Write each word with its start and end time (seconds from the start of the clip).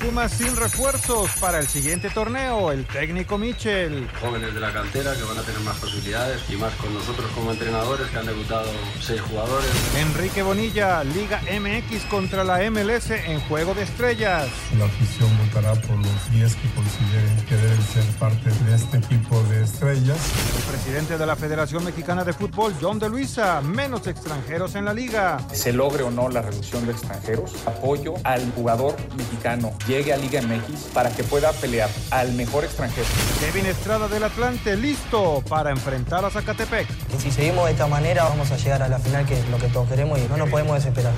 Pumas 0.00 0.32
sin 0.32 0.54
refuerzos 0.56 1.30
para 1.40 1.58
el 1.58 1.66
siguiente 1.66 2.10
torneo, 2.10 2.70
el 2.70 2.84
técnico 2.84 3.38
Michel. 3.38 4.08
Jóvenes 4.20 4.54
de 4.54 4.60
la 4.60 4.72
cantera 4.72 5.14
que 5.14 5.22
van 5.22 5.38
a 5.38 5.42
tener 5.42 5.60
más 5.60 5.78
posibilidades 5.78 6.42
y 6.50 6.56
más 6.56 6.74
con 6.74 6.92
nosotros 6.92 7.30
como 7.34 7.52
entrenadores 7.52 8.06
que 8.08 8.18
han 8.18 8.26
debutado 8.26 8.70
seis 9.00 9.20
jugadores. 9.22 9.68
Enrique 9.96 10.42
Bonilla, 10.42 11.02
Liga 11.02 11.40
MX 11.42 12.04
contra 12.04 12.44
la 12.44 12.58
MLS 12.70 13.10
en 13.10 13.40
Juego 13.40 13.74
de 13.74 13.82
Estrellas. 13.82 14.48
La 14.78 14.84
afición 14.84 15.30
votará 15.38 15.74
por 15.74 15.96
los 15.96 16.30
10 16.32 16.54
que 16.54 16.70
consideren 16.74 17.46
que 17.48 17.56
deben 17.56 17.82
ser 17.82 18.04
parte 18.18 18.50
de 18.50 18.74
este 18.74 18.98
equipo 18.98 19.42
de 19.44 19.64
estrellas. 19.64 20.18
El 20.56 20.62
presidente 20.64 21.18
de 21.18 21.26
la 21.26 21.36
Federación 21.36 21.84
Mexicana 21.84 22.22
de 22.22 22.32
Fútbol, 22.32 22.74
John 22.80 22.98
de 22.98 23.08
Luisa, 23.08 23.60
menos 23.62 24.06
extranjeros 24.06 24.74
en 24.74 24.84
la 24.84 24.92
liga. 24.92 25.38
Se 25.52 25.72
logre 25.72 26.02
o 26.02 26.10
no 26.10 26.28
la 26.28 26.42
reducción 26.42 26.84
de 26.86 26.92
extranjeros, 26.92 27.52
apoyo 27.66 28.14
al 28.24 28.52
jugador 28.52 28.96
mexicano 29.16 29.72
llegue 29.86 30.12
a 30.12 30.16
Liga 30.16 30.40
MX 30.42 30.92
para 30.92 31.10
que 31.10 31.24
pueda 31.24 31.52
pelear 31.52 31.90
al 32.10 32.32
mejor 32.32 32.64
extranjero. 32.64 33.06
Kevin 33.40 33.66
Estrada 33.66 34.08
del 34.08 34.24
Atlante, 34.24 34.76
listo 34.76 35.42
para 35.48 35.70
enfrentar 35.70 36.24
a 36.24 36.30
Zacatepec. 36.30 36.86
Si 37.18 37.30
seguimos 37.30 37.66
de 37.66 37.72
esta 37.72 37.86
manera, 37.86 38.24
vamos 38.24 38.50
a 38.50 38.56
llegar 38.56 38.82
a 38.82 38.88
la 38.88 38.98
final, 38.98 39.26
que 39.26 39.38
es 39.38 39.48
lo 39.48 39.58
que 39.58 39.68
todos 39.68 39.88
queremos, 39.88 40.18
y 40.18 40.22
no 40.28 40.36
nos 40.36 40.48
podemos 40.48 40.74
desesperar. 40.74 41.12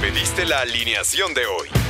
Pediste 0.00 0.44
la 0.46 0.60
alineación 0.60 1.34
de 1.34 1.46
hoy. 1.46 1.89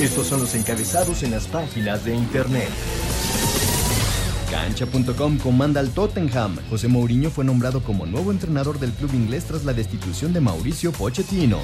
Estos 0.00 0.26
son 0.26 0.40
los 0.40 0.54
encabezados 0.56 1.22
en 1.22 1.30
las 1.30 1.46
páginas 1.46 2.04
de 2.04 2.16
internet. 2.16 2.68
Cancha.com 4.50 5.38
comanda 5.38 5.80
al 5.80 5.90
Tottenham. 5.90 6.58
José 6.68 6.88
Mourinho 6.88 7.30
fue 7.30 7.44
nombrado 7.44 7.80
como 7.80 8.04
nuevo 8.04 8.32
entrenador 8.32 8.80
del 8.80 8.90
club 8.90 9.14
inglés 9.14 9.44
tras 9.44 9.64
la 9.64 9.72
destitución 9.72 10.32
de 10.32 10.40
Mauricio 10.40 10.90
Pochettino. 10.90 11.60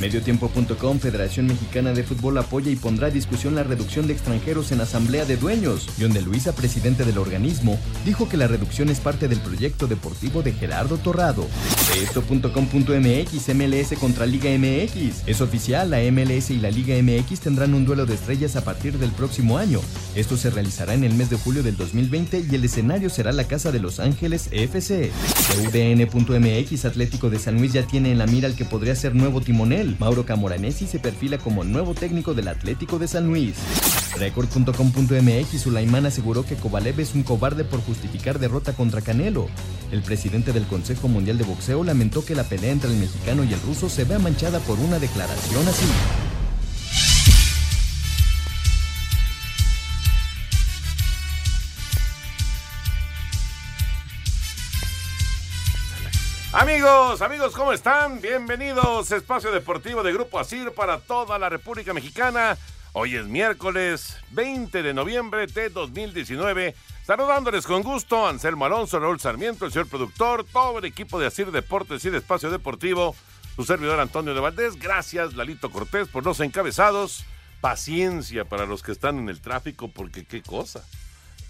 Mediotiempo.com 0.00 0.98
Federación 0.98 1.46
Mexicana 1.46 1.92
de 1.92 2.02
Fútbol 2.04 2.36
apoya 2.38 2.70
y 2.70 2.76
pondrá 2.76 3.06
a 3.06 3.10
discusión 3.10 3.54
la 3.54 3.62
reducción 3.62 4.06
de 4.06 4.12
extranjeros 4.12 4.70
en 4.72 4.82
asamblea 4.82 5.24
de 5.24 5.38
dueños. 5.38 5.88
John 5.98 6.12
de 6.12 6.22
Luisa, 6.22 6.54
presidente 6.54 7.04
del 7.04 7.18
organismo, 7.18 7.78
dijo 8.04 8.28
que 8.28 8.36
la 8.36 8.48
reducción 8.48 8.90
es 8.90 9.00
parte 9.00 9.28
del 9.28 9.40
proyecto 9.40 9.86
deportivo 9.86 10.42
de 10.42 10.52
Gerardo 10.52 10.98
Torrado. 10.98 11.46
Esto.com.mx 11.96 13.54
MLS 13.54 13.98
contra 13.98 14.24
Liga 14.24 14.50
MX. 14.50 15.24
Es 15.26 15.40
oficial, 15.42 15.90
la 15.90 15.98
MLS 16.10 16.50
y 16.50 16.58
la 16.58 16.70
Liga 16.70 16.94
MX 17.00 17.40
tendrán 17.40 17.74
un 17.74 17.84
duelo 17.84 18.06
de 18.06 18.14
estrellas 18.14 18.56
a 18.56 18.64
partir 18.64 18.98
del 18.98 19.10
próximo 19.10 19.58
año. 19.58 19.80
Esto 20.14 20.38
se 20.38 20.50
realizará 20.50 20.94
en 20.94 21.04
el 21.04 21.12
mes 21.12 21.28
de 21.28 21.36
julio 21.36 21.62
del 21.62 21.76
2020 21.76 22.46
y 22.50 22.54
el 22.54 22.64
escenario 22.64 23.10
será 23.10 23.32
la 23.32 23.44
Casa 23.44 23.72
de 23.72 23.80
Los 23.80 24.00
Ángeles 24.00 24.48
FC. 24.52 25.12
UDN.mx 25.66 26.84
Atlético 26.86 27.28
de 27.28 27.38
San 27.38 27.58
Luis 27.58 27.74
ya 27.74 27.86
tiene 27.86 28.10
en 28.10 28.18
la 28.18 28.26
mira 28.26 28.48
al 28.48 28.56
que 28.56 28.64
podría 28.64 28.96
ser 28.96 29.14
nuevo 29.14 29.42
timonel. 29.42 29.96
Mauro 29.98 30.24
Camoranesi 30.24 30.86
se 30.86 30.98
perfila 30.98 31.36
como 31.36 31.62
nuevo 31.62 31.94
técnico 31.94 32.32
del 32.32 32.48
Atlético 32.48 32.98
de 32.98 33.08
San 33.08 33.26
Luis. 33.26 33.56
Record.com.mx 34.18 35.60
Sulaimán 35.60 36.06
aseguró 36.06 36.44
que 36.44 36.56
Kovalev 36.56 37.00
es 37.00 37.14
un 37.14 37.22
cobarde 37.22 37.64
por 37.64 37.80
justificar 37.82 38.38
derrota 38.38 38.72
contra 38.72 39.02
Canelo. 39.02 39.48
El 39.90 40.02
presidente 40.02 40.52
del 40.52 40.64
Consejo 40.64 41.08
Mundial 41.08 41.36
de 41.36 41.44
Boxeo 41.44 41.81
lamentó 41.84 42.24
que 42.24 42.34
la 42.34 42.44
pelea 42.44 42.72
entre 42.72 42.90
el 42.90 42.96
mexicano 42.96 43.44
y 43.44 43.52
el 43.52 43.60
ruso 43.60 43.88
se 43.88 44.04
vea 44.04 44.18
manchada 44.18 44.58
por 44.60 44.78
una 44.78 44.98
declaración 44.98 45.66
así. 45.68 45.86
Amigos, 56.54 57.22
amigos, 57.22 57.54
¿cómo 57.54 57.72
están? 57.72 58.20
Bienvenidos 58.20 59.10
a 59.10 59.16
Espacio 59.16 59.50
Deportivo 59.50 60.02
de 60.02 60.12
Grupo 60.12 60.38
Asir 60.38 60.70
para 60.72 60.98
toda 60.98 61.38
la 61.38 61.48
República 61.48 61.94
Mexicana. 61.94 62.58
Hoy 62.94 63.16
es 63.16 63.24
miércoles 63.24 64.18
20 64.32 64.82
de 64.82 64.92
noviembre 64.92 65.46
de 65.46 65.70
2019. 65.70 66.74
Saludándoles 67.06 67.66
con 67.66 67.82
gusto, 67.82 68.28
Anselmo 68.28 68.66
Alonso, 68.66 69.00
Raúl 69.00 69.18
Sarmiento, 69.18 69.64
el 69.64 69.72
señor 69.72 69.88
productor, 69.88 70.44
todo 70.44 70.78
el 70.78 70.84
equipo 70.84 71.18
de 71.18 71.26
Asir 71.26 71.50
Deportes 71.50 72.04
y 72.04 72.10
de 72.10 72.18
Espacio 72.18 72.50
Deportivo, 72.50 73.16
su 73.56 73.64
servidor 73.64 73.98
Antonio 73.98 74.34
de 74.34 74.40
Valdés. 74.40 74.78
Gracias, 74.78 75.32
Lalito 75.32 75.70
Cortés, 75.70 76.08
por 76.08 76.22
los 76.22 76.40
encabezados. 76.40 77.24
Paciencia 77.62 78.44
para 78.44 78.66
los 78.66 78.82
que 78.82 78.92
están 78.92 79.18
en 79.18 79.30
el 79.30 79.40
tráfico, 79.40 79.88
porque 79.88 80.26
qué 80.26 80.42
cosa. 80.42 80.84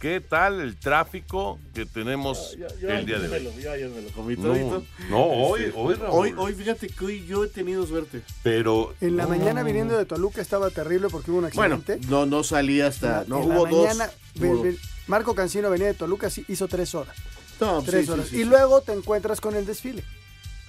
¿Qué 0.02 0.20
tal 0.20 0.60
el 0.60 0.74
tráfico 0.76 1.60
que 1.72 1.86
tenemos 1.86 2.54
el 2.54 3.06
día 3.06 3.20
de 3.20 3.28
hoy? 3.28 3.62
Ya, 3.62 3.76
ya 3.76 3.86
me 3.86 4.02
lo 4.02 4.10
comí 4.10 4.34
No, 4.34 4.48
todito. 4.48 4.82
no, 5.08 5.22
hoy, 5.26 5.60
Este, 5.62 5.78
hoy, 5.78 5.94
Raúl. 5.94 6.10
hoy, 6.18 6.34
hoy, 6.36 6.54
fíjate 6.54 6.88
que 6.88 7.04
hoy 7.04 7.24
yo 7.24 7.44
he 7.44 7.46
tenido 7.46 7.86
suerte. 7.86 8.20
Pero. 8.42 8.96
En 9.00 9.16
la 9.16 9.22
no, 9.22 9.28
mañana 9.28 9.62
viniendo 9.62 9.96
de 9.96 10.04
Toluca 10.04 10.40
estaba 10.42 10.70
terrible 10.70 11.06
porque 11.08 11.30
hubo 11.30 11.38
un 11.38 11.50
Bueno, 11.54 11.76
accidente. 11.76 12.04
no, 12.08 12.26
no 12.26 12.42
salí 12.42 12.80
hasta. 12.80 13.24
No, 13.28 13.44
en 13.44 13.48
la 13.50 13.54
hubo 13.60 13.66
dos. 13.68 13.86
mañana, 13.86 14.10
hubo 14.34 14.42
ven- 14.42 14.52
dos. 14.54 14.62
ven- 14.64 14.78
Marco 15.06 15.36
Cancino 15.36 15.70
venía 15.70 15.86
de 15.86 15.94
Toluca, 15.94 16.30
sí, 16.30 16.44
hizo 16.48 16.66
tres 16.66 16.96
horas. 16.96 17.16
No, 17.60 17.80
tres 17.82 18.00
sí, 18.00 18.06
sí, 18.06 18.10
horas. 18.12 18.26
sí, 18.28 18.36
y 18.36 18.38
sí. 18.40 18.44
luego 18.44 18.80
te 18.80 18.92
encuentras 18.92 19.40
con 19.40 19.54
el 19.54 19.66
desfile. 19.66 20.02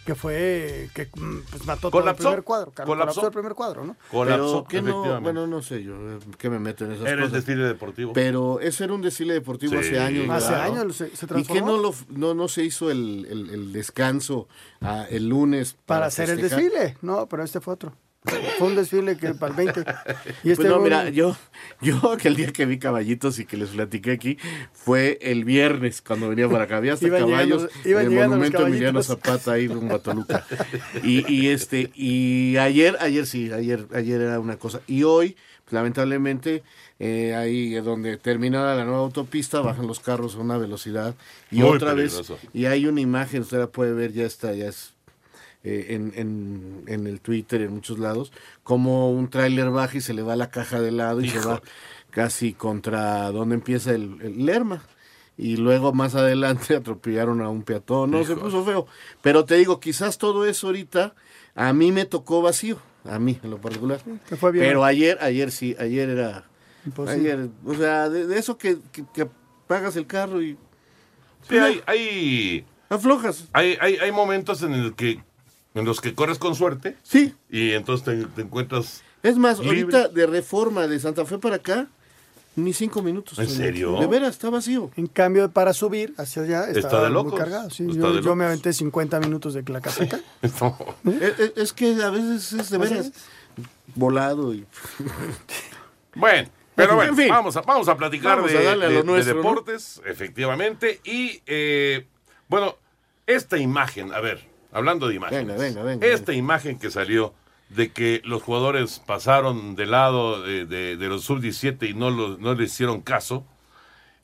Que 0.05 0.15
fue, 0.15 0.89
que 0.93 1.05
mm, 1.15 1.39
pues, 1.49 1.65
mató 1.65 1.89
todo 1.89 2.09
el 2.09 2.15
primer 2.15 2.43
cuadro. 2.43 2.71
Colapsó. 2.73 2.85
Colapsó 2.85 3.25
el 3.27 3.31
primer 3.31 3.53
cuadro, 3.53 3.85
¿no? 3.85 3.95
Colapsó, 4.11 4.65
Pero 4.69 4.83
que 4.83 4.89
no, 4.89 5.21
bueno, 5.21 5.47
no 5.47 5.61
sé 5.61 5.81
yo, 5.81 5.93
eh, 5.95 6.19
¿qué 6.37 6.49
me 6.49 6.59
meto 6.59 6.83
en 6.83 6.91
esas 6.91 7.05
Era 7.05 7.23
el 7.23 7.29
cosas? 7.29 7.45
desfile 7.45 7.63
deportivo. 7.65 8.11
Pero 8.11 8.59
ese 8.59 8.83
era 8.83 8.93
un 8.93 9.01
desfile 9.01 9.33
deportivo 9.33 9.73
Sí. 9.73 9.77
hace 9.79 9.99
años. 9.99 10.29
Hace 10.29 10.55
años 10.55 10.95
se, 10.97 11.15
se 11.15 11.25
¿Y 11.39 11.43
que 11.45 11.61
no, 11.61 11.77
lo, 11.77 11.93
no, 12.09 12.33
no 12.33 12.47
se 12.49 12.63
hizo 12.65 12.91
el, 12.91 13.25
el- 13.29 13.49
el 13.49 13.71
descanso 13.71 14.49
ah, 14.81 15.05
el 15.09 15.29
lunes 15.29 15.77
para 15.85 16.07
hacer 16.07 16.29
el 16.31 16.41
desfile. 16.41 16.97
No, 17.01 17.27
pero 17.29 17.43
este 17.43 17.61
fue 17.61 17.73
otro. 17.75 17.93
Fue 18.57 18.67
un 18.67 18.75
desfile 18.75 19.17
que 19.17 19.33
para 19.33 19.51
el 19.51 19.57
20. 19.57 19.79
Y 20.43 20.51
este 20.51 20.55
Pues 20.55 20.67
no, 20.69 20.79
mira, 20.79 21.09
yo, 21.09 21.35
yo 21.81 22.15
que 22.17 22.29
el 22.29 22.35
día 22.35 22.51
que 22.53 22.65
vi 22.65 22.79
caballitos 22.79 23.37
y 23.39 23.45
que 23.45 23.57
les 23.57 23.69
platiqué 23.69 24.11
aquí 24.11 24.37
fue 24.71 25.19
el 25.21 25.43
viernes 25.43 26.01
cuando 26.01 26.29
venía 26.29 26.47
para 26.49 26.63
acá. 26.63 26.77
Había 26.77 26.93
hasta 26.93 27.05
Iban 27.07 27.21
caballos 27.29 27.69
llegando- 27.83 28.09
llegando 28.09 28.19
los 28.19 28.29
monumento 28.29 28.67
Emiliano. 28.67 29.03
Zapata 29.03 29.51
ahí 29.53 29.67
rumbo 29.67 29.95
a 29.95 29.99
Toluca. 29.99 30.45
Y, 31.03 31.29
y 31.31 31.47
este, 31.49 31.91
y 31.95 32.55
ayer, 32.57 32.97
ayer 33.01 33.25
sí, 33.25 33.51
ayer, 33.51 33.87
ayer 33.93 34.21
era 34.21 34.39
una 34.39 34.57
cosa. 34.57 34.79
Y 34.87 35.03
hoy, 35.03 35.35
pues, 35.65 35.73
lamentablemente, 35.73 36.63
eh, 36.99 37.35
ahí 37.35 37.73
donde 37.75 38.15
terminada 38.17 38.75
la 38.75 38.85
nueva 38.85 38.99
autopista, 39.01 39.59
bajan 39.61 39.85
los 39.87 39.99
carros 39.99 40.35
a 40.35 40.39
una 40.39 40.57
velocidad. 40.57 41.15
Y 41.51 41.57
Muy 41.59 41.75
otra 41.75 41.93
peligroso. 41.93 42.35
vez, 42.35 42.43
y 42.53 42.65
hay 42.65 42.85
una 42.85 43.01
imagen, 43.01 43.41
usted 43.41 43.57
la 43.59 43.67
puede 43.67 43.91
ver, 43.93 44.13
ya 44.13 44.25
está, 44.25 44.53
ya 44.53 44.67
es 44.69 44.92
eh, 45.63 45.87
en, 45.89 46.13
en, 46.15 46.83
en 46.87 47.07
el 47.07 47.21
Twitter, 47.21 47.61
en 47.61 47.73
muchos 47.73 47.99
lados, 47.99 48.31
como 48.63 49.11
un 49.11 49.29
tráiler 49.29 49.69
baja 49.69 49.97
y 49.97 50.01
se 50.01 50.13
le 50.13 50.21
va 50.21 50.35
la 50.35 50.49
caja 50.49 50.81
de 50.81 50.91
lado 50.91 51.21
y 51.21 51.29
se 51.29 51.39
va 51.39 51.61
casi 52.09 52.53
contra 52.53 53.31
donde 53.31 53.55
empieza 53.55 53.91
el, 53.91 54.17
el 54.21 54.45
Lerma. 54.45 54.83
Y 55.35 55.57
luego 55.57 55.93
más 55.93 56.13
adelante 56.15 56.75
atropellaron 56.75 57.41
a 57.41 57.49
un 57.49 57.63
peatón. 57.63 58.11
No, 58.11 58.23
se 58.23 58.35
puso 58.35 58.63
feo. 58.63 58.85
Pero 59.21 59.45
te 59.45 59.55
digo, 59.55 59.79
quizás 59.79 60.17
todo 60.17 60.45
eso 60.45 60.67
ahorita 60.67 61.15
a 61.55 61.73
mí 61.73 61.91
me 61.91 62.05
tocó 62.05 62.41
vacío. 62.41 62.77
A 63.05 63.19
mí, 63.19 63.39
en 63.43 63.49
lo 63.49 63.59
particular. 63.59 63.99
Te 64.29 64.37
fue 64.37 64.51
bien. 64.51 64.65
Pero 64.65 64.85
ayer, 64.85 65.17
ayer 65.21 65.51
sí, 65.51 65.75
ayer 65.79 66.09
era... 66.09 66.45
Imposible. 66.85 67.31
Ayer, 67.31 67.49
o 67.65 67.73
sea, 67.73 68.09
de, 68.09 68.27
de 68.27 68.37
eso 68.37 68.57
que, 68.57 68.77
que, 68.91 69.03
que 69.13 69.23
apagas 69.23 69.95
el 69.95 70.05
carro 70.05 70.41
y 70.41 70.57
Sí, 71.47 71.57
hay, 71.57 71.81
hay, 71.85 72.65
aflojas. 72.89 73.49
hay, 73.53 73.77
hay, 73.81 73.97
hay 73.97 74.11
momentos 74.11 74.63
en, 74.63 74.73
el 74.73 74.95
que, 74.95 75.23
en 75.75 75.85
los 75.85 76.01
que 76.01 76.13
corres 76.13 76.37
con 76.39 76.55
suerte 76.55 76.97
Sí, 77.03 77.33
y 77.49 77.71
entonces 77.71 78.05
te, 78.05 78.25
te 78.27 78.41
encuentras. 78.41 79.01
Es 79.23 79.37
más, 79.37 79.59
Libre. 79.59 79.79
ahorita 79.97 80.07
de 80.09 80.25
reforma 80.27 80.87
de 80.87 80.99
Santa 80.99 81.25
Fe 81.25 81.37
para 81.37 81.55
acá, 81.57 81.87
ni 82.55 82.73
cinco 82.73 83.01
minutos. 83.01 83.39
¿En 83.39 83.49
serio? 83.49 83.97
De 83.99 84.05
veras, 84.05 84.31
está 84.31 84.49
vacío. 84.51 84.91
En 84.95 85.07
cambio, 85.07 85.49
para 85.49 85.73
subir 85.73 86.13
hacia 86.17 86.43
allá 86.43 86.65
Está 86.67 86.79
estaba 86.81 87.03
de 87.05 87.09
muy 87.09 87.23
locos. 87.23 87.39
cargado. 87.39 87.69
Sí, 87.71 87.83
Está 87.87 87.99
yo, 87.99 88.13
de 88.13 88.21
yo 88.21 88.35
me 88.35 88.45
aventé 88.45 88.73
50 88.73 89.19
minutos 89.21 89.53
de 89.55 89.63
Clacaseca. 89.63 90.19
No. 90.61 90.77
Es, 91.19 91.39
es- 91.39 91.53
es 91.55 91.73
que 91.73 91.95
a 92.03 92.09
veces 92.11 92.53
es 92.53 92.69
de 92.69 92.77
veras 92.77 93.11
volado. 93.95 94.53
Y... 94.53 94.65
Bueno, 96.15 96.47
pero 96.75 96.91
En 96.91 96.95
bueno, 96.97 97.15
fin. 97.15 97.29
vamos, 97.29 97.57
a, 97.57 97.61
vamos 97.61 97.87
a 97.87 97.97
platicar 97.97 98.35
Vamos 98.37 98.51
de, 98.51 98.57
a 98.59 98.61
darle 98.61 98.85
a 98.85 98.89
lo 98.89 98.93
de- 98.95 99.01
de 99.01 99.03
nuestro, 99.03 99.33
¿no? 99.35 99.41
deportes, 99.41 100.01
efectivamente. 100.05 100.99
Y 101.03 101.41
eh, 101.47 102.05
bueno, 102.47 102.75
esta 103.25 103.57
imagen, 103.57 104.13
a 104.13 104.19
ver, 104.19 104.45
hablando 104.73 105.07
de 105.07 105.15
imágenes. 105.15 105.57
Venga, 105.57 105.61
venga, 105.81 105.83
venga, 105.83 106.07
Esta 106.07 106.33
imagen 106.33 106.77
que 106.79 106.89
salió 106.91 107.33
de 107.69 107.91
que 107.91 108.21
los 108.25 108.43
jugadores 108.43 109.01
pasaron 109.05 109.75
del 109.75 109.91
lado 109.91 110.41
de, 110.43 110.65
de- 110.65 110.97
de 110.97 111.07
los 111.07 111.23
sub-17 111.23 111.89
y 111.89 111.93
no, 111.93 112.09
lo- 112.09 112.37
no 112.37 112.53
le 112.53 112.65
hicieron 112.65 113.01
caso, 113.01 113.45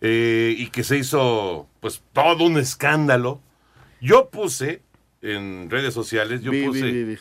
eh, 0.01 0.53
y 0.57 0.67
que 0.67 0.83
se 0.83 0.97
hizo 0.97 1.67
pues 1.79 2.01
todo 2.13 2.43
un 2.45 2.57
escándalo. 2.57 3.41
Yo 4.01 4.29
puse 4.29 4.81
en 5.21 5.69
redes 5.69 5.93
sociales, 5.93 6.41
yo 6.41 6.51
Vi, 6.51 6.65
puse, 6.65 6.83
vi, 6.91 7.03
vi. 7.03 7.17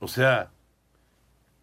o 0.00 0.08
sea, 0.08 0.50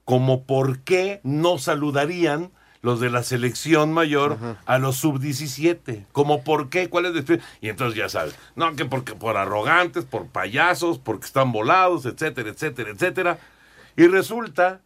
como 0.05 0.43
por 0.45 0.79
qué 0.81 1.19
no 1.23 1.57
saludarían 1.57 2.51
los 2.81 2.99
de 2.99 3.09
la 3.09 3.23
selección 3.23 3.93
mayor 3.93 4.37
a 4.65 4.77
los 4.77 4.97
sub-17. 4.97 6.05
Como 6.11 6.43
por 6.43 6.69
qué, 6.69 6.89
cuál 6.89 7.05
es 7.05 7.29
el 7.29 7.41
Y 7.61 7.69
entonces 7.69 7.97
ya 7.97 8.09
sabes, 8.09 8.35
no, 8.55 8.75
que 8.75 8.85
porque 8.85 9.15
por 9.15 9.37
arrogantes, 9.37 10.05
por 10.05 10.27
payasos, 10.27 10.97
porque 10.99 11.25
están 11.25 11.51
volados, 11.51 12.05
etcétera, 12.05 12.49
etcétera, 12.49 12.91
etcétera. 12.91 13.39
Y 13.97 14.07
resulta 14.07 14.81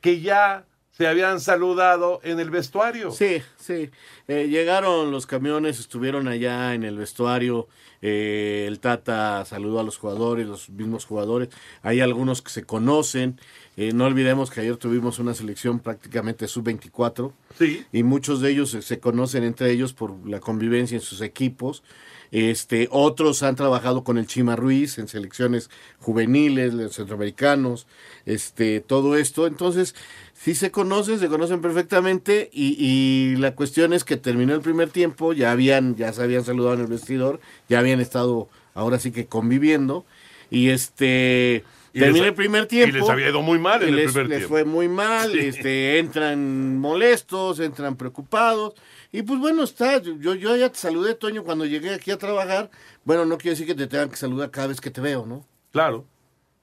que 0.00 0.20
ya 0.20 0.66
se 0.92 1.06
habían 1.06 1.40
saludado 1.40 2.20
en 2.22 2.38
el 2.38 2.50
vestuario. 2.50 3.10
Sí, 3.12 3.42
sí. 3.56 3.90
Eh, 4.28 4.48
llegaron 4.48 5.10
los 5.10 5.26
camiones, 5.26 5.80
estuvieron 5.80 6.28
allá 6.28 6.74
en 6.74 6.84
el 6.84 6.98
vestuario. 6.98 7.66
eh, 8.02 8.66
el 8.68 8.78
Tata 8.78 9.44
saludó 9.46 9.80
a 9.80 9.84
los 9.84 9.96
jugadores, 9.96 10.46
los 10.46 10.68
mismos 10.68 11.06
jugadores. 11.06 11.48
Hay 11.82 12.00
algunos 12.00 12.42
que 12.42 12.50
se 12.50 12.64
conocen. 12.64 13.40
Eh, 13.76 13.92
no 13.94 14.04
olvidemos 14.04 14.50
que 14.50 14.60
ayer 14.60 14.76
tuvimos 14.76 15.18
una 15.18 15.34
selección 15.34 15.78
prácticamente 15.80 16.46
sub-24. 16.46 17.32
Sí. 17.58 17.84
Y 17.90 18.02
muchos 18.02 18.40
de 18.40 18.50
ellos 18.50 18.76
se, 18.78 18.98
conocen 19.00 19.44
entre 19.44 19.70
ellos 19.70 19.94
por 19.94 20.28
la 20.28 20.40
convivencia 20.40 20.96
en 20.96 21.00
sus 21.00 21.22
equipos. 21.22 21.82
Este, 22.30 22.88
otros 22.90 23.42
han 23.42 23.56
trabajado 23.56 24.04
con 24.04 24.18
el 24.18 24.26
Chima 24.26 24.56
Ruiz 24.56 24.98
en 24.98 25.08
selecciones 25.08 25.70
juveniles, 26.00 26.74
los 26.74 26.94
centroamericanos, 26.94 27.86
este, 28.26 28.80
todo 28.80 29.16
esto. 29.16 29.46
Entonces, 29.46 29.94
sí 30.34 30.54
se 30.54 30.70
conocen, 30.70 31.18
se 31.18 31.28
conocen 31.28 31.62
perfectamente 31.62 32.50
y, 32.52 32.76
y 32.78 33.36
la 33.36 33.54
cuestión 33.54 33.92
es 33.94 34.04
que 34.04 34.16
terminó 34.16 34.54
el 34.54 34.60
primer 34.60 34.90
tiempo, 34.90 35.32
ya 35.32 35.50
habían, 35.50 35.96
ya 35.96 36.12
se 36.12 36.22
habían 36.22 36.44
saludado 36.44 36.74
en 36.74 36.80
el 36.82 36.86
vestidor, 36.88 37.40
ya 37.68 37.78
habían 37.78 38.00
estado 38.00 38.48
ahora 38.74 38.98
sí 38.98 39.12
que 39.12 39.26
conviviendo 39.26 40.04
y 40.50 40.68
este 40.68 41.64
Les- 42.00 42.16
el 42.16 42.34
primer 42.34 42.66
tiempo 42.66 42.96
y 42.96 43.00
les 43.00 43.08
había 43.10 43.28
ido 43.28 43.42
muy 43.42 43.58
mal 43.58 43.82
en 43.82 43.90
el 43.90 43.96
les, 43.96 44.06
primer 44.12 44.28
les 44.28 44.38
tiempo. 44.38 44.54
fue 44.54 44.64
muy 44.64 44.88
mal, 44.88 45.30
Sí. 45.32 45.38
este, 45.40 45.98
entran 45.98 46.78
molestos, 46.78 47.60
entran 47.60 47.96
preocupados. 47.96 48.74
Y 49.12 49.22
pues 49.22 49.38
bueno, 49.40 49.62
está, 49.62 50.00
yo, 50.00 50.34
yo 50.34 50.56
ya 50.56 50.70
te 50.70 50.78
saludé, 50.78 51.14
Toño, 51.14 51.44
cuando 51.44 51.66
llegué 51.66 51.90
aquí 51.94 52.10
a 52.10 52.16
trabajar. 52.18 52.70
Bueno, 53.04 53.26
no 53.26 53.36
quiere 53.36 53.50
decir 53.50 53.66
que 53.66 53.74
te 53.74 53.86
tengan 53.86 54.08
que 54.08 54.16
saludar 54.16 54.50
cada 54.50 54.68
vez 54.68 54.80
que 54.80 54.90
te 54.90 55.00
veo, 55.02 55.26
¿no? 55.26 55.44
Claro. 55.70 56.06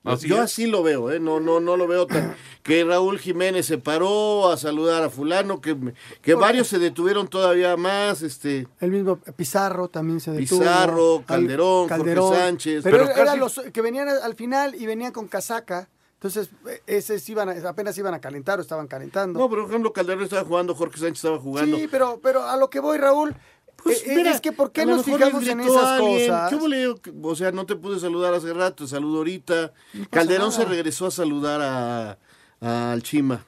Así 0.06 0.28
yo 0.30 0.36
es. 0.38 0.42
así 0.44 0.66
lo 0.66 0.82
veo, 0.82 1.12
¿eh? 1.12 1.20
No, 1.20 1.40
no, 1.40 1.60
no 1.60 1.76
lo 1.78 1.88
veo 1.88 2.08
tan... 2.08 2.36
Que 2.64 2.84
Raúl 2.84 3.18
Jiménez 3.20 3.66
se 3.66 3.78
paró 3.80 4.52
a 4.52 4.58
saludar 4.58 5.02
a 5.04 5.10
fulano, 5.10 5.60
que, 5.60 5.76
que 6.22 6.36
varios 6.36 6.68
se 6.68 6.78
detuvieron 6.78 7.28
todavía 7.28 7.76
más, 7.78 8.22
este... 8.22 8.68
El 8.80 8.92
mismo 8.92 9.18
Pizarro 9.36 9.88
también 9.88 10.20
se 10.20 10.32
detuvo. 10.32 10.60
Pizarro, 10.60 11.16
Al- 11.18 11.26
Calderón, 11.26 11.90
Jorge 11.90 12.16
Sánchez. 12.38 12.84
Pero, 12.84 12.98
Pero 12.98 13.12
eran 13.12 13.26
casi- 13.26 13.40
los 13.40 13.62
que 13.74 13.82
venían 13.82 14.08
al 14.10 14.36
final 14.36 14.76
y 14.76 14.86
venían 14.86 15.12
con 15.14 15.28
casaca. 15.28 15.90
Entonces, 16.16 16.50
eh, 16.68 16.82
esos 16.86 17.28
iban 17.30 17.48
a- 17.50 17.70
apenas 17.70 17.98
iban 17.98 18.14
a 18.14 18.20
calentar 18.20 18.60
o 18.60 18.62
estaban 18.62 18.88
calentando. 18.88 19.40
No, 19.40 19.50
pero 19.50 19.62
por 19.64 19.70
ejemplo, 19.72 19.94
Calderón 19.94 20.24
estaba 20.26 20.44
jugando, 20.46 20.76
Jorge 20.76 21.00
Sánchez 21.00 21.18
estaba 21.24 21.40
jugando. 21.40 21.78
Sí, 21.78 21.88
pero, 21.90 22.20
pero 22.22 22.44
a 22.44 22.58
lo 22.58 22.70
que 22.70 22.82
voy, 22.82 22.98
Raúl, 22.98 23.36
Pues, 23.84 24.06
eh, 24.06 24.14
mira, 24.16 24.32
es 24.32 24.42
que 24.42 24.52
¿por 24.52 24.72
qué 24.72 24.82
nos 24.98 25.06
fijamos 25.06 25.48
en 25.48 25.60
esas 25.62 26.00
cosas? 26.00 26.50
¿Qué 26.50 26.56
hubo, 26.56 26.68
le 26.68 26.80
digo? 26.80 27.00
O 27.24 27.36
sea, 27.36 27.52
no 27.52 27.66
te 27.66 27.76
pude 27.76 28.00
saludar 28.00 28.34
hace 28.34 28.54
rato, 28.54 28.84
te 28.84 28.90
saludo 28.90 29.20
ahorita. 29.20 29.74
Calderón 30.10 30.52
se 30.52 30.66
regresó 30.66 31.08
a 31.08 31.12
saludar 31.12 31.62
a, 31.62 32.18
a- 32.62 32.92
al 32.92 33.04
Chima. 33.04 33.46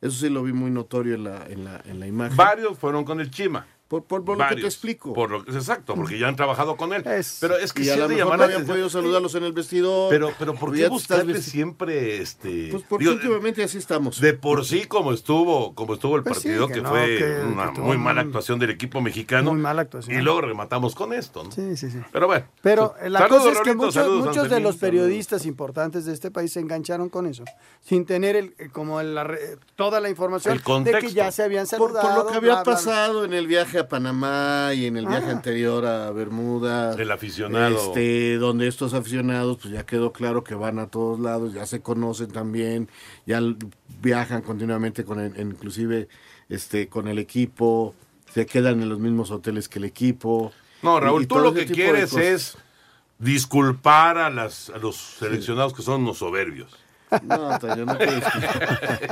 Eso 0.00 0.18
sí 0.18 0.28
lo 0.28 0.42
vi 0.42 0.52
muy 0.52 0.70
notorio 0.70 1.14
en 1.14 1.24
la, 1.24 1.46
en 1.48 1.64
la, 1.64 1.82
en 1.86 2.00
la 2.00 2.06
imagen. 2.06 2.36
Varios 2.36 2.78
fueron 2.78 3.04
con 3.04 3.20
el 3.20 3.30
Chima. 3.30 3.66
Por, 3.88 4.02
por, 4.02 4.24
por 4.24 4.36
lo 4.36 4.48
que 4.48 4.56
te 4.56 4.66
explico. 4.66 5.12
Por 5.12 5.30
lo 5.30 5.44
que, 5.44 5.52
exacto, 5.52 5.94
porque 5.94 6.18
ya 6.18 6.26
han 6.26 6.34
trabajado 6.36 6.76
con 6.76 6.92
él. 6.92 7.04
Pero 7.40 7.56
es 7.56 7.72
que 7.72 7.82
y 7.82 7.84
sí 7.84 7.90
a 7.92 7.96
lo 7.96 8.08
de 8.08 8.16
mejor 8.16 8.18
llamar 8.32 8.38
no 8.40 8.46
la 8.48 8.52
habían 8.54 8.66
podido 8.66 8.90
saludarlos 8.90 9.34
en 9.36 9.44
el 9.44 9.52
vestidor. 9.52 10.10
Pero, 10.10 10.32
pero 10.38 10.54
¿por 10.54 10.74
qué 10.74 10.88
buscarle 10.88 11.40
siempre 11.40 12.20
este? 12.20 12.68
Pues 12.72 12.82
porque 12.88 13.04
digo, 13.04 13.14
últimamente 13.14 13.62
así 13.62 13.78
estamos. 13.78 14.20
de 14.20 14.34
por 14.34 14.64
sí 14.64 14.86
como 14.86 15.12
estuvo, 15.12 15.72
como 15.76 15.94
estuvo 15.94 16.16
el 16.16 16.24
Pues 16.24 16.38
sí, 16.38 16.48
partido, 16.48 16.66
que 16.66 16.74
que, 16.74 16.80
no, 16.82 16.88
fue 16.88 17.06
que- 17.18 17.40
una 17.46 17.72
que 17.72 17.80
muy 17.80 17.96
un- 17.96 18.02
mala 18.02 18.22
actuación 18.22 18.58
del 18.58 18.70
equipo 18.70 19.00
mexicano. 19.00 19.52
Muy 19.52 19.60
mala 19.60 19.82
actuación. 19.82 20.18
Y 20.18 20.22
luego 20.22 20.40
rematamos 20.40 20.96
con 20.96 21.12
esto, 21.12 21.44
¿no? 21.44 21.52
Sí, 21.52 21.76
sí, 21.76 21.88
sí. 21.90 21.98
Pero 22.12 22.26
bueno. 22.26 22.44
Pero 22.62 22.92
la 23.06 23.20
Saludos, 23.20 23.38
cosa 23.44 23.52
es 23.52 23.58
que 23.58 23.64
Rolito, 23.70 23.76
muchos, 23.76 23.94
saludos, 23.94 24.26
muchos 24.26 24.34
de 24.42 24.48
los 24.48 24.58
saludos. 24.58 24.76
periodistas 24.78 25.46
importantes 25.46 26.04
de 26.06 26.12
este 26.12 26.32
país 26.32 26.52
se 26.52 26.58
engancharon 26.58 27.08
con 27.08 27.26
eso, 27.26 27.44
sin 27.82 28.04
tener 28.04 28.34
el, 28.34 28.54
como 28.72 29.00
la 29.00 29.22
re- 29.22 29.58
toda 29.76 30.00
la 30.00 30.10
información 30.10 30.52
El 30.54 30.58
de 30.58 30.64
contexto. 30.64 31.06
que 31.06 31.12
ya 31.14 31.30
se 31.30 31.44
habían 31.44 31.68
saludado. 31.68 32.08
por 32.16 32.24
lo 32.24 32.30
que 32.32 32.36
había 32.36 32.64
pasado 32.64 33.24
en 33.24 33.32
el 33.32 33.46
viaje 33.46 33.75
a 33.80 33.88
Panamá 33.88 34.72
y 34.74 34.86
en 34.86 34.96
el 34.96 35.06
viaje 35.06 35.26
Ah. 35.28 35.32
anterior 35.32 35.84
a 35.86 36.10
Bermuda. 36.10 36.94
El 36.94 37.10
aficionado. 37.10 37.76
Este, 37.76 38.36
donde 38.36 38.66
estos 38.68 38.94
aficionados, 38.94 39.58
pues 39.62 39.72
ya 39.74 39.84
quedó 39.86 40.12
claro 40.12 40.44
que 40.44 40.54
van 40.54 40.78
a 40.78 40.88
todos 40.88 41.18
lados, 41.20 41.52
ya 41.54 41.66
se 41.66 41.80
conocen 41.82 42.28
también, 42.30 42.88
ya 43.26 43.40
viajan 44.02 44.42
continuamente 44.42 45.04
con 45.04 45.20
el, 45.20 45.38
inclusive 45.40 46.08
este, 46.48 46.88
con 46.88 47.08
el 47.08 47.18
equipo, 47.18 47.94
se 48.32 48.46
quedan 48.46 48.82
en 48.82 48.88
los 48.88 48.98
mismos 48.98 49.30
hoteles 49.30 49.68
que 49.68 49.78
el 49.78 49.84
equipo. 49.86 50.52
No, 50.82 51.00
Raúl, 51.00 51.22
y 51.22 51.26
tú 51.26 51.38
lo 51.38 51.54
que 51.54 51.66
quieres 51.66 52.12
es 52.14 52.56
disculpar 53.18 54.18
a, 54.18 54.30
las, 54.30 54.70
a 54.70 54.78
los 54.78 54.96
seleccionados 54.96 55.72
que 55.74 55.82
son 55.82 56.02
unos 56.02 56.18
soberbios. 56.18 56.70
No, 57.22 57.58
Toño, 57.58 57.84
no 57.86 57.96
puedes. 57.96 58.24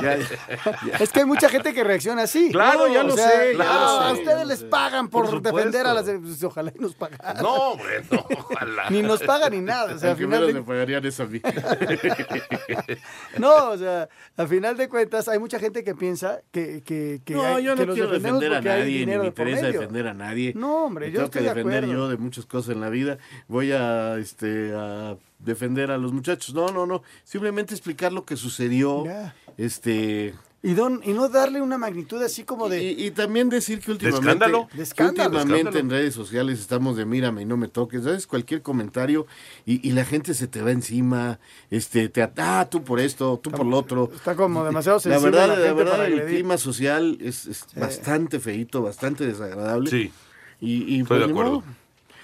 Ya- 0.02 0.16
ya- 0.18 0.96
Es 1.00 1.10
que 1.12 1.20
hay 1.20 1.26
mucha 1.26 1.48
gente 1.48 1.72
que 1.72 1.84
reacciona 1.84 2.22
así. 2.22 2.50
Claro, 2.50 2.88
ya 2.88 3.02
lo 3.04 3.14
sé, 3.16 3.22
ya 3.52 3.54
claro, 3.54 3.80
lo 3.80 3.98
sé, 4.02 4.04
a 4.08 4.12
ustedes 4.14 4.46
les 4.46 4.58
sé. 4.60 4.66
pagan 4.66 5.08
por, 5.08 5.40
defender 5.40 5.86
a 5.86 5.94
las. 5.94 6.06
de- 6.06 6.18
pues, 6.18 6.42
ojalá 6.42 6.72
y 6.74 6.80
nos 6.80 6.94
pagaran. 6.94 7.42
No, 7.42 7.76
bueno, 7.76 8.26
ojalá. 8.36 8.90
Ni 8.90 9.02
nos 9.02 9.22
pagan 9.22 9.52
ni 9.52 9.60
nada. 9.60 9.94
O 9.94 9.98
sea, 9.98 10.10
al 10.12 10.16
final 10.16 10.46
de- 10.46 10.54
me 10.54 10.62
pagarían 10.62 11.04
eso 11.06 11.22
a 11.22 11.26
mí. 11.26 11.40
No, 13.38 13.70
o 13.70 13.78
sea, 13.78 14.08
a 14.36 14.46
final 14.46 14.76
de 14.76 14.88
cuentas 14.88 15.28
hay 15.28 15.38
mucha 15.38 15.58
gente 15.58 15.82
que 15.84 15.94
piensa 15.94 16.40
que, 16.50 16.82
que, 16.82 17.20
que 17.24 17.34
no, 17.34 17.44
hay- 17.56 17.64
yo 17.64 17.74
no 17.74 17.92
quiero 17.94 18.08
defender 18.10 18.54
a 18.54 18.60
nadie, 18.60 19.00
ni 19.00 19.12
me 19.12 19.18
de 19.18 19.26
interesa 19.26 19.66
defender 19.66 20.06
a 20.08 20.14
nadie. 20.14 20.52
No, 20.54 20.86
hombre, 20.86 21.06
Me 21.06 21.12
yo 21.12 21.18
tengo 21.18 21.24
estoy 21.26 21.42
que 21.42 21.48
de 21.48 21.54
defender 21.54 21.84
acuerdo. 21.84 22.02
yo 22.04 22.08
de 22.08 22.16
muchas 22.16 22.46
cosas 22.46 22.74
en 22.74 22.80
la 22.80 22.88
vida. 22.90 23.18
Voy 23.48 23.72
a, 23.72 24.16
este, 24.18 24.72
a 24.74 25.16
defender 25.44 25.90
a 25.90 25.98
los 25.98 26.12
muchachos. 26.12 26.54
No, 26.54 26.68
no, 26.68 26.86
no. 26.86 27.02
Simplemente 27.24 27.74
explicar 27.74 28.12
lo 28.12 28.24
que 28.24 28.36
sucedió. 28.36 29.04
Este. 29.56 30.34
Y, 30.62 30.72
don, 30.72 31.02
y 31.04 31.12
no 31.12 31.28
darle 31.28 31.60
una 31.60 31.76
magnitud 31.76 32.22
así 32.22 32.42
como 32.44 32.70
de... 32.70 32.82
Y, 32.82 33.04
y 33.08 33.10
también 33.10 33.50
decir 33.50 33.80
que 33.80 33.90
últimamente, 33.90 34.30
escándalo? 34.30 34.66
que 34.68 34.78
De 34.78 34.82
escándalo, 34.82 35.36
últimamente 35.36 35.58
escándalo. 35.60 35.78
en 35.78 35.90
redes 35.90 36.14
sociales 36.14 36.58
estamos 36.58 36.96
de 36.96 37.04
mírame 37.04 37.42
y 37.42 37.44
no 37.44 37.58
me 37.58 37.68
toques, 37.68 38.02
¿sabes? 38.04 38.26
Cualquier 38.26 38.62
comentario 38.62 39.26
y, 39.66 39.86
y 39.86 39.92
la 39.92 40.06
gente 40.06 40.32
se 40.32 40.46
te 40.46 40.62
va 40.62 40.70
encima, 40.70 41.38
este, 41.70 42.08
te 42.08 42.22
ata, 42.22 42.60
ah, 42.60 42.70
tú 42.70 42.82
por 42.82 42.98
esto, 42.98 43.38
tú 43.42 43.50
por 43.50 43.66
lo 43.66 43.76
otro. 43.76 44.10
Está 44.14 44.34
como 44.36 44.64
demasiado 44.64 44.96
La 44.96 45.00
sensible 45.02 45.30
verdad, 45.32 45.48
la 45.62 45.72
verdad 45.74 46.06
el 46.06 46.14
agredir. 46.14 46.36
clima 46.36 46.56
social 46.56 47.18
es, 47.20 47.44
es 47.44 47.66
bastante 47.76 48.40
feito, 48.40 48.80
bastante 48.80 49.26
desagradable. 49.26 49.90
Sí. 49.90 50.12
Y, 50.62 50.94
y 50.96 51.02
Estoy 51.02 51.18
de 51.18 51.24
pues, 51.24 51.30
acuerdo. 51.30 51.52
modo. 51.60 51.64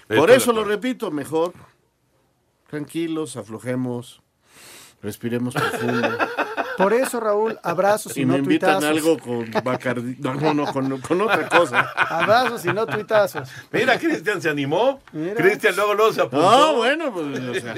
Estoy 0.05 0.17
Por 0.17 0.31
de 0.31 0.37
eso 0.37 0.53
lo 0.55 0.65
repito, 0.65 1.11
mejor 1.11 1.53
tranquilos, 2.71 3.37
aflojemos, 3.37 4.23
respiremos 5.03 5.55
profundo. 5.55 6.09
Por 6.81 6.95
eso, 6.95 7.21
Raúl, 7.21 7.59
abrazos 7.63 8.13
y, 8.13 8.21
Si 8.21 8.25
no 8.25 8.33
me 8.35 8.39
invitan 8.39 8.81
tuitazos. 8.81 8.97
algo 8.97 9.19
con 9.19 9.51
Bacardi, 9.63 10.17
no, 10.19 10.35
no, 10.35 10.55
no, 10.55 10.73
con, 10.73 10.99
con 11.03 11.21
otra 11.21 11.47
cosa. 11.47 11.81
Abrazos 11.95 12.65
y 12.65 12.69
no 12.69 12.87
tuitazos. 12.87 13.51
Mira, 13.71 13.99
Cristian 13.99 14.41
se 14.41 14.49
animó. 14.49 15.01
Cristian 15.37 15.77
luego 15.77 15.93
luego 15.93 16.13
se 16.15 16.23
apuntó. 16.23 16.51
No, 16.51 16.77
bueno, 16.77 17.13
pues, 17.13 17.39
o 17.39 17.55
sea, 17.55 17.75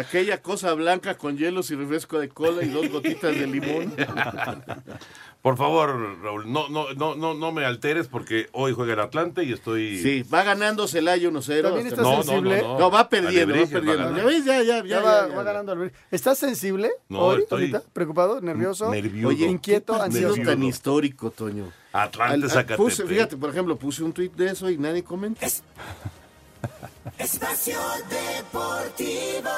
aquella 0.00 0.42
cosa 0.42 0.74
blanca 0.74 1.16
con 1.16 1.38
hielos 1.38 1.70
y 1.70 1.74
refresco 1.74 2.18
de 2.18 2.28
cola 2.28 2.62
y 2.62 2.68
dos 2.68 2.90
gotitas 2.90 3.34
de 3.34 3.46
limón. 3.46 3.94
Por 5.46 5.56
favor, 5.56 6.18
Raúl, 6.24 6.52
no, 6.52 6.68
no, 6.68 6.92
no, 6.94 7.14
no, 7.14 7.32
no 7.34 7.52
me 7.52 7.64
alteres 7.64 8.08
porque 8.08 8.48
hoy 8.50 8.72
juega 8.72 8.94
el 8.94 8.98
Atlante 8.98 9.44
y 9.44 9.52
estoy. 9.52 10.02
Sí, 10.02 10.24
va 10.24 10.42
ganando 10.42 10.88
Celaya 10.88 11.28
1-0. 11.28 11.62
También 11.62 11.86
hasta- 11.86 11.88
está 11.88 12.02
no, 12.02 12.16
no, 12.16 12.22
sensible. 12.24 12.62
no, 12.62 12.68
no. 12.72 12.78
No, 12.80 12.90
va 12.90 13.08
perdiendo, 13.08 13.54
va 13.54 13.66
perdiendo. 13.68 14.16
¿Ya 14.16 14.24
ves? 14.24 14.44
Ya, 14.44 14.62
ya, 14.64 14.78
ya. 14.78 14.84
Ya, 14.84 15.00
va, 15.00 15.22
ya, 15.22 15.28
ya. 15.28 15.36
va 15.36 15.42
ganando. 15.44 15.88
¿Estás 16.10 16.38
sensible 16.38 16.90
No, 17.08 17.20
hoy, 17.20 17.42
estoy 17.42 17.60
ahorita? 17.70 17.82
¿Preocupado? 17.92 18.40
¿Nervioso? 18.40 18.90
Nervioso. 18.90 19.28
Oye, 19.28 19.46
inquieto, 19.46 19.92
¿qué 19.92 19.98
partido 20.00 20.28
ansioso. 20.30 20.50
tan 20.50 20.62
histórico, 20.64 21.30
Toño. 21.30 21.72
Atlante, 21.92 22.48
Zacatepec. 22.48 23.06
fíjate, 23.06 23.36
por 23.36 23.50
ejemplo, 23.50 23.76
puse 23.76 24.02
un 24.02 24.12
tuit 24.12 24.32
de 24.34 24.50
eso 24.50 24.68
y 24.68 24.78
nadie 24.78 25.04
comenta. 25.04 25.46
Espacio 27.18 27.78
Deportivo. 28.10 29.50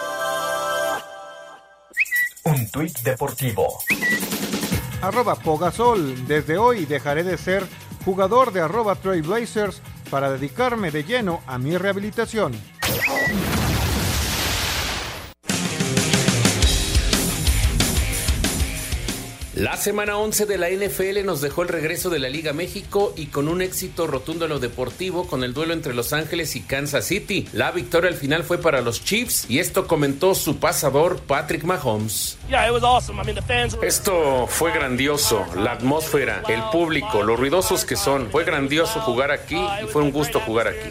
Un 2.45 2.71
tuit 2.71 2.99
deportivo. 2.99 3.69
Arroba 5.03 5.37
Pogasol. 5.37 6.27
Desde 6.27 6.59
hoy 6.59 6.85
dejaré 6.85 7.23
de 7.25 7.39
ser 7.39 7.65
jugador 8.05 8.53
de 8.53 8.61
arroba 8.61 8.95
Trailblazers 8.97 9.81
para 10.11 10.31
dedicarme 10.31 10.91
de 10.91 11.05
lleno 11.05 11.41
a 11.47 11.59
mi 11.59 11.77
rehabilitación. 11.77 12.53
La 19.59 19.77
semana 19.77 20.17
11 20.17 20.47
de 20.47 20.57
la 20.57 20.69
NFL 20.71 21.27
nos 21.27 21.41
dejó 21.41 21.63
el 21.63 21.69
regreso 21.69 22.11
de 22.11 22.21
la 22.21 22.29
Liga 22.29 22.53
México 22.53 23.13
y 23.17 23.27
con 23.27 23.49
un 23.49 23.61
éxito 23.61 24.07
rotundo 24.07 24.45
en 24.45 24.51
lo 24.51 24.61
deportivo 24.61 25.27
con 25.27 25.43
el 25.43 25.53
duelo 25.53 25.73
entre 25.73 25.95
Los 25.95 26.13
Ángeles 26.13 26.55
y 26.55 26.61
Kansas 26.61 27.07
City. 27.07 27.49
La 27.53 27.73
victoria 27.73 28.09
al 28.09 28.15
final 28.15 28.45
fue 28.45 28.59
para 28.59 28.83
los 28.83 29.05
Chiefs 29.05 29.51
y 29.51 29.59
esto 29.59 29.89
comentó 29.89 30.37
su 30.37 30.61
pasador 30.61 31.19
Patrick 31.23 31.65
Mahomes. 31.65 32.39
Esto 33.83 34.47
fue 34.47 34.71
grandioso, 34.71 35.45
la 35.57 35.73
atmósfera, 35.73 36.45
el 36.49 36.63
público, 36.71 37.25
lo 37.25 37.35
ruidosos 37.35 37.85
que 37.85 37.97
son. 37.97 38.31
Fue 38.31 38.45
grandioso 38.45 39.01
jugar 39.01 39.33
aquí 39.33 39.59
y 39.83 39.89
fue 39.89 40.03
un 40.03 40.13
gusto 40.13 40.39
jugar 40.39 40.69
aquí. 40.69 40.89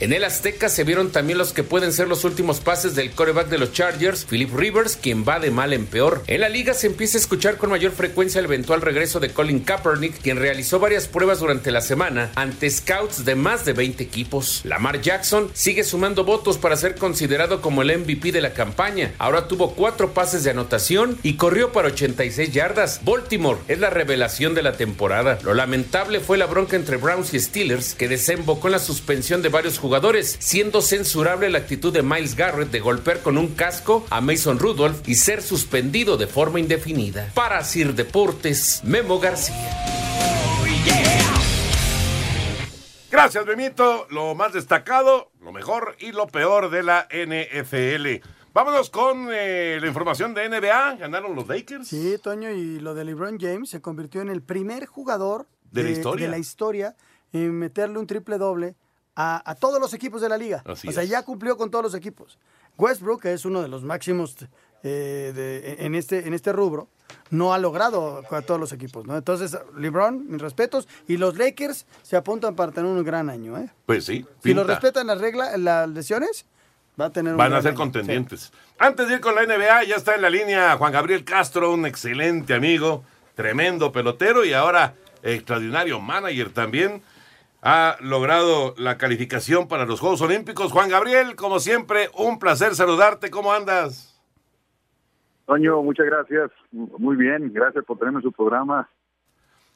En 0.00 0.14
el 0.14 0.24
Azteca 0.24 0.70
se 0.70 0.82
vieron 0.84 1.12
también 1.12 1.36
los 1.36 1.52
que 1.52 1.62
pueden 1.62 1.92
ser 1.92 2.08
los 2.08 2.24
últimos 2.24 2.60
pases 2.60 2.94
del 2.94 3.10
coreback 3.10 3.48
de 3.48 3.58
los 3.58 3.74
Chargers, 3.74 4.24
Philip 4.24 4.50
Rivers, 4.50 4.96
quien 4.96 5.26
va 5.28 5.38
de 5.40 5.50
mal 5.50 5.74
en 5.74 5.84
peor. 5.84 6.22
En 6.26 6.40
la 6.40 6.48
liga 6.48 6.72
se 6.72 6.86
empieza 6.86 7.18
a 7.18 7.20
escuchar 7.20 7.58
con 7.58 7.68
mayor 7.68 7.92
frecuencia 7.92 8.38
el 8.38 8.46
eventual 8.46 8.80
regreso 8.80 9.20
de 9.20 9.28
Colin 9.28 9.60
Kaepernick, 9.60 10.22
quien 10.22 10.38
realizó 10.38 10.78
varias 10.78 11.06
pruebas 11.06 11.40
durante 11.40 11.70
la 11.70 11.82
semana 11.82 12.32
ante 12.34 12.70
scouts 12.70 13.26
de 13.26 13.34
más 13.34 13.66
de 13.66 13.74
20 13.74 14.02
equipos. 14.02 14.62
Lamar 14.64 15.02
Jackson 15.02 15.50
sigue 15.52 15.84
sumando 15.84 16.24
votos 16.24 16.56
para 16.56 16.78
ser 16.78 16.94
considerado 16.94 17.60
como 17.60 17.82
el 17.82 17.98
MVP 17.98 18.32
de 18.32 18.40
la 18.40 18.54
campaña. 18.54 19.12
Ahora 19.18 19.48
tuvo 19.48 19.74
cuatro 19.74 20.14
pases 20.14 20.44
de 20.44 20.50
anotación 20.52 21.18
y 21.22 21.34
corrió 21.34 21.72
para 21.72 21.88
86 21.88 22.50
yardas. 22.50 23.02
Baltimore 23.04 23.58
es 23.68 23.78
la 23.78 23.90
revelación 23.90 24.54
de 24.54 24.62
la 24.62 24.72
temporada. 24.78 25.38
Lo 25.42 25.52
lamentable 25.52 26.20
fue 26.20 26.38
la 26.38 26.46
bronca 26.46 26.76
entre 26.76 26.96
Browns 26.96 27.34
y 27.34 27.40
Steelers, 27.40 27.94
que 27.94 28.08
desembocó 28.08 28.68
en 28.68 28.72
la 28.72 28.78
suspensión 28.78 29.42
de 29.42 29.50
varios 29.50 29.76
jugadores 29.76 29.89
jugadores, 29.90 30.36
siendo 30.38 30.82
censurable 30.82 31.50
la 31.50 31.58
actitud 31.58 31.92
de 31.92 32.04
Miles 32.04 32.36
Garrett 32.36 32.70
de 32.70 32.78
golpear 32.78 33.22
con 33.22 33.36
un 33.36 33.56
casco 33.56 34.06
a 34.10 34.20
Mason 34.20 34.60
Rudolph 34.60 35.00
y 35.08 35.16
ser 35.16 35.42
suspendido 35.42 36.16
de 36.16 36.28
forma 36.28 36.60
indefinida. 36.60 37.32
Para 37.34 37.64
Sir 37.64 37.92
Deportes, 37.96 38.82
Memo 38.84 39.18
García. 39.18 39.56
Gracias, 43.10 43.44
Benito. 43.44 44.06
Lo 44.10 44.36
más 44.36 44.52
destacado, 44.52 45.32
lo 45.40 45.50
mejor 45.50 45.96
y 45.98 46.12
lo 46.12 46.28
peor 46.28 46.70
de 46.70 46.84
la 46.84 47.08
NFL. 47.10 48.24
Vámonos 48.54 48.90
con 48.90 49.26
eh, 49.32 49.78
la 49.80 49.88
información 49.88 50.34
de 50.34 50.48
NBA. 50.48 50.98
¿Ganaron 51.00 51.34
los 51.34 51.48
Lakers? 51.48 51.88
Sí, 51.88 52.16
Toño, 52.22 52.52
y 52.52 52.78
lo 52.78 52.94
de 52.94 53.04
LeBron 53.04 53.40
James 53.40 53.68
se 53.68 53.80
convirtió 53.80 54.20
en 54.20 54.28
el 54.28 54.40
primer 54.40 54.86
jugador 54.86 55.48
¿De 55.72 55.82
la 55.82 55.90
historia? 55.90 56.26
de 56.26 56.30
la 56.30 56.38
historia 56.38 56.94
en 57.32 57.58
meterle 57.58 57.98
un 57.98 58.06
triple 58.06 58.38
doble 58.38 58.76
a, 59.22 59.42
a 59.50 59.54
todos 59.54 59.78
los 59.80 59.92
equipos 59.92 60.20
de 60.22 60.28
la 60.28 60.38
liga. 60.38 60.62
Así 60.66 60.88
o 60.88 60.92
sea, 60.92 61.02
es. 61.02 61.08
ya 61.10 61.22
cumplió 61.22 61.56
con 61.56 61.70
todos 61.70 61.84
los 61.84 61.94
equipos. 61.94 62.38
Westbrook, 62.78 63.22
que 63.22 63.32
es 63.32 63.44
uno 63.44 63.60
de 63.62 63.68
los 63.68 63.82
máximos 63.82 64.36
eh, 64.82 65.32
de- 65.34 65.84
en, 65.84 65.94
este, 65.94 66.26
en 66.26 66.32
este 66.32 66.52
rubro, 66.52 66.88
no 67.30 67.52
ha 67.52 67.58
logrado 67.58 68.22
a 68.30 68.40
todos 68.42 68.58
los 68.58 68.72
equipos. 68.72 69.06
¿no? 69.06 69.16
Entonces, 69.16 69.58
LeBron, 69.76 70.30
mis 70.30 70.40
respetos, 70.40 70.88
y 71.06 71.18
los 71.18 71.36
Lakers 71.36 71.84
se 72.02 72.16
apuntan 72.16 72.54
para 72.56 72.72
tener 72.72 72.90
un 72.90 73.04
gran 73.04 73.28
año. 73.28 73.58
¿eh? 73.58 73.68
Pues 73.84 74.06
sí. 74.06 74.24
Si 74.42 74.54
lo 74.54 74.64
respetan 74.64 75.06
las 75.08 75.20
reglas, 75.20 75.58
las 75.58 75.88
lesiones, 75.90 76.46
va 76.98 77.06
a 77.06 77.10
tener 77.10 77.32
un 77.32 77.38
Van 77.38 77.52
a 77.52 77.60
ser 77.60 77.72
año. 77.72 77.76
contendientes. 77.78 78.52
Antes 78.78 79.08
de 79.08 79.14
ir 79.14 79.20
con 79.20 79.34
la 79.34 79.42
NBA, 79.44 79.84
ya 79.84 79.96
está 79.96 80.14
en 80.14 80.22
la 80.22 80.30
línea 80.30 80.76
Juan 80.78 80.92
Gabriel 80.92 81.24
Castro, 81.24 81.72
un 81.74 81.84
excelente 81.84 82.54
amigo, 82.54 83.04
tremendo 83.34 83.92
pelotero 83.92 84.44
y 84.46 84.54
ahora 84.54 84.94
extraordinario 85.22 86.00
manager 86.00 86.50
también. 86.52 87.02
Ha 87.62 87.96
logrado 88.00 88.74
la 88.78 88.96
calificación 88.96 89.68
para 89.68 89.84
los 89.84 90.00
Juegos 90.00 90.22
Olímpicos. 90.22 90.72
Juan 90.72 90.88
Gabriel, 90.88 91.36
como 91.36 91.60
siempre, 91.60 92.08
un 92.14 92.38
placer 92.38 92.74
saludarte. 92.74 93.30
¿Cómo 93.30 93.52
andas? 93.52 94.18
Toño, 95.46 95.82
muchas 95.82 96.06
gracias. 96.06 96.50
Muy 96.72 97.16
bien, 97.16 97.52
gracias 97.52 97.84
por 97.84 97.98
tenerme 97.98 98.20
en 98.20 98.22
su 98.22 98.32
programa. 98.32 98.88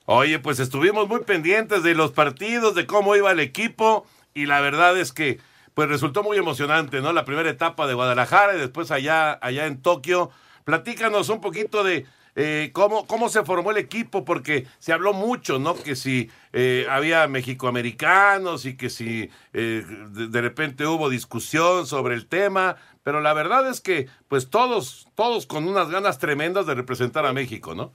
Oye, 0.06 0.38
pues 0.38 0.60
estuvimos 0.60 1.08
muy 1.08 1.20
pendientes 1.20 1.82
de 1.82 1.94
los 1.94 2.12
partidos, 2.12 2.74
de 2.74 2.86
cómo 2.86 3.16
iba 3.16 3.32
el 3.32 3.40
equipo 3.40 4.06
y 4.34 4.46
la 4.46 4.60
verdad 4.60 4.98
es 4.98 5.12
que 5.12 5.40
pues 5.74 5.88
resultó 5.88 6.22
muy 6.22 6.36
emocionante, 6.36 7.00
¿no? 7.00 7.12
La 7.12 7.24
primera 7.24 7.50
etapa 7.50 7.86
de 7.86 7.94
Guadalajara 7.94 8.54
y 8.54 8.58
después 8.58 8.90
allá, 8.90 9.32
allá 9.32 9.66
en 9.66 9.82
Tokio. 9.82 10.30
Platícanos 10.64 11.28
un 11.28 11.40
poquito 11.40 11.82
de 11.82 12.06
eh, 12.36 12.70
cómo, 12.72 13.06
cómo 13.06 13.28
se 13.28 13.44
formó 13.44 13.70
el 13.70 13.76
equipo, 13.76 14.24
porque 14.24 14.66
se 14.78 14.92
habló 14.92 15.12
mucho, 15.12 15.58
¿no? 15.58 15.74
Que 15.74 15.96
si 15.96 16.30
eh, 16.52 16.86
había 16.90 17.26
mexicoamericanos 17.28 18.66
y 18.66 18.76
que 18.76 18.90
si 18.90 19.30
eh, 19.52 19.84
de, 20.10 20.28
de 20.28 20.40
repente 20.40 20.86
hubo 20.86 21.08
discusión 21.08 21.86
sobre 21.86 22.14
el 22.14 22.26
tema, 22.26 22.76
pero 23.02 23.20
la 23.20 23.34
verdad 23.34 23.68
es 23.68 23.80
que 23.80 24.08
pues 24.28 24.50
todos, 24.50 25.06
todos 25.14 25.46
con 25.46 25.68
unas 25.68 25.90
ganas 25.90 26.18
tremendas 26.18 26.66
de 26.66 26.74
representar 26.74 27.26
a 27.26 27.32
México, 27.32 27.74
¿no? 27.74 27.92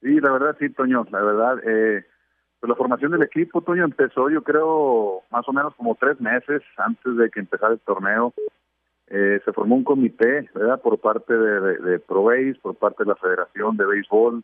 Sí, 0.00 0.20
la 0.20 0.32
verdad, 0.32 0.56
sí, 0.58 0.70
Toño, 0.70 1.04
la 1.10 1.20
verdad. 1.20 1.58
Eh, 1.64 2.04
pues 2.60 2.68
la 2.68 2.76
formación 2.76 3.12
del 3.12 3.22
equipo, 3.22 3.60
Toño, 3.62 3.84
empezó 3.84 4.30
yo 4.30 4.42
creo 4.42 5.22
más 5.30 5.48
o 5.48 5.52
menos 5.52 5.74
como 5.74 5.94
tres 5.94 6.20
meses 6.20 6.62
antes 6.76 7.16
de 7.16 7.30
que 7.30 7.40
empezara 7.40 7.72
el 7.72 7.80
torneo. 7.80 8.32
Eh, 9.08 9.40
se 9.44 9.52
formó 9.52 9.76
un 9.76 9.84
comité, 9.84 10.48
¿verdad? 10.54 10.80
Por 10.80 10.98
parte 10.98 11.32
de, 11.32 11.78
de, 11.78 11.98
ProBase, 12.00 12.56
por 12.60 12.74
parte 12.74 13.04
de 13.04 13.10
la 13.10 13.16
Federación 13.16 13.76
de 13.76 13.86
Béisbol, 13.86 14.42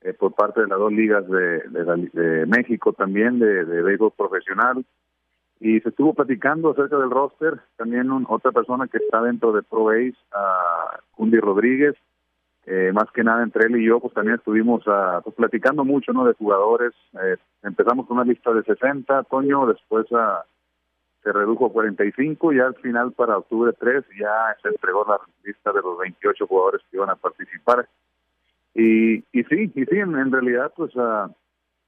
eh, 0.00 0.12
por 0.12 0.32
parte 0.34 0.60
de 0.62 0.66
las 0.66 0.78
dos 0.78 0.92
ligas 0.92 1.28
de, 1.28 1.60
de, 1.68 2.10
de 2.12 2.46
México 2.46 2.92
también, 2.92 3.38
de, 3.38 3.64
béisbol 3.82 4.12
profesional. 4.16 4.84
Y 5.60 5.78
se 5.80 5.90
estuvo 5.90 6.12
platicando 6.14 6.70
acerca 6.70 6.98
del 6.98 7.10
roster. 7.10 7.60
También 7.76 8.10
un- 8.10 8.26
otra 8.28 8.50
persona 8.50 8.88
que 8.88 8.98
está 8.98 9.22
dentro 9.22 9.52
de 9.52 9.62
ProBase, 9.62 10.16
a 10.32 10.98
Cundi 11.12 11.38
Rodríguez, 11.38 11.94
eh, 12.66 12.90
más 12.92 13.10
que 13.12 13.22
nada 13.22 13.42
entre 13.44 13.66
él 13.66 13.76
y 13.80 13.86
yo, 13.86 14.00
pues 14.00 14.14
también 14.14 14.36
estuvimos 14.36 14.82
ah, 14.86 15.20
pues, 15.22 15.36
platicando 15.36 15.84
mucho, 15.84 16.12
¿no? 16.12 16.24
De 16.24 16.34
jugadores. 16.34 16.92
Eh, 17.22 17.36
empezamos 17.62 18.06
con 18.06 18.16
una 18.18 18.26
lista 18.26 18.52
de 18.52 18.64
60, 18.64 19.22
Toño, 19.24 19.66
después 19.66 20.06
ah, 20.12 20.44
se 21.22 21.32
redujo 21.32 21.66
a 21.66 21.72
45 21.72 22.52
y 22.52 22.60
al 22.60 22.74
final 22.76 23.12
para 23.12 23.38
octubre 23.38 23.72
3 23.78 24.04
ya 24.18 24.56
se 24.62 24.68
entregó 24.68 25.04
la 25.06 25.18
lista 25.44 25.72
de 25.72 25.80
los 25.82 25.98
28 25.98 26.46
jugadores 26.46 26.80
que 26.90 26.96
iban 26.96 27.10
a 27.10 27.16
participar. 27.16 27.88
Y, 28.74 29.16
y 29.32 29.44
sí, 29.44 29.70
y 29.74 29.84
sí, 29.84 29.98
en, 29.98 30.32
realidad 30.32 30.72
pues 30.76 30.92
ah, 30.96 31.30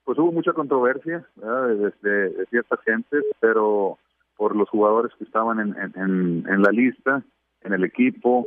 pues 0.04 0.18
hubo 0.18 0.32
mucha 0.32 0.52
controversia 0.52 1.26
de, 1.36 1.92
de- 2.02 2.28
de 2.30 2.46
ciertas 2.46 2.80
gentes, 2.82 3.24
pero 3.40 3.98
por 4.36 4.54
los 4.54 4.68
jugadores 4.68 5.12
que 5.16 5.24
estaban 5.24 5.60
en- 5.60 6.44
en 6.48 6.62
la 6.62 6.70
lista, 6.70 7.22
en 7.62 7.72
el 7.72 7.84
equipo, 7.84 8.46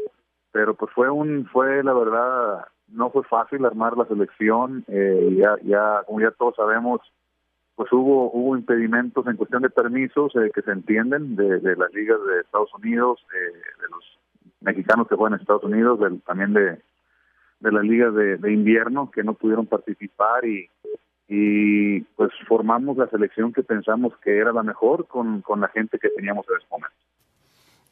pero 0.52 0.76
pues 0.76 0.92
fue 0.94 1.10
un, 1.10 1.46
fue 1.48 1.84
la 1.84 1.94
verdad, 1.94 2.66
no 2.90 3.10
fue 3.10 3.24
fácil 3.24 3.66
armar 3.66 3.98
la 3.98 4.06
selección, 4.06 4.86
eh, 4.88 5.36
ya, 5.38 5.56
ya, 5.64 6.04
como 6.06 6.22
ya 6.22 6.32
todos 6.32 6.56
sabemos, 6.56 7.02
pues 7.78 7.94
hubo, 7.94 8.32
hubo 8.34 8.58
impedimentos 8.58 9.26
en 9.28 9.38
cuestión 9.38 9.62
de 9.62 9.70
permisos 9.70 10.36
eh, 10.36 10.50
que 10.54 10.64
se 10.64 10.72
entienden 10.72 11.36
de, 11.36 11.62
las 11.76 11.94
ligas 11.94 12.18
de 12.28 12.40
Estados 12.42 12.74
Unidos, 12.74 13.20
eh, 13.34 13.54
de 13.82 13.88
los 13.92 14.04
mexicanos 14.62 15.08
que 15.08 15.16
juegan 15.16 15.36
en 15.36 15.42
Estados 15.42 15.64
Unidos, 15.64 16.00
del- 16.00 16.20
también 16.24 16.54
de, 16.54 16.80
de 17.60 17.72
las 17.72 17.84
ligas 17.84 18.16
de, 18.16 18.52
invierno 18.52 19.12
que 19.12 19.24
no 19.24 19.36
pudieron 19.36 19.68
participar 19.68 20.44
y, 20.46 20.68
y 21.28 22.02
pues 22.16 22.32
formamos 22.48 22.98
la 22.98 23.08
selección 23.10 23.54
que 23.54 23.62
pensamos 23.62 24.12
que 24.24 24.36
era 24.40 24.52
la 24.52 24.64
mejor 24.64 25.06
con, 25.08 25.42
con 25.44 25.62
la 25.62 25.68
gente 25.68 26.00
que 26.00 26.10
teníamos 26.10 26.48
en 26.50 26.58
ese 26.58 26.66
momento. 26.72 26.96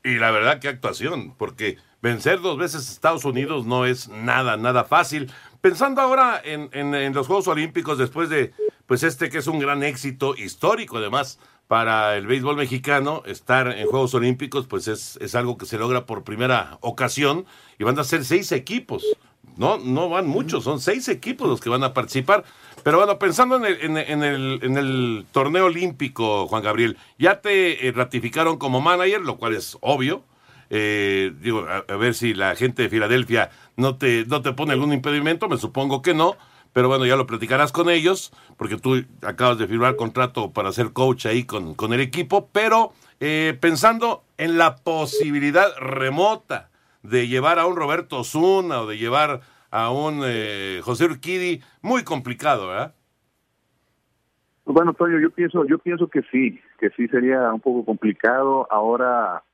Y 0.04 0.18
la 0.18 0.32
verdad, 0.32 0.60
qué 0.60 0.68
actuación, 0.68 1.36
porque 1.38 1.78
vencer 2.02 2.40
dos 2.40 2.58
veces 2.58 2.90
Estados 2.90 3.24
Unidos 3.24 3.68
no 3.68 3.86
es 3.86 4.10
nada, 4.10 4.58
nada 4.58 4.84
fácil. 4.84 5.32
Pensando 5.62 6.02
ahora 6.02 6.42
en- 6.44 6.70
en 6.74 7.14
los 7.14 7.28
Juegos 7.28 7.48
Olímpicos, 7.48 8.00
después 8.00 8.30
de, 8.30 8.52
pues 8.86 9.04
este 9.04 9.30
que 9.30 9.40
es 9.40 9.48
un 9.48 9.60
gran 9.60 9.84
éxito 9.84 10.36
histórico, 10.36 10.98
además, 10.98 11.40
para 11.68 12.16
el 12.16 12.28
béisbol 12.28 12.56
mexicano, 12.56 13.24
estar 13.26 13.68
en 13.68 13.88
Juegos 13.88 14.14
Olímpicos, 14.14 14.68
pues 14.68 14.88
es, 14.88 15.18
es 15.22 15.34
algo 15.34 15.58
que 15.58 15.66
se 15.66 15.78
logra 15.78 16.06
por 16.06 16.24
primera 16.24 16.78
ocasión 16.82 17.46
y 17.80 17.84
van 17.84 17.98
a 17.98 18.04
ser 18.04 18.24
seis 18.24 18.52
equipos. 18.52 19.04
No, 19.58 19.78
no 19.78 20.10
van 20.10 20.28
muchos, 20.28 20.66
son 20.66 20.80
seis 20.80 21.08
equipos 21.08 21.48
los 21.48 21.62
que 21.62 21.70
van 21.70 21.84
a 21.84 21.94
participar. 21.94 22.44
Pero 22.84 22.98
bueno, 22.98 23.18
pensando 23.18 23.56
en 23.56 23.66
el, 23.66 23.82
en, 23.82 23.98
en 23.98 24.24
el, 24.24 24.60
en 24.62 24.78
el 24.78 25.26
torneo 25.32 25.66
olímpico, 25.66 26.48
Juan 26.48 26.62
Gabriel, 26.62 26.98
ya 27.18 27.42
te 27.42 27.88
eh, 27.88 27.92
ratificaron 27.92 28.58
como 28.58 28.82
manager, 28.82 29.22
lo 29.22 29.38
cual 29.38 29.56
es 29.56 29.78
obvio. 29.82 30.24
Eh, 30.70 31.32
digo, 31.42 31.66
a, 31.68 31.86
a 31.92 31.96
ver 31.96 32.14
si 32.16 32.34
la 32.34 32.56
gente 32.56 32.84
de 32.84 32.90
Filadelfia 32.90 33.50
no 33.78 33.96
te, 33.96 34.26
no 34.26 34.42
te 34.42 34.52
pone 34.52 34.74
algún 34.74 34.94
impedimento, 34.94 35.48
me 35.48 35.58
supongo 35.58 36.02
que 36.02 36.14
no. 36.14 36.36
Pero 36.76 36.90
bueno, 36.90 37.06
ya 37.06 37.16
lo 37.16 37.26
platicarás 37.26 37.72
con 37.72 37.90
ellos, 37.90 38.34
porque 38.58 38.76
tú 38.76 39.02
acabas 39.22 39.58
de 39.58 39.66
firmar 39.66 39.96
contrato 39.96 40.52
para 40.52 40.74
ser 40.74 40.92
coach 40.92 41.26
ahí 41.26 41.46
con, 41.46 41.74
con 41.74 41.94
el 41.94 42.02
equipo. 42.02 42.50
Pero 42.52 42.92
eh, 43.22 43.58
pensando 43.62 44.26
en 44.38 44.58
la 44.58 44.76
posibilidad 44.76 45.68
remota 45.80 46.70
de 47.02 47.30
llevar 47.30 47.60
a 47.60 47.66
un 47.66 47.78
Roberto 47.78 48.20
Osuna 48.20 48.82
o 48.82 48.88
de 48.88 48.98
llevar 48.98 49.40
a 49.72 49.90
un 49.90 50.24
eh, 50.26 50.82
José 50.84 51.06
Urquidi, 51.06 51.62
muy 51.82 52.04
complicado, 52.04 52.68
¿verdad? 52.68 52.94
Bueno, 54.66 54.94
Toño, 54.94 55.18
yo 55.22 55.30
pienso, 55.30 55.64
yo 55.64 55.78
pienso 55.78 56.10
que 56.10 56.24
sí, 56.30 56.60
que 56.78 56.90
sí 56.90 57.08
sería 57.08 57.54
un 57.54 57.62
poco 57.62 57.86
complicado. 57.86 58.68
Ahora, 58.70 59.45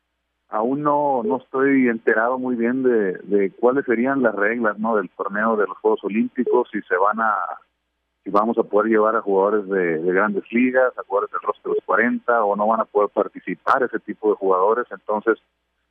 aún 0.52 0.84
no, 0.84 1.24
no 1.24 1.38
estoy 1.38 1.88
enterado 1.88 2.38
muy 2.38 2.56
bien 2.56 2.84
de, 2.84 3.14
de 3.24 3.52
cuáles 3.52 3.86
serían 3.86 4.22
las 4.22 4.36
reglas 4.36 4.78
no 4.78 4.98
del 4.98 5.10
torneo 5.10 5.56
de 5.56 5.66
los 5.66 5.78
Juegos 5.78 6.04
Olímpicos, 6.04 6.70
si 6.72 6.82
se 6.82 6.96
van 6.98 7.20
a 7.22 7.34
si 8.24 8.30
vamos 8.30 8.56
a 8.60 8.64
poder 8.64 8.92
llevar 8.92 9.16
a 9.16 9.22
jugadores 9.22 9.68
de, 9.68 9.98
de 9.98 10.14
grandes 10.14 10.44
ligas, 10.52 10.96
a 10.96 11.04
jugadores 11.04 11.32
del 11.32 11.42
roster 11.42 11.72
de 11.72 11.76
los 11.76 11.86
40 11.86 12.44
o 12.44 12.56
no 12.56 12.68
van 12.68 12.82
a 12.82 12.86
poder 12.86 13.10
participar 13.10 13.82
ese 13.82 13.98
tipo 14.00 14.30
de 14.30 14.36
jugadores, 14.36 14.86
entonces 14.92 15.40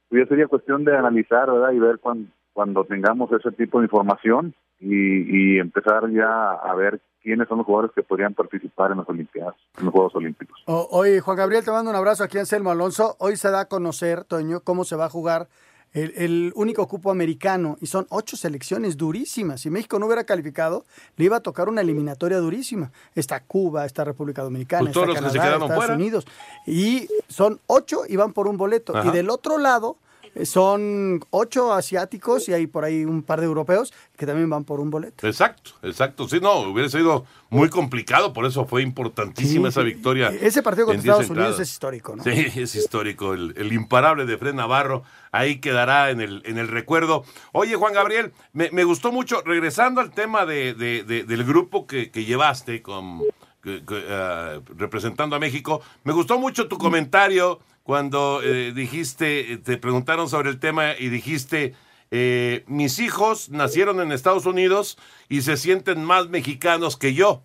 pues 0.09 0.23
ya 0.23 0.29
sería 0.29 0.47
cuestión 0.47 0.85
de 0.85 0.97
analizar, 0.97 1.50
¿verdad? 1.50 1.73
Y 1.73 1.79
ver 1.79 1.99
cuando, 1.99 2.29
cuando 2.52 2.85
tengamos 2.85 3.33
ese 3.33 3.50
tipo 3.52 3.79
de 3.79 3.87
información 3.87 4.55
y, 4.80 5.54
y 5.56 5.58
empezar 5.58 6.10
ya 6.10 6.52
a 6.52 6.75
ver 6.75 7.00
quiénes 7.22 7.46
son 7.49 7.58
los 7.58 7.66
jugadores 7.66 7.92
que 7.94 8.02
podrían 8.02 8.32
participar 8.34 8.92
en 8.92 8.99
las 8.99 9.08
Olimpiadas, 9.08 9.54
en 9.78 9.84
los 9.84 9.92
Juegos 9.92 10.14
Olímpicos. 10.14 10.58
O- 10.66 10.88
Oye, 10.92 11.20
Juan 11.20 11.37
Gabriel, 11.37 11.64
te 11.64 11.70
mando 11.70 11.90
un 11.90 11.96
abrazo 11.96 12.25
aquí 12.25 12.38
Anselmo 12.38 12.70
Alonso. 12.70 13.16
Hoy 13.18 13.37
se 13.37 13.50
da 13.50 13.60
a 13.60 13.64
conocer, 13.66 14.25
Toño, 14.25 14.60
cómo 14.60 14.84
se 14.84 14.96
va 14.96 15.04
a 15.04 15.10
jugar 15.10 15.49
el, 15.92 16.12
el 16.16 16.52
único 16.54 16.87
cupo 16.88 17.10
americano 17.10 17.76
y 17.80 17.87
son 17.88 18.06
ocho 18.10 18.37
selecciones 18.38 18.96
durísimas. 18.96 19.60
Si 19.60 19.70
México 19.70 19.99
no 19.99 20.06
hubiera 20.06 20.25
calificado, 20.25 20.87
le 21.16 21.25
iba 21.26 21.37
a 21.37 21.40
tocar 21.40 21.68
una 21.68 21.80
eliminatoria 21.82 22.38
durísima. 22.38 22.90
Está 23.14 23.40
Cuba, 23.40 23.84
está 23.84 24.04
República 24.04 24.42
Dominicana, 24.42 24.80
Pues 24.84 24.96
está 24.96 25.00
los 25.06 25.16
que 25.16 25.30
se 25.30 25.37
Canadá, 25.38 25.52
Estados 25.56 25.75
fuera. 25.76 25.94
Unidos. 25.94 26.26
Y 26.66 27.08
son 27.28 27.58
ocho 27.66 28.02
y 28.08 28.16
van 28.16 28.32
por 28.32 28.46
un 28.49 28.56
boleto. 28.56 28.96
Ajá. 28.96 29.08
Y 29.08 29.12
del 29.12 29.28
otro 29.30 29.58
lado 29.58 29.96
son 30.44 31.20
ocho 31.30 31.72
asiáticos 31.72 32.49
y 32.49 32.52
hay 32.52 32.66
por 32.66 32.84
ahí 32.84 33.04
un 33.04 33.22
par 33.22 33.40
de 33.40 33.46
europeos 33.46 33.92
que 34.16 34.26
también 34.26 34.49
van 34.50 34.64
por 34.64 34.80
un 34.80 34.90
boleto. 34.90 35.26
Exacto, 35.26 35.72
exacto. 35.82 36.28
Sí, 36.28 36.40
no, 36.40 36.60
hubiera 36.60 36.88
sido 36.88 37.25
muy 37.49 37.68
complicado, 37.68 38.32
por 38.32 38.44
eso 38.46 38.64
fue 38.66 38.82
importantísima 38.82 39.68
Sí, 39.68 39.68
esa 39.70 39.82
victoria. 39.82 40.28
Ese 40.28 40.62
partido 40.62 40.87
contra 40.87 41.00
en 41.00 41.02
10 41.02 41.12
Estados 41.20 41.30
Unidos 41.30 41.60
es 41.60 41.68
histórico, 41.70 42.16
¿no? 42.16 42.22
Sí, 42.25 42.30
es 42.56 42.75
histórico. 42.75 43.34
El, 43.34 43.54
el 43.56 43.72
imparable 43.72 44.25
de 44.26 44.38
Fred 44.38 44.54
Navarro 44.54 45.02
ahí 45.32 45.60
quedará 45.60 46.10
en 46.10 46.20
el, 46.20 46.42
en 46.44 46.58
el 46.58 46.68
recuerdo. 46.68 47.25
Oye, 47.52 47.75
Juan 47.76 47.92
Gabriel, 47.94 48.32
me, 48.52 48.70
me 48.72 48.84
gustó 48.84 49.12
mucho, 49.12 49.42
regresando 49.44 50.00
al 50.00 50.10
tema 50.10 50.46
de, 50.46 50.75
de- 50.75 51.02
de- 51.04 51.25
del 51.25 51.44
grupo 51.44 51.87
que, 51.87 52.10
que 52.10 52.25
llevaste 52.25 52.82
con 52.82 53.20
que- 53.62 53.84
que, 53.84 54.04
ah, 54.08 54.60
representando 54.76 55.37
a 55.37 55.38
México, 55.38 55.82
me 56.04 56.12
gustó 56.14 56.38
mucho 56.38 56.66
tu 56.66 56.78
comentario 56.78 57.60
cuando 57.82 58.40
eh, 58.42 58.72
dijiste, 58.72 59.52
eh, 59.54 59.58
te 59.58 59.76
preguntaron 59.78 60.28
sobre 60.28 60.50
el 60.50 60.58
tema 60.60 60.92
y 60.99 61.08
dijiste, 61.08 61.75
eh, 62.10 62.64
mis 62.66 62.99
hijos 62.99 63.50
nacieron 63.50 64.00
en 64.00 64.12
Estados 64.12 64.46
Unidos 64.46 64.99
y 65.28 65.42
se 65.42 65.56
sienten 65.56 66.04
más 66.04 66.28
mexicanos 66.28 66.96
que 66.96 67.14
yo. 67.14 67.42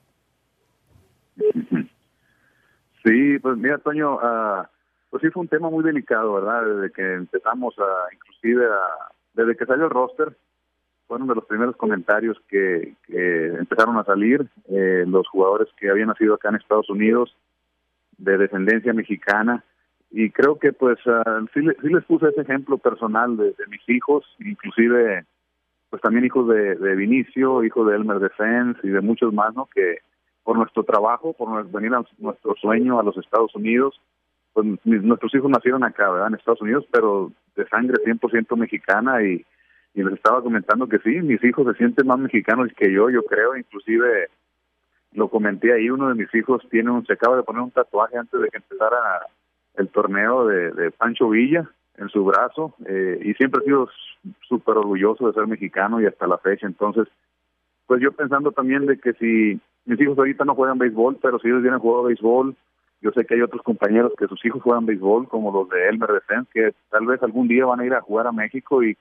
Sí, 3.03 3.39
pues 3.39 3.57
mira, 3.57 3.77
Toño, 3.77 4.17
ah, 4.21 4.69
pues 5.09 5.21
sí 5.21 5.29
fue 5.29 5.41
un 5.41 5.47
tema 5.47 5.69
muy 5.69 5.83
delicado, 5.83 6.33
¿verdad? 6.33 6.63
Desde 6.65 6.91
que 6.93 7.13
empezamos 7.13 7.75
a, 7.77 8.13
inclusive, 8.13 8.65
a- 8.65 9.11
desde 9.33 9.55
que 9.55 9.65
salió 9.65 9.85
el 9.85 9.91
roster, 9.91 10.35
fueron 11.07 11.27
de 11.27 11.35
los 11.35 11.45
primeros 11.45 11.75
comentarios 11.75 12.37
que, 12.47 12.95
que 13.05 13.47
empezaron 13.47 13.97
a 13.97 14.03
salir 14.03 14.47
eh, 14.69 15.03
los 15.07 15.27
jugadores 15.27 15.67
que 15.77 15.89
habían 15.89 16.07
nacido 16.07 16.33
acá 16.33 16.49
en 16.49 16.55
Estados 16.55 16.89
Unidos, 16.89 17.35
de 18.17 18.37
descendencia 18.39 18.91
mexicana, 18.93 19.63
y 20.11 20.29
creo 20.29 20.57
que 20.57 20.71
pues 20.73 20.97
ah, 21.07 21.41
sí, 21.53 21.61
sí 21.81 21.89
les 21.89 22.03
puse 22.05 22.29
ese 22.29 22.41
ejemplo 22.41 22.77
personal 22.77 23.37
de, 23.37 23.53
mis 23.69 23.87
hijos, 23.89 24.25
inclusive 24.39 25.25
pues 25.89 26.01
también 26.01 26.25
hijos 26.25 26.47
de, 26.47 26.95
Vinicio, 26.95 27.63
hijo 27.63 27.85
de 27.85 27.95
Elmer 27.95 28.19
Defense 28.19 28.79
y 28.83 28.89
de 28.89 29.01
muchos 29.01 29.33
más, 29.33 29.55
¿no? 29.55 29.67
Que 29.73 29.99
por 30.43 30.57
nuestro 30.57 30.83
trabajo, 30.83 31.33
por 31.33 31.69
venir 31.69 31.93
a 31.93 32.03
nuestro 32.19 32.55
sueño 32.55 32.99
a 32.99 33.03
los 33.03 33.17
Estados 33.17 33.55
Unidos, 33.55 33.99
pues 34.53 34.67
nuestros 34.83 35.33
hijos 35.35 35.49
nacieron 35.49 35.83
acá, 35.83 36.09
¿verdad? 36.09 36.29
En 36.29 36.35
Estados 36.35 36.61
Unidos, 36.61 36.85
pero 36.91 37.31
de 37.55 37.67
sangre 37.67 37.95
100% 38.03 38.57
mexicana 38.57 39.23
y, 39.23 39.45
y 39.93 40.03
les 40.03 40.13
estaba 40.13 40.41
comentando 40.41 40.87
que 40.87 40.99
sí, 40.99 41.21
mis 41.21 41.43
hijos 41.43 41.65
se 41.67 41.77
sienten 41.77 42.07
más 42.07 42.19
mexicanos 42.19 42.69
que 42.77 42.91
yo, 42.91 43.09
yo 43.09 43.23
creo, 43.23 43.55
inclusive 43.55 44.29
lo 45.13 45.29
comenté 45.29 45.73
ahí, 45.73 45.89
uno 45.89 46.09
de 46.09 46.15
mis 46.15 46.33
hijos 46.35 46.61
tiene 46.69 46.91
un, 46.91 47.05
se 47.05 47.13
acaba 47.13 47.37
de 47.37 47.43
poner 47.43 47.61
un 47.61 47.71
tatuaje 47.71 48.17
antes 48.17 48.39
de 48.39 48.49
que 48.49 48.57
empezara 48.57 48.97
el 49.77 49.89
torneo 49.89 50.45
de, 50.47 50.71
de 50.71 50.91
Pancho 50.91 51.29
Villa 51.29 51.69
en 51.97 52.09
su 52.09 52.23
brazo 52.25 52.75
eh, 52.85 53.19
y 53.23 53.33
siempre 53.33 53.61
he 53.61 53.65
sido 53.65 53.89
súper 54.47 54.77
orgulloso 54.77 55.27
de 55.27 55.33
ser 55.33 55.47
mexicano 55.47 56.01
y 56.01 56.05
hasta 56.05 56.27
la 56.27 56.37
fecha, 56.37 56.67
entonces 56.67 57.07
pues 57.87 58.01
yo 58.01 58.11
pensando 58.11 58.51
también 58.51 58.85
de 58.85 58.97
que 58.97 59.13
si 59.13 59.59
mis 59.85 60.01
hijos 60.01 60.17
ahorita 60.17 60.45
no 60.45 60.55
juegan 60.55 60.79
béisbol, 60.79 61.19
pero 61.21 61.39
si 61.39 61.47
ellos 61.47 61.61
vienen 61.61 61.79
jugar 61.79 62.05
béisbol, 62.05 62.55
yo 63.01 63.11
sé 63.11 63.25
que 63.25 63.35
hay 63.35 63.41
otros 63.41 63.61
compañeros 63.61 64.13
que 64.17 64.27
sus 64.27 64.43
hijos 64.45 64.63
juegan 64.63 64.85
béisbol, 64.85 65.27
como 65.27 65.51
los 65.51 65.69
de 65.69 65.87
Elmer 65.89 66.11
Defense, 66.11 66.49
que 66.51 66.73
tal 66.89 67.05
vez 67.05 67.21
algún 67.21 67.47
día 67.47 67.65
van 67.65 67.79
a 67.79 67.85
ir 67.85 67.93
a 67.93 68.01
jugar 68.01 68.25
a 68.25 68.31
México 68.31 68.81
y, 68.83 68.97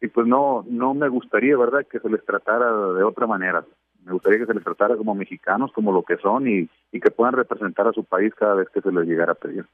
y 0.00 0.08
pues 0.08 0.26
no 0.26 0.64
no 0.68 0.94
me 0.94 1.08
gustaría, 1.08 1.56
¿verdad?, 1.56 1.86
que 1.90 2.00
se 2.00 2.08
les 2.08 2.24
tratara 2.24 2.72
de 2.92 3.02
otra 3.02 3.26
manera. 3.26 3.64
Me 4.04 4.12
gustaría 4.12 4.38
que 4.38 4.46
se 4.46 4.54
les 4.54 4.64
tratara 4.64 4.96
como 4.96 5.14
mexicanos, 5.14 5.72
como 5.72 5.92
lo 5.92 6.02
que 6.02 6.16
son 6.16 6.48
y, 6.48 6.68
y 6.92 7.00
que 7.00 7.10
puedan 7.10 7.34
representar 7.34 7.86
a 7.86 7.92
su 7.92 8.04
país 8.04 8.34
cada 8.34 8.54
vez 8.54 8.68
que 8.70 8.80
se 8.80 8.92
les 8.92 9.06
llegara 9.06 9.32
a 9.32 9.36
pedir. 9.36 9.66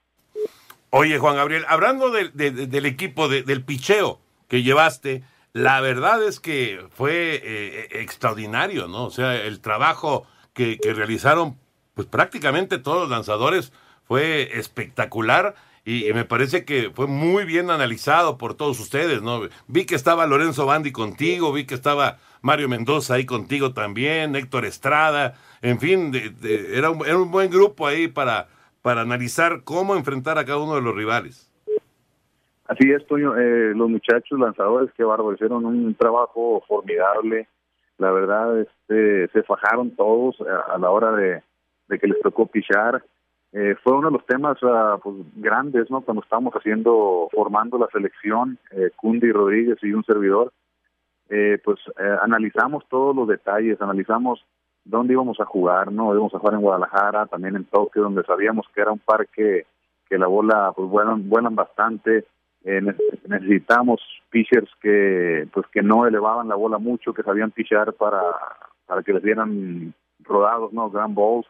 Oye, 0.90 1.18
Juan 1.18 1.36
Gabriel, 1.36 1.64
hablando 1.68 2.10
del- 2.10 2.32
de- 2.34 2.50
de- 2.50 2.66
del 2.66 2.86
equipo, 2.86 3.28
de- 3.28 3.42
del 3.42 3.62
picheo 3.64 4.20
que 4.48 4.62
llevaste, 4.62 5.22
la 5.52 5.80
verdad 5.80 6.22
es 6.24 6.40
que 6.40 6.84
fue 6.90 7.40
eh, 7.42 7.88
extraordinario, 8.00 8.88
¿no? 8.88 9.04
O 9.04 9.10
sea, 9.10 9.34
el 9.36 9.60
trabajo 9.60 10.26
que, 10.52 10.78
realizaron, 10.94 11.56
pues 11.94 12.06
prácticamente 12.08 12.78
todos 12.78 13.02
los 13.02 13.10
lanzadores 13.10 13.72
fue 14.04 14.50
espectacular 14.58 15.54
y, 15.84 16.12
me 16.12 16.24
parece 16.24 16.64
que 16.64 16.90
fue 16.94 17.06
muy 17.06 17.44
bien 17.44 17.70
analizado 17.70 18.36
por 18.36 18.54
todos 18.54 18.78
ustedes, 18.80 19.22
¿no? 19.22 19.42
Vi 19.68 19.84
que 19.86 19.94
estaba 19.94 20.26
Lorenzo 20.26 20.66
Bandi 20.66 20.92
contigo, 20.92 21.52
vi 21.52 21.64
que 21.66 21.74
estaba 21.74 22.18
Mario 22.42 22.68
Mendoza 22.68 23.14
ahí 23.14 23.24
contigo 23.26 23.72
también, 23.72 24.34
Héctor 24.36 24.64
Estrada, 24.66 25.38
en 25.62 25.78
fin, 25.80 26.10
de- 26.10 26.76
era, 26.76 26.90
un, 26.90 27.06
era 27.06 27.16
un 27.18 27.30
buen 27.30 27.50
grupo 27.50 27.86
ahí 27.86 28.08
para, 28.08 28.48
para 28.82 29.02
analizar 29.02 29.62
cómo 29.64 29.94
enfrentar 29.94 30.38
a 30.38 30.44
cada 30.44 30.58
uno 30.58 30.74
de 30.74 30.82
los 30.82 30.94
rivales. 30.94 31.50
Así 32.66 32.90
es, 32.90 33.06
Toño. 33.06 33.36
Eh, 33.36 33.74
los 33.74 33.90
muchachos 33.90 34.38
lanzadores 34.38 34.92
que 34.94 35.04
bárbaro 35.04 35.34
hicieron 35.34 35.64
un 35.64 35.94
trabajo 35.94 36.62
formidable. 36.68 37.48
La 37.98 38.12
verdad, 38.12 38.60
este, 38.60 39.28
se 39.28 39.42
fajaron 39.42 39.90
todos 39.96 40.36
a, 40.40 40.78
la 40.78 40.90
hora 40.90 41.12
de, 41.12 41.42
que 41.98 42.06
les 42.06 42.20
tocó 42.20 42.46
pichar. 42.46 43.04
Eh, 43.52 43.74
fue 43.82 43.94
uno 43.94 44.08
de 44.08 44.12
los 44.12 44.26
temas 44.26 44.56
pues, 45.02 45.16
grandes, 45.34 45.90
¿no? 45.90 46.00
Cuando 46.02 46.22
estábamos 46.22 46.54
haciendo, 46.54 47.28
formando 47.32 47.76
la 47.76 47.88
selección, 47.88 48.58
eh, 48.70 48.90
Cundi 48.94 49.32
Rodríguez 49.32 49.78
y 49.82 49.92
un 49.92 50.04
servidor, 50.04 50.52
eh, 51.30 51.58
pues 51.62 51.78
eh, 51.96 52.16
analizamos 52.22 52.84
todos 52.88 53.14
los 53.14 53.28
detalles, 53.28 53.80
analizamos 53.80 54.44
dónde 54.90 55.14
íbamos 55.14 55.40
a 55.40 55.44
jugar, 55.44 55.90
¿no? 55.92 56.12
Íbamos 56.12 56.34
a 56.34 56.38
jugar 56.38 56.54
en 56.54 56.60
Guadalajara, 56.62 57.26
también 57.26 57.56
en 57.56 57.64
Tokio, 57.64 58.02
donde 58.02 58.22
sabíamos 58.24 58.66
que 58.74 58.80
era 58.80 58.92
un 58.92 58.98
parque 58.98 59.66
que 60.08 60.18
la 60.18 60.26
bola, 60.26 60.72
pues 60.74 60.88
vuelan, 60.88 61.28
vuelan 61.28 61.54
bastante. 61.54 62.24
Eh, 62.64 62.80
ne- 62.82 62.96
necesitamos 63.28 64.00
pitchers 64.30 64.70
que, 64.82 65.48
pues 65.52 65.66
que 65.72 65.82
no 65.82 66.06
elevaban 66.06 66.48
la 66.48 66.56
bola 66.56 66.78
mucho, 66.78 67.14
que 67.14 67.22
sabían 67.22 67.52
pitchar 67.52 67.94
para, 67.94 68.20
para 68.86 69.02
que 69.02 69.12
les 69.14 69.22
dieran 69.22 69.94
rodados, 70.24 70.72
¿no? 70.72 70.90
Grand 70.90 71.14
balls. 71.14 71.46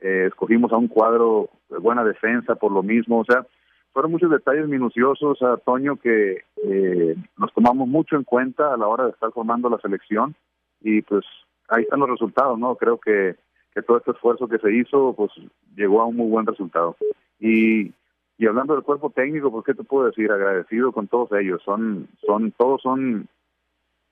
Eh, 0.00 0.26
escogimos 0.26 0.72
a 0.72 0.76
un 0.76 0.88
cuadro 0.88 1.48
de 1.70 1.78
buena 1.78 2.04
defensa 2.04 2.56
por 2.56 2.72
lo 2.72 2.82
mismo, 2.82 3.20
o 3.20 3.24
sea, 3.24 3.46
fueron 3.92 4.10
muchos 4.10 4.30
detalles 4.30 4.66
minuciosos, 4.68 5.40
a 5.42 5.58
Toño, 5.58 5.96
que 5.96 6.42
eh, 6.64 7.14
nos 7.36 7.52
tomamos 7.52 7.86
mucho 7.86 8.16
en 8.16 8.24
cuenta 8.24 8.72
a 8.72 8.76
la 8.76 8.88
hora 8.88 9.04
de 9.04 9.10
estar 9.10 9.30
formando 9.32 9.68
la 9.68 9.78
selección 9.78 10.34
y 10.80 11.02
pues 11.02 11.24
ahí 11.72 11.82
están 11.82 12.00
los 12.00 12.10
resultados, 12.10 12.58
¿no? 12.58 12.76
Creo 12.76 12.98
que, 12.98 13.36
que 13.74 13.82
todo 13.82 13.98
este 13.98 14.12
esfuerzo 14.12 14.48
que 14.48 14.58
se 14.58 14.72
hizo, 14.72 15.14
pues 15.14 15.30
llegó 15.76 16.00
a 16.00 16.06
un 16.06 16.16
muy 16.16 16.28
buen 16.30 16.46
resultado. 16.46 16.96
Y, 17.40 17.92
y 18.38 18.46
hablando 18.46 18.74
del 18.74 18.82
cuerpo 18.84 19.10
técnico, 19.10 19.50
pues 19.50 19.64
qué 19.64 19.74
te 19.74 19.84
puedo 19.84 20.06
decir, 20.06 20.30
agradecido 20.30 20.92
con 20.92 21.08
todos 21.08 21.32
ellos, 21.32 21.62
son, 21.64 22.08
son, 22.26 22.52
todos 22.52 22.82
son 22.82 23.26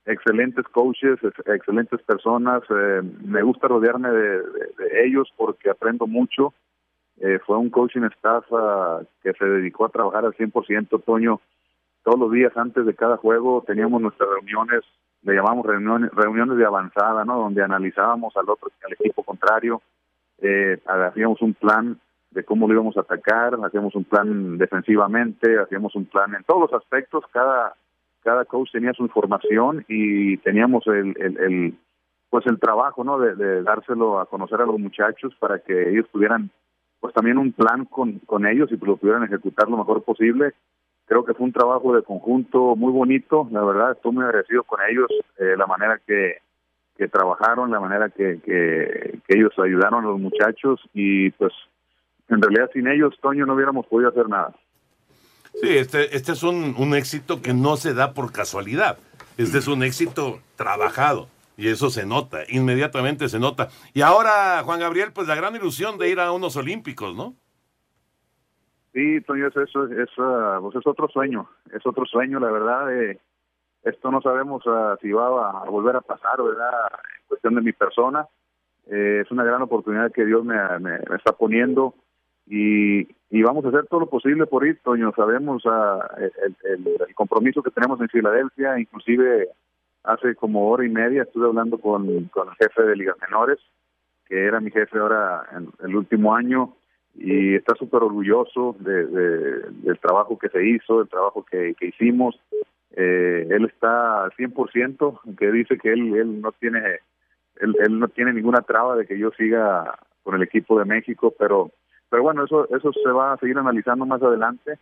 excelentes 0.05 0.65
coaches, 0.69 1.19
ex- 1.23 1.47
excelentes 1.47 2.01
personas, 2.01 2.63
eh, 2.69 3.01
me 3.23 3.43
gusta 3.43 3.67
rodearme 3.67 4.09
de, 4.09 4.39
de- 4.41 5.05
ellos 5.05 5.31
porque 5.37 5.69
aprendo 5.69 6.07
mucho. 6.07 6.53
Eh, 7.19 7.39
fue 7.45 7.57
un 7.57 7.69
coaching 7.69 8.01
staff 8.15 8.45
ah, 8.51 9.01
que 9.21 9.33
se 9.33 9.45
dedicó 9.45 9.85
a 9.85 9.89
trabajar 9.89 10.25
al 10.25 10.33
100%, 10.33 11.03
Toño. 11.03 11.39
Todos 12.03 12.19
los 12.19 12.31
días 12.31 12.51
antes 12.57 12.83
de 12.85 12.95
cada 12.95 13.17
juego 13.17 13.63
teníamos 13.67 14.01
nuestras 14.01 14.27
reuniones, 14.29 14.81
le 15.23 15.35
llamamos 15.35 15.65
reuniones, 15.65 16.11
reuniones 16.11 16.57
de 16.57 16.65
avanzada, 16.65 17.25
¿no? 17.25 17.37
Donde 17.37 17.63
analizábamos 17.63 18.35
al 18.37 18.49
otro, 18.49 18.69
al 18.85 18.93
equipo 18.93 19.23
contrario, 19.23 19.81
eh, 20.39 20.79
hacíamos 20.85 21.41
un 21.41 21.53
plan 21.53 21.99
de 22.31 22.43
cómo 22.43 22.67
lo 22.67 22.73
íbamos 22.73 22.97
a 22.97 23.01
atacar, 23.01 23.57
hacíamos 23.63 23.93
un 23.95 24.05
plan 24.05 24.57
defensivamente, 24.57 25.59
hacíamos 25.59 25.95
un 25.95 26.05
plan 26.05 26.33
en 26.33 26.43
todos 26.43 26.71
los 26.71 26.81
aspectos, 26.81 27.23
cada 27.31 27.75
cada 28.23 28.45
coach 28.45 28.71
tenía 28.71 28.93
su 28.93 29.03
información 29.03 29.83
y 29.87 30.37
teníamos 30.37 30.85
el, 30.87 31.15
el, 31.19 31.37
el, 31.39 31.73
pues 32.29 32.45
el 32.45 32.59
trabajo 32.59 33.03
no 33.03 33.19
de, 33.19 33.35
de 33.35 33.63
dárselo 33.63 34.19
a 34.19 34.27
conocer 34.27 34.61
a 34.61 34.65
los 34.65 34.79
muchachos 34.79 35.33
para 35.39 35.59
que 35.59 35.89
ellos 35.89 36.07
tuvieran 36.11 36.51
pues 36.99 37.13
también 37.15 37.39
un 37.39 37.51
plan 37.51 37.85
con, 37.85 38.19
con 38.19 38.45
ellos 38.45 38.71
y 38.71 38.77
lo 38.77 38.97
pudieran 38.97 39.23
ejecutar 39.23 39.67
lo 39.69 39.77
mejor 39.77 40.03
posible 40.03 40.53
creo 41.11 41.25
que 41.25 41.33
fue 41.33 41.45
un 41.45 41.51
trabajo 41.51 41.93
de 41.93 42.03
conjunto 42.03 42.77
muy 42.77 42.93
bonito, 42.93 43.45
la 43.51 43.61
verdad, 43.65 43.91
estoy 43.91 44.13
muy 44.13 44.23
agradecido 44.23 44.63
con 44.63 44.79
ellos, 44.89 45.07
eh, 45.39 45.57
la 45.57 45.67
manera 45.67 45.99
que, 46.07 46.37
que 46.97 47.09
trabajaron, 47.09 47.69
la 47.69 47.81
manera 47.81 48.09
que, 48.09 48.39
que, 48.39 49.19
que 49.27 49.37
ellos 49.37 49.51
ayudaron 49.61 50.05
a 50.05 50.07
los 50.07 50.21
muchachos 50.21 50.79
y 50.93 51.29
pues 51.31 51.51
en 52.29 52.41
realidad 52.41 52.69
sin 52.71 52.87
ellos, 52.87 53.13
Toño, 53.21 53.45
no 53.45 53.55
hubiéramos 53.55 53.87
podido 53.87 54.07
hacer 54.07 54.29
nada. 54.29 54.55
Sí, 55.55 55.77
este, 55.77 56.15
este 56.15 56.31
es 56.31 56.43
un, 56.43 56.75
un 56.77 56.95
éxito 56.95 57.41
que 57.41 57.53
no 57.53 57.75
se 57.75 57.93
da 57.93 58.13
por 58.13 58.31
casualidad. 58.31 58.97
Este 59.37 59.57
es 59.57 59.67
un 59.67 59.83
éxito 59.83 60.39
trabajado. 60.55 61.27
Y 61.57 61.67
eso 61.67 61.89
se 61.89 62.05
nota, 62.05 62.43
inmediatamente 62.47 63.27
se 63.27 63.37
nota. 63.37 63.67
Y 63.93 63.99
ahora, 63.99 64.63
Juan 64.63 64.79
Gabriel, 64.79 65.11
pues 65.11 65.27
la 65.27 65.35
gran 65.35 65.57
ilusión 65.57 65.97
de 65.97 66.09
ir 66.09 66.21
a 66.21 66.31
unos 66.31 66.55
Olímpicos, 66.55 67.17
¿no? 67.17 67.35
Sí, 68.93 69.21
Toño, 69.21 69.47
eso, 69.47 69.61
eso, 69.61 69.85
eso, 69.87 70.57
pues 70.61 70.75
es 70.75 70.85
otro 70.87 71.07
sueño, 71.07 71.49
es 71.73 71.85
otro 71.85 72.05
sueño, 72.05 72.39
la 72.39 72.51
verdad. 72.51 72.93
Eh, 72.93 73.19
esto 73.83 74.11
no 74.11 74.21
sabemos 74.21 74.63
ah, 74.67 74.97
si 75.01 75.11
va 75.11 75.27
a, 75.49 75.69
volver 75.69 75.95
a 75.95 76.01
pasar, 76.01 76.41
¿verdad? 76.43 76.69
En 77.21 77.27
cuestión 77.27 77.55
de 77.55 77.61
mi 77.61 77.71
persona. 77.71 78.27
Eh, 78.87 79.21
es 79.23 79.31
una 79.31 79.43
gran 79.45 79.61
oportunidad 79.61 80.11
que 80.11 80.25
Dios 80.25 80.43
me, 80.43 80.55
me- 80.79 80.99
me 81.09 81.15
está 81.15 81.31
poniendo 81.33 81.93
y, 82.47 83.07
vamos 83.43 83.63
a 83.63 83.69
hacer 83.69 83.85
todo 83.87 84.01
lo 84.01 84.09
posible 84.09 84.45
por 84.45 84.65
ir, 84.67 84.79
Toño. 84.83 85.13
Sabemos 85.15 85.63
ah, 85.65 85.99
el, 86.17 86.55
el- 86.65 86.97
el 87.07 87.15
compromiso 87.15 87.63
que 87.63 87.71
tenemos 87.71 88.01
en 88.01 88.09
Filadelfia, 88.09 88.77
inclusive 88.77 89.47
hace 90.03 90.35
como 90.35 90.69
hora 90.69 90.85
y 90.85 90.89
media 90.89 91.23
estuve 91.23 91.45
hablando 91.47 91.77
con, 91.79 92.25
con 92.25 92.49
el 92.49 92.55
jefe 92.55 92.83
de 92.83 92.95
ligas 92.97 93.15
menores, 93.21 93.59
que 94.25 94.45
era 94.45 94.59
mi 94.59 94.69
jefe 94.71 94.97
ahora 94.99 95.43
en 95.55 95.69
el 95.87 95.95
último 95.95 96.35
año, 96.35 96.73
y 97.15 97.55
está 97.55 97.75
súper 97.75 98.03
orgulloso 98.03 98.75
de, 98.79 99.05
de- 99.05 99.59
del 99.83 99.99
trabajo 99.99 100.37
que 100.39 100.49
se 100.49 100.65
hizo, 100.65 100.99
del 100.99 101.09
trabajo 101.09 101.43
que, 101.49 101.75
que 101.79 101.87
hicimos. 101.87 102.39
Eh, 102.95 103.47
él 103.49 103.65
está 103.65 104.23
al 104.25 104.31
100%, 104.31 105.35
que 105.37 105.51
dice 105.51 105.77
que 105.77 105.93
él, 105.93 106.15
él 106.15 106.41
no 106.41 106.51
tiene 106.53 106.99
él, 107.59 107.75
él 107.79 107.99
no 107.99 108.07
tiene 108.07 108.33
ninguna 108.33 108.61
traba 108.61 108.95
de 108.95 109.05
que 109.05 109.17
yo 109.17 109.31
siga 109.31 109.97
con 110.23 110.35
el 110.35 110.43
equipo 110.43 110.77
de 110.79 110.85
México, 110.85 111.33
pero 111.37 111.71
pero 112.09 112.23
bueno, 112.23 112.43
eso 112.45 112.67
eso 112.75 112.91
se 112.93 113.09
va 113.11 113.33
a 113.33 113.37
seguir 113.37 113.57
analizando 113.57 114.05
más 114.05 114.21
adelante 114.21 114.77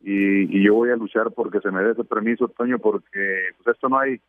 y, 0.00 0.56
y 0.58 0.62
yo 0.64 0.74
voy 0.74 0.90
a 0.90 0.96
luchar 0.96 1.30
porque 1.32 1.60
se 1.60 1.70
me 1.70 1.82
dé 1.82 1.92
ese 1.92 2.04
permiso, 2.04 2.48
Toño, 2.48 2.78
porque 2.78 3.48
pues 3.62 3.74
esto 3.76 3.88
no 3.88 3.98
hay 3.98 4.20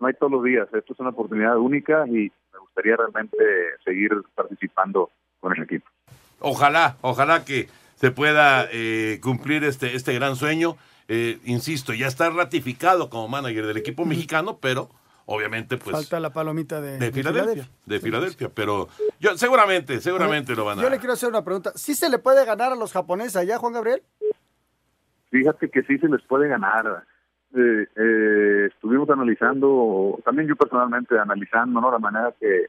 no 0.00 0.06
hay 0.08 0.14
todos 0.14 0.32
los 0.32 0.44
días, 0.44 0.68
esto 0.74 0.92
es 0.92 1.00
una 1.00 1.10
oportunidad 1.10 1.56
única 1.58 2.04
y 2.06 2.30
me 2.52 2.58
gustaría 2.60 2.96
realmente 2.96 3.36
seguir 3.84 4.10
participando 4.34 5.10
con 5.40 5.56
el 5.56 5.62
equipo. 5.62 5.86
Ojalá, 6.44 6.96
ojalá 7.00 7.44
que 7.44 7.68
se 7.96 8.10
pueda 8.10 8.68
eh, 8.70 9.18
cumplir 9.22 9.64
este, 9.64 9.96
este 9.96 10.12
gran 10.12 10.36
sueño. 10.36 10.76
Eh, 11.08 11.38
insisto, 11.44 11.94
ya 11.94 12.06
está 12.06 12.30
ratificado 12.30 13.08
como 13.08 13.28
manager 13.28 13.66
del 13.66 13.76
equipo 13.78 14.04
mexicano, 14.04 14.58
pero 14.60 14.90
obviamente 15.26 15.76
pues 15.78 15.96
Falta 15.96 16.20
la 16.20 16.30
palomita 16.30 16.80
de, 16.80 16.98
de 16.98 17.12
Filadelfia, 17.12 17.68
de 17.86 18.00
Filadelfia, 18.00 18.50
pero 18.54 18.88
yo 19.20 19.36
seguramente, 19.38 20.00
seguramente 20.00 20.54
lo 20.54 20.66
van 20.66 20.78
a 20.78 20.82
Yo 20.82 20.90
le 20.90 20.98
quiero 20.98 21.14
hacer 21.14 21.30
una 21.30 21.44
pregunta. 21.44 21.72
¿Sí 21.76 21.94
se 21.94 22.10
le 22.10 22.18
puede 22.18 22.44
ganar 22.44 22.72
a 22.72 22.76
los 22.76 22.92
japoneses 22.92 23.36
allá, 23.36 23.58
Juan 23.58 23.72
Gabriel? 23.72 24.02
Fíjate 25.30 25.70
que 25.70 25.82
sí 25.82 25.98
se 25.98 26.08
les 26.08 26.22
puede 26.22 26.48
ganar. 26.48 27.04
Eh, 27.56 27.86
eh, 27.96 28.66
estuvimos 28.66 29.08
analizando, 29.08 30.20
también 30.24 30.48
yo 30.48 30.56
personalmente 30.56 31.18
analizando, 31.18 31.80
¿no? 31.80 31.90
La 31.90 31.98
manera 31.98 32.34
que, 32.38 32.66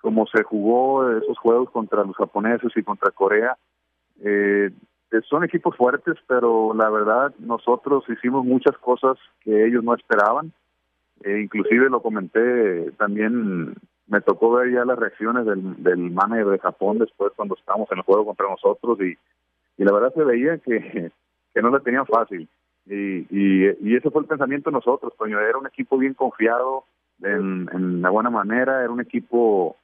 como 0.00 0.26
se 0.26 0.42
jugó 0.42 1.10
esos 1.10 1.38
juegos 1.38 1.70
contra 1.70 2.04
los 2.04 2.16
japoneses 2.16 2.72
y 2.76 2.82
contra 2.82 3.10
Corea. 3.10 3.56
Eh, 4.22 4.70
eh, 5.12 5.20
son 5.28 5.44
equipos 5.44 5.76
fuertes, 5.76 6.16
pero 6.26 6.72
la 6.74 6.88
verdad 6.90 7.34
nosotros 7.38 8.04
hicimos 8.08 8.44
muchas 8.44 8.76
cosas 8.78 9.18
que 9.40 9.66
ellos 9.66 9.84
no 9.84 9.94
esperaban. 9.94 10.52
Eh, 11.22 11.40
inclusive 11.42 11.90
lo 11.90 12.00
comenté, 12.00 12.92
también 12.92 13.74
me 14.06 14.20
tocó 14.22 14.52
ver 14.52 14.72
ya 14.72 14.84
las 14.84 14.98
reacciones 14.98 15.44
del, 15.44 15.82
del 15.82 16.10
manager 16.10 16.46
de 16.46 16.58
Japón 16.58 16.98
después 16.98 17.32
cuando 17.36 17.56
estábamos 17.56 17.90
en 17.92 17.98
el 17.98 18.04
juego 18.04 18.24
contra 18.24 18.48
nosotros 18.48 18.98
y, 19.00 19.16
y 19.76 19.84
la 19.84 19.92
verdad 19.92 20.14
se 20.14 20.24
veía 20.24 20.58
que, 20.58 21.12
que 21.54 21.62
no 21.62 21.70
la 21.70 21.80
tenían 21.80 22.06
fácil. 22.06 22.48
Y, 22.86 23.26
y, 23.30 23.94
ese 23.94 24.10
fue 24.10 24.22
el 24.22 24.28
pensamiento 24.28 24.70
de 24.70 24.74
nosotros, 24.74 25.12
Toño. 25.16 25.38
Era 25.38 25.58
un 25.58 25.66
equipo 25.66 25.98
bien 25.98 26.14
confiado 26.14 26.84
en, 27.22 27.68
en 27.72 28.02
la 28.02 28.10
buena 28.10 28.30
manera, 28.30 28.82
era 28.82 28.90
un 28.90 29.00
equipo 29.00 29.76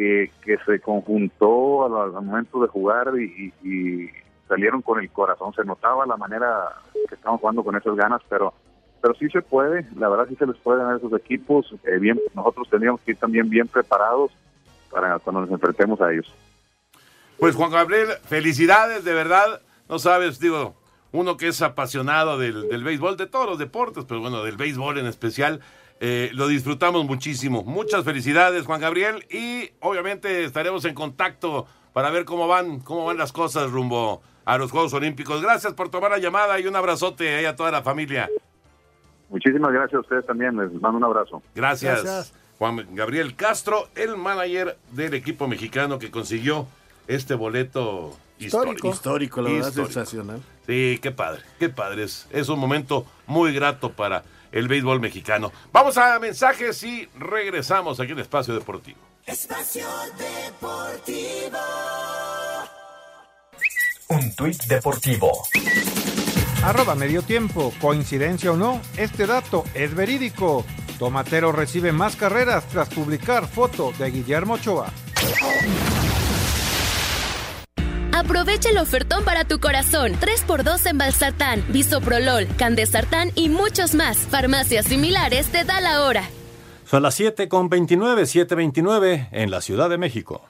que, 0.00 0.30
que 0.42 0.56
se 0.64 0.80
conjuntó 0.80 1.84
al, 1.84 2.16
al 2.16 2.22
momento 2.24 2.58
de 2.62 2.68
jugar 2.68 3.12
y, 3.18 3.52
y- 3.62 3.68
y 3.68 4.10
salieron 4.48 4.80
con 4.80 4.98
el 4.98 5.10
corazón. 5.10 5.52
Se 5.52 5.62
notaba 5.62 6.06
la 6.06 6.16
manera 6.16 6.70
que 7.06 7.16
estaban 7.16 7.36
jugando 7.36 7.62
con 7.62 7.76
esas 7.76 7.94
ganas, 7.96 8.22
pero 8.30 8.54
pero 9.02 9.14
sí 9.14 9.28
se 9.28 9.42
puede, 9.42 9.86
la 9.98 10.08
verdad 10.08 10.26
sí 10.28 10.36
se 10.36 10.46
les 10.46 10.56
puede 10.56 10.82
a 10.82 10.96
esos 10.96 11.12
equipos. 11.12 11.74
Eh, 11.84 11.98
bien, 11.98 12.18
nosotros 12.34 12.68
tendríamos 12.70 13.00
que 13.02 13.10
ir 13.10 13.18
también 13.18 13.48
bien 13.50 13.68
preparados 13.68 14.30
para 14.90 15.18
cuando 15.18 15.42
nos 15.42 15.50
enfrentemos 15.50 16.00
a 16.00 16.10
ellos. 16.12 16.34
Pues 17.38 17.54
Juan 17.54 17.70
Gabriel, 17.70 18.08
felicidades, 18.24 19.04
de 19.04 19.12
verdad. 19.14 19.60
No 19.88 19.98
sabes, 19.98 20.38
digo, 20.40 20.74
uno 21.12 21.36
que 21.36 21.48
es 21.48 21.60
apasionado 21.62 22.38
del, 22.38 22.68
del 22.68 22.84
béisbol, 22.84 23.16
de 23.18 23.26
todos 23.26 23.46
los 23.46 23.58
deportes, 23.58 24.04
pero 24.06 24.20
bueno, 24.20 24.42
del 24.44 24.56
béisbol 24.56 24.96
en 24.98 25.06
especial, 25.06 25.60
eh, 26.00 26.30
lo 26.32 26.48
disfrutamos 26.48 27.04
muchísimo. 27.04 27.62
Muchas 27.62 28.04
felicidades, 28.04 28.64
Juan 28.64 28.80
Gabriel, 28.80 29.26
y 29.30 29.70
obviamente 29.80 30.44
estaremos 30.44 30.86
en 30.86 30.94
contacto 30.94 31.66
para 31.92 32.10
ver 32.10 32.24
cómo 32.24 32.48
van, 32.48 32.80
cómo 32.80 33.04
van 33.04 33.18
las 33.18 33.32
cosas 33.32 33.70
rumbo 33.70 34.22
a 34.46 34.56
los 34.56 34.70
Juegos 34.70 34.94
Olímpicos. 34.94 35.42
Gracias 35.42 35.74
por 35.74 35.90
tomar 35.90 36.10
la 36.10 36.18
llamada 36.18 36.58
y 36.58 36.66
un 36.66 36.74
abrazote 36.74 37.36
ahí 37.36 37.44
a 37.44 37.54
toda 37.54 37.70
la 37.70 37.82
familia. 37.82 38.30
Muchísimas 39.28 39.72
gracias 39.72 39.94
a 39.94 40.00
ustedes 40.00 40.26
también, 40.26 40.56
les 40.56 40.72
mando 40.80 40.96
un 40.96 41.04
abrazo. 41.04 41.42
Gracias. 41.54 42.02
Gracias. 42.02 42.34
Juan 42.58 42.94
Gabriel 42.94 43.36
Castro, 43.36 43.88
el 43.94 44.16
manager 44.16 44.76
del 44.92 45.14
equipo 45.14 45.48
mexicano 45.48 45.98
que 45.98 46.10
consiguió 46.10 46.66
este 47.06 47.34
boleto 47.34 48.16
histórico. 48.40 48.90
Histórico, 48.90 49.42
la 49.42 49.50
verdad, 49.50 49.68
Histórico. 49.68 49.92
sensacional. 49.92 50.42
Sí, 50.66 50.98
qué 51.02 51.10
padre, 51.10 51.42
qué 51.58 51.68
padre. 51.68 52.04
Es, 52.04 52.26
es 52.30 52.48
un 52.48 52.58
momento 52.58 53.06
muy 53.26 53.52
grato 53.52 53.92
para 53.92 54.22
el 54.52 54.68
béisbol 54.68 55.00
mexicano. 55.00 55.52
Vamos 55.72 55.96
a 55.98 56.18
mensajes 56.18 56.82
y 56.82 57.08
regresamos 57.18 58.00
aquí 58.00 58.12
en 58.12 58.18
Espacio 58.20 58.54
Deportivo. 58.54 58.98
Espacio 59.26 59.86
Deportivo. 60.18 61.58
Un 64.08 64.34
tuit 64.34 64.60
deportivo. 64.64 65.30
Arroba 66.64 66.94
medio 66.96 67.22
tiempo. 67.22 67.72
Coincidencia 67.80 68.50
o 68.50 68.56
no, 68.56 68.80
este 68.96 69.26
dato 69.26 69.64
es 69.74 69.94
verídico. 69.94 70.64
Tomatero 70.98 71.52
recibe 71.52 71.92
más 71.92 72.16
carreras 72.16 72.68
tras 72.68 72.88
publicar 72.88 73.46
foto 73.46 73.92
de 73.98 74.10
Guillermo 74.10 74.54
Ochoa. 74.54 74.90
Aprovecha 78.20 78.68
el 78.68 78.76
ofertón 78.76 79.24
para 79.24 79.44
tu 79.44 79.60
corazón. 79.60 80.12
3x2 80.12 80.90
en 80.90 80.98
Valsartán, 80.98 81.64
Bisoprolol, 81.68 82.46
Candesartán 82.58 83.30
y 83.34 83.48
muchos 83.48 83.94
más. 83.94 84.18
Farmacias 84.18 84.84
similares 84.84 85.46
te 85.46 85.64
da 85.64 85.80
la 85.80 86.02
hora. 86.04 86.28
Son 86.84 87.02
las 87.02 87.14
7 87.14 87.48
con 87.48 87.70
29, 87.70 88.24
7.29 88.24 89.28
en 89.32 89.50
la 89.50 89.62
Ciudad 89.62 89.88
de 89.88 89.96
México. 89.96 90.49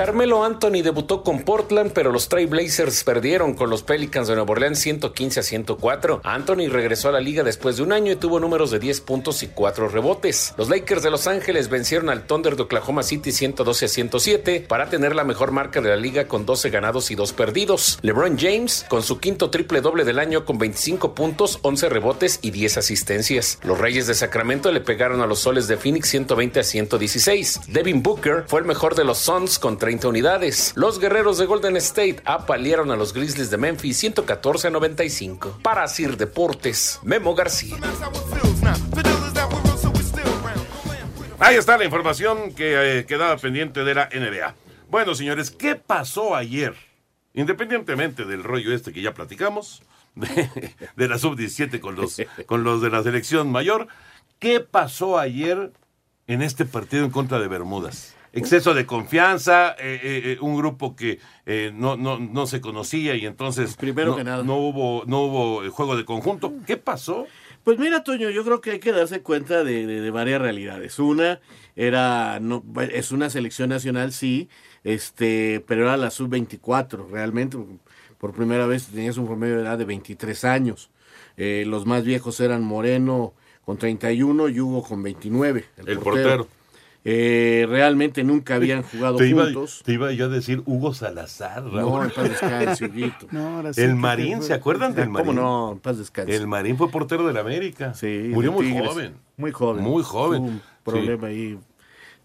Carmelo 0.00 0.42
Anthony 0.46 0.80
debutó 0.82 1.22
con 1.22 1.42
Portland, 1.42 1.92
pero 1.92 2.10
los 2.10 2.30
Trail 2.30 2.46
Blazers 2.46 3.04
perdieron 3.04 3.52
con 3.52 3.68
los 3.68 3.82
Pelicans 3.82 4.28
de 4.28 4.34
Nueva 4.34 4.52
Orleans 4.52 4.78
115 4.78 5.40
a 5.40 5.42
104. 5.42 6.22
Anthony 6.24 6.70
regresó 6.70 7.10
a 7.10 7.12
la 7.12 7.20
liga 7.20 7.42
después 7.42 7.76
de 7.76 7.82
un 7.82 7.92
año 7.92 8.10
y 8.10 8.16
tuvo 8.16 8.40
números 8.40 8.70
de 8.70 8.78
10 8.78 9.02
puntos 9.02 9.42
y 9.42 9.48
4 9.48 9.88
rebotes. 9.88 10.54
Los 10.56 10.70
Lakers 10.70 11.02
de 11.02 11.10
Los 11.10 11.26
Ángeles 11.26 11.68
vencieron 11.68 12.08
al 12.08 12.26
Thunder 12.26 12.56
de 12.56 12.62
Oklahoma 12.62 13.02
City 13.02 13.30
112 13.30 13.84
a 13.84 13.88
107 13.88 14.64
para 14.66 14.88
tener 14.88 15.14
la 15.14 15.22
mejor 15.22 15.50
marca 15.52 15.82
de 15.82 15.90
la 15.90 15.96
liga 15.96 16.26
con 16.26 16.46
12 16.46 16.70
ganados 16.70 17.10
y 17.10 17.14
2 17.14 17.34
perdidos. 17.34 17.98
LeBron 18.00 18.38
James 18.38 18.86
con 18.88 19.02
su 19.02 19.20
quinto 19.20 19.50
triple 19.50 19.82
doble 19.82 20.04
del 20.04 20.18
año 20.18 20.46
con 20.46 20.56
25 20.56 21.14
puntos, 21.14 21.58
11 21.60 21.90
rebotes 21.90 22.38
y 22.40 22.52
10 22.52 22.78
asistencias. 22.78 23.58
Los 23.64 23.76
Reyes 23.76 24.06
de 24.06 24.14
Sacramento 24.14 24.72
le 24.72 24.80
pegaron 24.80 25.20
a 25.20 25.26
los 25.26 25.40
Soles 25.40 25.68
de 25.68 25.76
Phoenix 25.76 26.08
120 26.08 26.60
a 26.60 26.64
116. 26.64 27.60
Devin 27.68 28.02
Booker 28.02 28.44
fue 28.46 28.60
el 28.60 28.66
mejor 28.66 28.94
de 28.94 29.04
los 29.04 29.18
Suns 29.18 29.58
con 29.58 29.76
30 29.76 29.89
unidades. 30.08 30.72
Los 30.76 30.98
Guerreros 30.98 31.38
de 31.38 31.46
Golden 31.46 31.76
State 31.76 32.22
apalearon 32.24 32.90
a 32.90 32.96
los 32.96 33.12
Grizzlies 33.12 33.50
de 33.50 33.56
Memphis 33.56 33.98
114 33.98 34.68
a 34.68 34.70
95. 34.70 35.58
Para 35.62 35.88
Sir 35.88 36.16
Deportes, 36.16 37.00
Memo 37.02 37.34
García. 37.34 37.76
Ahí 41.38 41.56
está 41.56 41.78
la 41.78 41.84
información 41.84 42.54
que 42.54 42.98
eh, 42.98 43.06
quedaba 43.06 43.36
pendiente 43.36 43.82
de 43.82 43.94
la 43.94 44.08
NBA. 44.12 44.54
Bueno, 44.90 45.14
señores, 45.14 45.50
¿qué 45.50 45.74
pasó 45.74 46.36
ayer? 46.36 46.74
Independientemente 47.32 48.24
del 48.24 48.44
rollo 48.44 48.74
este 48.74 48.92
que 48.92 49.02
ya 49.02 49.14
platicamos, 49.14 49.82
de, 50.14 51.08
la 51.08 51.18
sub-17 51.18 51.80
con 51.80 51.96
los, 51.96 52.20
con 52.46 52.64
los 52.64 52.82
de 52.82 52.90
la 52.90 53.02
selección 53.02 53.50
mayor, 53.50 53.88
¿qué 54.38 54.60
pasó 54.60 55.18
ayer 55.18 55.72
en 56.26 56.42
este 56.42 56.64
partido 56.64 57.04
en 57.04 57.10
contra 57.10 57.38
de 57.38 57.48
Bermudas? 57.48 58.14
Exceso 58.32 58.74
de 58.74 58.86
confianza, 58.86 59.70
eh, 59.78 60.00
eh, 60.02 60.22
eh, 60.24 60.38
un 60.40 60.56
grupo 60.56 60.94
que 60.96 61.18
eh, 61.46 61.72
no, 61.74 61.96
no, 61.96 62.18
no 62.18 62.46
se 62.46 62.60
conocía 62.60 63.14
y 63.16 63.26
entonces 63.26 63.76
Primero 63.76 64.12
no, 64.12 64.16
que 64.16 64.24
nada. 64.24 64.42
no 64.44 64.56
hubo 64.56 65.04
no 65.06 65.22
hubo 65.22 65.70
juego 65.70 65.96
de 65.96 66.04
conjunto. 66.04 66.52
¿Qué 66.66 66.76
pasó? 66.76 67.26
Pues 67.64 67.78
mira, 67.78 68.02
Toño, 68.04 68.30
yo 68.30 68.42
creo 68.44 68.60
que 68.60 68.70
hay 68.72 68.78
que 68.78 68.92
darse 68.92 69.20
cuenta 69.20 69.64
de, 69.64 69.86
de- 69.86 70.00
de 70.00 70.10
varias 70.10 70.40
realidades. 70.40 70.98
Una 70.98 71.40
era, 71.76 72.40
no, 72.40 72.64
es 72.90 73.12
una 73.12 73.28
selección 73.30 73.68
nacional, 73.68 74.12
sí, 74.12 74.48
este, 74.84 75.62
pero 75.66 75.82
era 75.82 75.96
la 75.96 76.10
sub-24, 76.10 77.08
realmente. 77.10 77.58
Por 78.18 78.32
primera 78.32 78.66
vez 78.66 78.86
tenías 78.86 79.16
un 79.18 79.26
promedio 79.26 79.56
de 79.56 79.62
edad 79.62 79.78
de 79.78 79.84
23 79.84 80.44
años. 80.44 80.90
Eh, 81.36 81.64
los 81.66 81.86
más 81.86 82.04
viejos 82.04 82.40
eran 82.40 82.62
Moreno 82.62 83.34
con 83.64 83.76
31 83.78 84.48
y 84.48 84.60
Hugo 84.60 84.82
con 84.82 85.02
29. 85.02 85.64
El 85.86 85.98
portero. 85.98 86.48
Eh, 87.04 87.64
realmente 87.68 88.22
nunca 88.24 88.56
habían 88.56 88.82
jugado 88.82 89.16
Te 89.16 89.26
iba, 89.26 89.44
juntos. 89.44 89.80
te 89.84 89.94
iba 89.94 90.12
yo 90.12 90.26
a 90.26 90.28
decir 90.28 90.62
Hugo 90.66 90.92
Salazar. 90.92 91.62
No, 91.62 91.70
Raúl. 91.78 92.04
en 92.04 92.10
paz 92.10 92.28
descanse, 92.28 92.84
Huguito. 92.86 93.26
No, 93.32 93.56
ahora 93.56 93.72
sí 93.72 93.80
el 93.80 93.94
Marín, 93.96 94.42
¿se 94.42 94.52
acuerdan 94.52 94.94
del 94.94 95.08
Marín? 95.08 95.28
¿Cómo 95.28 95.40
no? 95.40 95.72
En 95.72 95.78
paz 95.78 95.96
descanse. 95.98 96.34
El 96.36 96.46
Marín 96.46 96.76
fue 96.76 96.90
portero 96.90 97.26
del 97.26 97.38
América. 97.38 97.94
Sí, 97.94 98.30
Murió 98.32 98.52
muy 98.52 98.66
Tigres. 98.66 98.88
joven. 98.88 99.14
Muy 99.38 99.50
joven. 99.52 99.82
Muy 99.84 100.02
joven. 100.02 100.38
Tuvo 100.42 100.50
un 100.50 100.58
Sí. 100.60 100.62
problema 100.84 101.26
ahí 101.28 101.58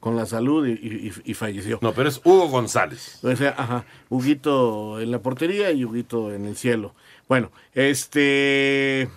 con 0.02 0.16
la 0.18 0.26
salud 0.26 0.68
y, 0.68 0.72
y- 0.74 1.12
y 1.24 1.34
falleció. 1.34 1.80
No, 1.82 1.94
pero 1.94 2.10
es 2.10 2.20
Hugo 2.24 2.48
González. 2.50 3.20
O 3.24 3.36
sea, 3.36 3.56
ajá, 3.58 3.86
Huguito 4.10 5.00
en 5.00 5.10
la 5.12 5.20
portería 5.20 5.72
y 5.72 5.84
Huguito 5.86 6.34
en 6.34 6.46
el 6.46 6.56
cielo. 6.58 6.94
Bueno, 7.30 7.52
este, 7.74 9.10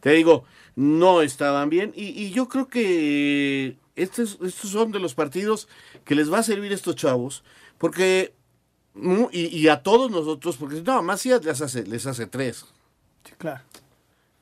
te 0.00 0.10
digo, 0.10 0.44
no 0.76 1.22
estaban 1.22 1.70
bien 1.70 1.92
y, 1.94 2.06
y 2.08 2.30
yo 2.32 2.48
creo 2.48 2.68
que 2.68 3.76
estos, 3.96 4.38
estos 4.42 4.70
son 4.70 4.92
de 4.92 4.98
los 4.98 5.14
partidos 5.14 5.68
que 6.04 6.14
les 6.14 6.32
va 6.32 6.38
a 6.38 6.42
servir 6.42 6.72
a 6.72 6.74
estos 6.74 6.96
chavos, 6.96 7.44
porque, 7.78 8.34
y, 9.32 9.46
y 9.46 9.68
a 9.68 9.82
todos 9.82 10.10
nosotros, 10.10 10.56
porque 10.56 10.82
no, 10.82 11.02
Macías 11.02 11.44
les 11.44 11.60
hace, 11.60 11.84
les 11.86 12.06
hace 12.06 12.26
tres. 12.26 12.66
Sí, 13.24 13.32
claro. 13.38 13.62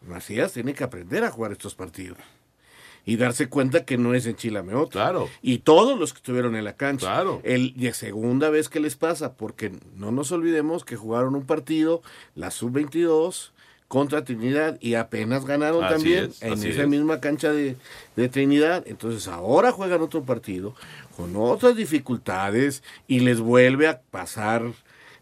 Macías 0.06 0.52
tiene 0.52 0.74
que 0.74 0.84
aprender 0.84 1.24
a 1.24 1.30
jugar 1.30 1.52
estos 1.52 1.74
partidos. 1.74 2.18
Y 3.04 3.16
darse 3.16 3.48
cuenta 3.48 3.84
que 3.84 3.98
no 3.98 4.14
es 4.14 4.26
en 4.26 4.36
Chilameot. 4.36 4.92
Claro. 4.92 5.28
Y 5.42 5.58
todos 5.58 5.98
los 5.98 6.12
que 6.12 6.18
estuvieron 6.18 6.54
en 6.54 6.62
la 6.62 6.76
cancha. 6.76 7.06
Claro. 7.06 7.40
El, 7.42 7.74
y 7.76 7.88
es 7.88 7.96
segunda 7.96 8.48
vez 8.48 8.68
que 8.68 8.78
les 8.78 8.94
pasa, 8.94 9.34
porque 9.34 9.72
no 9.96 10.12
nos 10.12 10.30
olvidemos 10.30 10.84
que 10.84 10.94
jugaron 10.94 11.34
un 11.34 11.44
partido, 11.44 12.02
la 12.36 12.52
sub-22, 12.52 13.50
contra 13.92 14.24
Trinidad, 14.24 14.78
y 14.80 14.94
apenas 14.94 15.44
ganaron 15.44 15.84
Así 15.84 15.92
también 15.92 16.24
es, 16.30 16.42
en 16.42 16.54
esa 16.54 16.82
es. 16.84 16.88
misma 16.88 17.20
cancha 17.20 17.52
de, 17.52 17.76
de 18.16 18.28
Trinidad. 18.30 18.84
Entonces 18.86 19.28
ahora 19.28 19.70
juegan 19.70 20.00
otro 20.00 20.24
partido 20.24 20.74
con 21.14 21.36
otras 21.36 21.76
dificultades 21.76 22.82
y 23.06 23.20
les 23.20 23.38
vuelve 23.40 23.88
a 23.88 24.00
pasar 24.00 24.62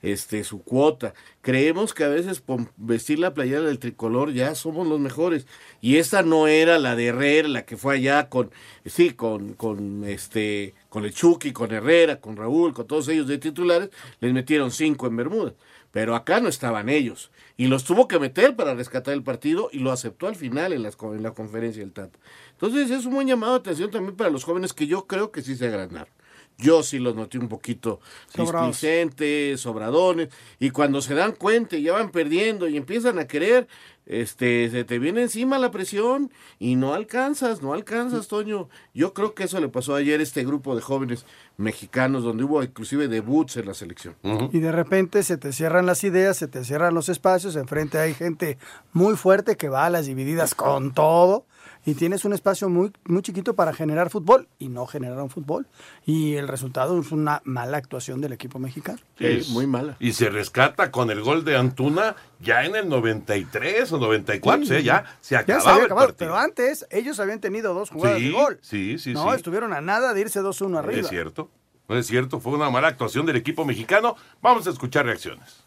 este 0.02 0.44
su 0.44 0.62
cuota. 0.62 1.14
Creemos 1.40 1.94
que 1.94 2.04
a 2.04 2.08
veces 2.08 2.38
por 2.38 2.72
vestir 2.76 3.18
la 3.18 3.34
playera 3.34 3.62
del 3.62 3.80
tricolor 3.80 4.32
ya 4.32 4.54
somos 4.54 4.86
los 4.86 5.00
mejores 5.00 5.48
y 5.80 5.96
esta 5.96 6.22
no 6.22 6.46
era 6.46 6.78
la 6.78 6.94
de 6.94 7.06
Herrera, 7.06 7.48
la 7.48 7.64
que 7.66 7.76
fue 7.76 7.96
allá 7.96 8.28
con 8.28 8.52
sí, 8.86 9.10
con 9.14 9.54
con 9.54 10.04
este 10.04 10.74
con 10.90 11.04
el 11.04 11.12
Chucky, 11.12 11.50
con 11.50 11.72
Herrera, 11.72 12.20
con 12.20 12.36
Raúl, 12.36 12.72
con 12.72 12.86
todos 12.86 13.08
ellos 13.08 13.26
de 13.26 13.38
titulares, 13.38 13.90
les 14.20 14.32
metieron 14.32 14.70
cinco 14.70 15.08
en 15.08 15.16
Bermuda. 15.16 15.54
Pero 15.92 16.14
acá 16.14 16.40
no 16.40 16.48
estaban 16.48 16.88
ellos. 16.88 17.30
Y 17.56 17.66
los 17.66 17.84
tuvo 17.84 18.08
que 18.08 18.18
meter 18.18 18.56
para 18.56 18.74
rescatar 18.74 19.14
el 19.14 19.22
partido 19.22 19.70
y 19.72 19.80
lo 19.80 19.92
aceptó 19.92 20.28
al 20.28 20.36
final 20.36 20.72
en, 20.72 20.82
las, 20.82 20.96
en 21.00 21.22
la 21.22 21.32
conferencia 21.32 21.82
del 21.82 21.92
Tata. 21.92 22.18
Entonces 22.52 22.90
es 22.90 23.06
un 23.06 23.14
buen 23.14 23.26
llamado 23.26 23.54
de 23.54 23.58
atención 23.60 23.90
también 23.90 24.16
para 24.16 24.30
los 24.30 24.44
jóvenes 24.44 24.72
que 24.72 24.86
yo 24.86 25.06
creo 25.06 25.30
que 25.32 25.42
sí 25.42 25.56
se 25.56 25.66
agrandaron. 25.66 26.12
Yo 26.58 26.82
sí 26.82 26.98
los 26.98 27.14
noté 27.14 27.38
un 27.38 27.48
poquito 27.48 28.00
displicentes, 28.36 29.60
sobradones, 29.60 30.28
y 30.58 30.70
cuando 30.70 31.00
se 31.00 31.14
dan 31.14 31.32
cuenta 31.32 31.76
y 31.76 31.82
ya 31.84 31.94
van 31.94 32.10
perdiendo 32.10 32.68
y 32.68 32.76
empiezan 32.76 33.18
a 33.18 33.26
querer, 33.26 33.66
este, 34.10 34.68
se 34.70 34.82
te 34.82 34.98
viene 34.98 35.22
encima 35.22 35.56
la 35.60 35.70
presión 35.70 36.32
y 36.58 36.74
no 36.74 36.94
alcanzas, 36.94 37.62
no 37.62 37.72
alcanzas, 37.72 38.26
Toño. 38.26 38.68
Yo 38.92 39.14
creo 39.14 39.34
que 39.34 39.44
eso 39.44 39.60
le 39.60 39.68
pasó 39.68 39.94
ayer 39.94 40.18
a 40.18 40.22
este 40.24 40.44
grupo 40.44 40.74
de 40.74 40.82
jóvenes 40.82 41.24
mexicanos, 41.56 42.24
donde 42.24 42.42
hubo 42.42 42.60
inclusive 42.60 43.06
debuts 43.06 43.56
en 43.56 43.66
la 43.66 43.74
selección. 43.74 44.16
Y 44.52 44.58
de 44.58 44.72
repente 44.72 45.22
se 45.22 45.36
te 45.36 45.52
cierran 45.52 45.86
las 45.86 46.02
ideas, 46.02 46.36
se 46.36 46.48
te 46.48 46.64
cierran 46.64 46.92
los 46.92 47.08
espacios, 47.08 47.54
enfrente 47.54 47.98
hay 47.98 48.14
gente 48.14 48.58
muy 48.92 49.14
fuerte 49.14 49.56
que 49.56 49.68
va 49.68 49.86
a 49.86 49.90
las 49.90 50.06
divididas 50.06 50.56
con 50.56 50.92
todo 50.92 51.46
y 51.86 51.94
tienes 51.94 52.24
un 52.24 52.32
espacio 52.32 52.68
muy, 52.68 52.92
muy 53.06 53.22
chiquito 53.22 53.54
para 53.54 53.72
generar 53.72 54.10
fútbol 54.10 54.48
y 54.58 54.68
no 54.68 54.86
generaron 54.86 55.30
fútbol. 55.30 55.66
Y 56.04 56.34
el 56.34 56.46
resultado 56.48 57.00
es 57.00 57.10
una 57.12 57.40
mala 57.44 57.78
actuación 57.78 58.20
del 58.20 58.32
equipo 58.32 58.58
mexicano. 58.58 58.98
Es- 59.18 59.48
muy 59.48 59.66
mala. 59.66 59.96
Y 60.00 60.12
se 60.12 60.28
rescata 60.30 60.90
con 60.90 61.10
el 61.10 61.22
gol 61.22 61.44
de 61.44 61.56
Antuna 61.56 62.16
ya 62.40 62.64
en 62.64 62.76
el 62.76 62.88
93 62.88 63.92
o 63.92 63.98
94, 63.98 64.66
Sí, 64.66 64.74
¿eh? 64.74 64.82
ya 64.82 65.04
se 65.20 65.34
Ya 65.34 65.40
acababa 65.40 65.62
se 65.62 65.68
había 65.70 65.80
el 65.80 65.86
acabado, 65.86 66.06
partido. 66.08 66.28
pero 66.30 66.36
antes 66.38 66.86
ellos 66.90 67.18
habían 67.20 67.40
tenido 67.40 67.72
dos 67.74 67.90
jugadas 67.90 68.18
Sí, 68.18 68.24
de 68.26 68.30
gol. 68.32 68.58
sí, 68.62 68.98
sí, 68.98 69.12
No, 69.14 69.30
sí. 69.30 69.36
estuvieron 69.36 69.72
a 69.72 69.80
nada 69.80 70.12
de 70.14 70.20
irse 70.20 70.40
2-1 70.40 70.78
arriba. 70.78 71.00
Es 71.00 71.08
cierto, 71.08 71.50
no 71.88 71.96
es 71.96 72.06
cierto, 72.06 72.40
fue 72.40 72.52
una 72.52 72.70
mala 72.70 72.88
actuación 72.88 73.26
del 73.26 73.36
equipo 73.36 73.64
mexicano. 73.64 74.16
Vamos 74.42 74.66
a 74.66 74.70
escuchar 74.70 75.06
reacciones. 75.06 75.64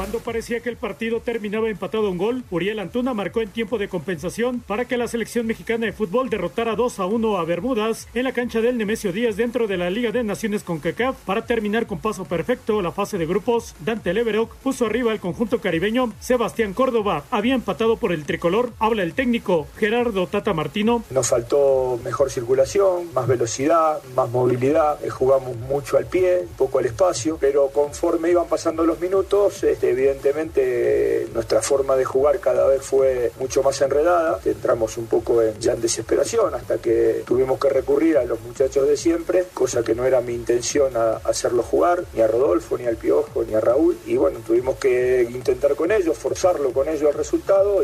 Cuando 0.00 0.20
parecía 0.20 0.60
que 0.60 0.70
el 0.70 0.78
partido 0.78 1.20
terminaba 1.20 1.68
empatado 1.68 2.10
un 2.10 2.16
gol, 2.16 2.42
Uriel 2.50 2.78
Antuna 2.78 3.12
marcó 3.12 3.42
en 3.42 3.50
tiempo 3.50 3.76
de 3.76 3.90
compensación 3.90 4.60
para 4.60 4.86
que 4.86 4.96
la 4.96 5.08
selección 5.08 5.46
mexicana 5.46 5.84
de 5.84 5.92
fútbol 5.92 6.30
derrotara 6.30 6.74
2 6.74 7.00
a 7.00 7.04
1 7.04 7.36
a 7.36 7.44
Bermudas 7.44 8.08
en 8.14 8.24
la 8.24 8.32
cancha 8.32 8.62
del 8.62 8.78
Nemesio 8.78 9.12
Díaz 9.12 9.36
dentro 9.36 9.66
de 9.66 9.76
la 9.76 9.90
Liga 9.90 10.10
de 10.10 10.24
Naciones 10.24 10.62
con 10.64 10.78
CACAF 10.78 11.16
para 11.26 11.44
terminar 11.44 11.86
con 11.86 11.98
paso 11.98 12.24
perfecto 12.24 12.80
la 12.80 12.92
fase 12.92 13.18
de 13.18 13.26
grupos. 13.26 13.74
Dante 13.80 14.14
Leverock 14.14 14.54
puso 14.62 14.86
arriba 14.86 15.12
al 15.12 15.20
conjunto 15.20 15.60
caribeño. 15.60 16.14
Sebastián 16.18 16.72
Córdoba 16.72 17.24
había 17.30 17.54
empatado 17.54 17.98
por 17.98 18.12
el 18.12 18.24
tricolor. 18.24 18.70
Habla 18.78 19.02
el 19.02 19.12
técnico 19.12 19.66
Gerardo 19.76 20.26
Tata 20.28 20.54
Martino. 20.54 21.04
Nos 21.10 21.28
faltó 21.28 22.00
mejor 22.02 22.30
circulación, 22.30 23.12
más 23.12 23.28
velocidad, 23.28 24.00
más 24.16 24.30
movilidad. 24.30 25.04
Eh, 25.04 25.10
Jugamos 25.10 25.58
mucho 25.58 25.98
al 25.98 26.06
pie, 26.06 26.46
poco 26.56 26.78
al 26.78 26.86
espacio, 26.86 27.36
pero 27.38 27.68
conforme 27.68 28.30
iban 28.30 28.48
pasando 28.48 28.86
los 28.86 28.98
minutos, 28.98 29.62
este, 29.62 29.89
evidentemente 29.90 31.28
nuestra 31.34 31.62
forma 31.62 31.96
de 31.96 32.04
jugar 32.04 32.40
cada 32.40 32.66
vez 32.66 32.82
fue 32.82 33.32
mucho 33.38 33.62
más 33.62 33.80
enredada. 33.80 34.40
Entramos 34.44 34.96
un 34.96 35.06
poco 35.06 35.42
en, 35.42 35.58
ya 35.60 35.72
en 35.72 35.80
desesperación 35.80 36.54
hasta 36.54 36.78
que 36.78 37.22
tuvimos 37.26 37.58
que 37.58 37.68
recurrir 37.68 38.18
a 38.18 38.24
los 38.24 38.40
muchachos 38.40 38.88
de 38.88 38.96
siempre, 38.96 39.44
cosa 39.54 39.82
que 39.82 39.94
no 39.94 40.04
era 40.04 40.20
mi 40.20 40.34
intención 40.34 40.96
a, 40.96 41.16
hacerlo 41.24 41.62
jugar, 41.62 42.04
ni 42.14 42.20
a 42.20 42.26
Rodolfo, 42.26 42.78
ni 42.78 42.86
al 42.86 42.96
Piojo, 42.96 43.44
ni 43.44 43.54
a 43.54 43.60
Raúl. 43.60 43.96
Y 44.06 44.16
bueno, 44.16 44.40
tuvimos 44.46 44.76
que 44.76 45.28
intentar 45.30 45.74
con 45.74 45.92
ellos, 45.92 46.16
forzarlo 46.16 46.72
con 46.72 46.88
ellos 46.88 47.10
el 47.10 47.14
resultado. 47.14 47.82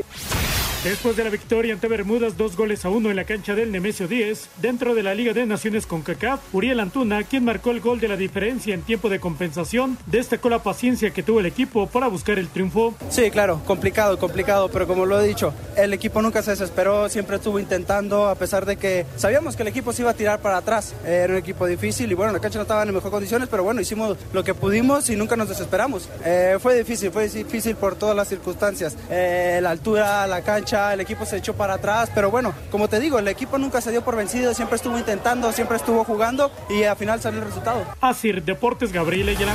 Después 0.87 1.17
de 1.17 1.25
la 1.25 1.31
victoria 1.31 1.75
ante 1.75 1.89
Bermudas, 1.89 2.37
dos 2.37 2.57
goles 2.57 2.85
a 2.85 2.91
uno 2.91 3.11
en 3.11 3.17
la 3.17 3.25
cancha 3.25 3.57
del 3.57 3.73
Nemesio 3.73 4.07
10, 4.07 4.51
dentro 4.63 4.95
de 4.95 5.03
la 5.03 5.17
Liga 5.17 5.33
de 5.33 5.45
Naciones 5.45 5.85
con 5.85 6.03
CACAF, 6.03 6.39
Uriel 6.55 6.79
Antuna, 6.79 7.25
quien 7.25 7.45
marcó 7.45 7.73
el 7.73 7.81
gol 7.81 7.99
de 7.99 8.07
la 8.07 8.17
diferencia 8.17 8.73
en 8.73 8.83
tiempo 8.83 9.09
de 9.09 9.19
compensación, 9.19 9.99
destacó 10.07 10.49
la 10.49 10.63
paciencia 10.63 11.11
que 11.11 11.25
tuvo 11.25 11.41
el 11.41 11.47
equipo 11.47 11.89
para 11.89 12.07
buscar 12.07 12.39
el 12.39 12.47
triunfo. 12.47 12.95
Sí, 13.11 13.33
claro, 13.33 13.61
complicado, 13.67 14.17
complicado, 14.17 14.71
pero 14.71 14.87
como 14.87 15.07
lo 15.07 15.21
he 15.21 15.27
dicho, 15.27 15.53
el 15.77 15.93
equipo 15.93 16.23
nunca 16.23 16.41
se 16.41 16.53
desesperó, 16.53 17.09
siempre 17.09 17.35
estuvo 17.35 17.59
intentando, 17.59 18.29
a 18.29 18.37
pesar 18.37 18.65
de 18.65 18.77
que 18.77 19.07
sabíamos 19.17 19.57
que 19.57 19.63
el 19.63 19.69
equipo 19.69 19.93
se 19.93 20.03
iba 20.03 20.13
a 20.13 20.15
tirar 20.15 20.41
para 20.41 20.59
atrás. 20.59 20.95
Era 21.05 21.33
un 21.33 21.39
equipo 21.41 21.67
difícil 21.67 22.13
y 22.13 22.15
bueno, 22.15 22.33
la 22.33 22.39
cancha 22.39 22.61
no 22.61 22.63
estaba 22.63 22.85
en 22.85 22.95
mejores 22.95 23.11
condiciones, 23.11 23.49
pero 23.51 23.65
bueno, 23.65 23.81
hicimos 23.81 24.17
lo 24.33 24.45
que 24.45 24.55
pudimos 24.55 25.11
y 25.11 25.17
nunca 25.17 25.35
nos 25.35 25.49
desesperamos. 25.49 26.09
Eh, 26.25 26.59
fue 26.61 26.79
difícil, 26.79 27.11
fue 27.11 27.29
difícil 27.29 27.75
por 27.75 27.97
todas 27.97 28.15
las 28.15 28.29
circunstancias. 28.29 28.97
Eh, 29.11 29.59
la 29.61 29.71
altura, 29.71 30.29
la 30.29 30.43
cancha, 30.43 30.76
el 30.77 31.01
equipo 31.01 31.25
se 31.25 31.37
echó 31.39 31.55
para 31.55 31.75
atrás, 31.75 32.11
pero 32.15 32.31
bueno, 32.31 32.53
como 32.71 32.89
te 32.89 33.01
digo, 33.01 33.19
el 33.19 33.29
equipo 33.29 33.59
nunca 33.59 33.81
se 33.81 33.91
dio 33.91 34.03
por 34.03 34.17
vencido, 34.17 34.55
siempre 34.55 34.77
estuvo 34.77 34.99
intentando, 34.99 35.51
siempre 35.53 35.77
estuvo 35.77 36.05
jugando 36.05 36.51
y 36.69 36.85
al 36.85 36.97
final 36.97 37.21
salió 37.21 37.41
el 37.41 37.47
resultado. 37.47 37.85
Asir 38.01 38.43
Deportes 38.43 38.93
Gabriel 38.93 39.29
Ayala. 39.31 39.55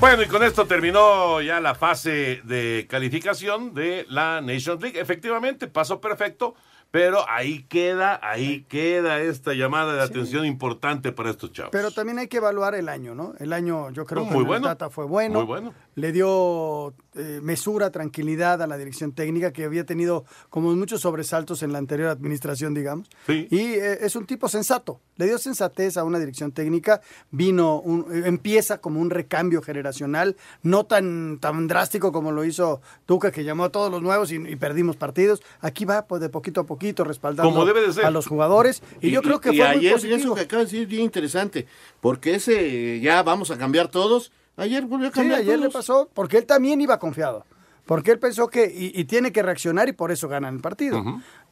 Bueno, 0.00 0.22
y 0.22 0.26
con 0.26 0.42
esto 0.42 0.66
terminó 0.66 1.40
ya 1.42 1.60
la 1.60 1.74
fase 1.76 2.40
de 2.44 2.86
calificación 2.90 3.72
de 3.72 4.04
la 4.08 4.40
Nations 4.40 4.82
League. 4.82 4.98
Efectivamente, 5.00 5.68
pasó 5.68 6.00
perfecto, 6.00 6.54
pero 6.90 7.24
ahí 7.30 7.62
queda, 7.68 8.18
ahí 8.20 8.64
queda 8.68 9.20
esta 9.20 9.54
llamada 9.54 9.94
de 9.94 10.02
atención 10.02 10.44
importante 10.44 11.12
para 11.12 11.30
estos 11.30 11.52
chavos. 11.52 11.70
Pero 11.70 11.92
también 11.92 12.18
hay 12.18 12.26
que 12.26 12.38
evaluar 12.38 12.74
el 12.74 12.88
año, 12.88 13.14
¿no? 13.14 13.34
El 13.38 13.52
año, 13.52 13.90
yo 13.90 14.04
creo 14.04 14.24
No, 14.24 14.28
que 14.28 14.34
muy 14.34 14.44
bueno. 14.44 14.66
Tata 14.66 14.90
fue 14.90 15.04
bueno. 15.04 15.38
Muy 15.38 15.46
bueno. 15.46 15.72
Le 15.94 16.10
dio 16.12 16.94
eh, 17.14 17.40
mesura, 17.42 17.90
tranquilidad 17.90 18.62
a 18.62 18.66
la 18.66 18.78
dirección 18.78 19.12
técnica 19.12 19.52
que 19.52 19.64
había 19.64 19.84
tenido 19.84 20.24
como 20.48 20.74
muchos 20.74 21.02
sobresaltos 21.02 21.62
en 21.62 21.72
la 21.72 21.78
anterior 21.78 22.08
administración, 22.08 22.72
digamos. 22.72 23.08
Sí. 23.26 23.46
Y 23.50 23.58
eh, 23.74 23.98
es 24.00 24.16
un 24.16 24.24
tipo 24.26 24.48
sensato. 24.48 25.00
Le 25.16 25.26
dio 25.26 25.36
sensatez 25.38 25.98
a 25.98 26.04
una 26.04 26.18
dirección 26.18 26.52
técnica. 26.52 27.02
Vino, 27.30 27.78
un- 27.80 28.06
eh, 28.10 28.22
empieza 28.26 28.78
como 28.78 29.00
un 29.00 29.10
recambio 29.10 29.60
generacional, 29.60 30.36
no 30.62 30.84
tan, 30.86 31.38
tan 31.40 31.66
drástico 31.68 32.10
como 32.12 32.32
lo 32.32 32.44
hizo 32.44 32.80
Tuca, 33.04 33.30
que 33.30 33.44
llamó 33.44 33.64
a 33.64 33.68
todos 33.70 33.90
los 33.90 34.00
nuevos 34.02 34.32
y, 34.32 34.36
y 34.36 34.56
perdimos 34.56 34.96
partidos. 34.96 35.42
Aquí 35.60 35.84
va 35.84 36.06
pues, 36.06 36.22
de 36.22 36.30
poquito 36.30 36.62
a 36.62 36.64
poquito 36.66 37.04
respaldando 37.04 37.50
Como 37.52 37.66
debe 37.66 37.86
de 37.86 37.92
ser. 37.92 38.06
a 38.06 38.10
los 38.10 38.26
jugadores. 38.26 38.82
Y, 39.02 39.10
yo 39.10 39.20
creo 39.20 39.40
que 39.40 39.52
y 39.52 39.58
fue 39.58 39.68
muy 39.68 39.76
ayer, 39.76 39.92
positivo. 39.92 40.18
eso 40.18 40.34
que 40.34 40.40
acaba 40.40 40.60
de 40.60 40.70
decir, 40.70 40.86
bien 40.86 41.02
interesante, 41.02 41.66
porque 42.00 42.34
ese 42.36 43.00
ya 43.00 43.22
vamos 43.22 43.50
a 43.50 43.58
cambiar 43.58 43.88
todos, 43.88 44.32
ayer 44.56 44.84
volvió 44.84 45.08
a 45.08 45.10
Sí, 45.10 45.16
cambiar 45.20 45.40
ayer 45.40 45.58
le 45.58 45.70
pasó, 45.70 46.08
porque 46.12 46.38
él 46.38 46.46
también 46.46 46.80
iba 46.80 46.98
confiado. 46.98 47.44
Porque 47.86 48.12
él 48.12 48.18
pensó 48.20 48.46
que, 48.48 48.64
y, 48.66 48.92
y 48.98 49.04
tiene 49.06 49.32
que 49.32 49.42
reaccionar 49.42 49.88
y 49.88 49.92
por 49.92 50.12
eso 50.12 50.28
ganan 50.28 50.54
el 50.54 50.60
partido. 50.60 51.02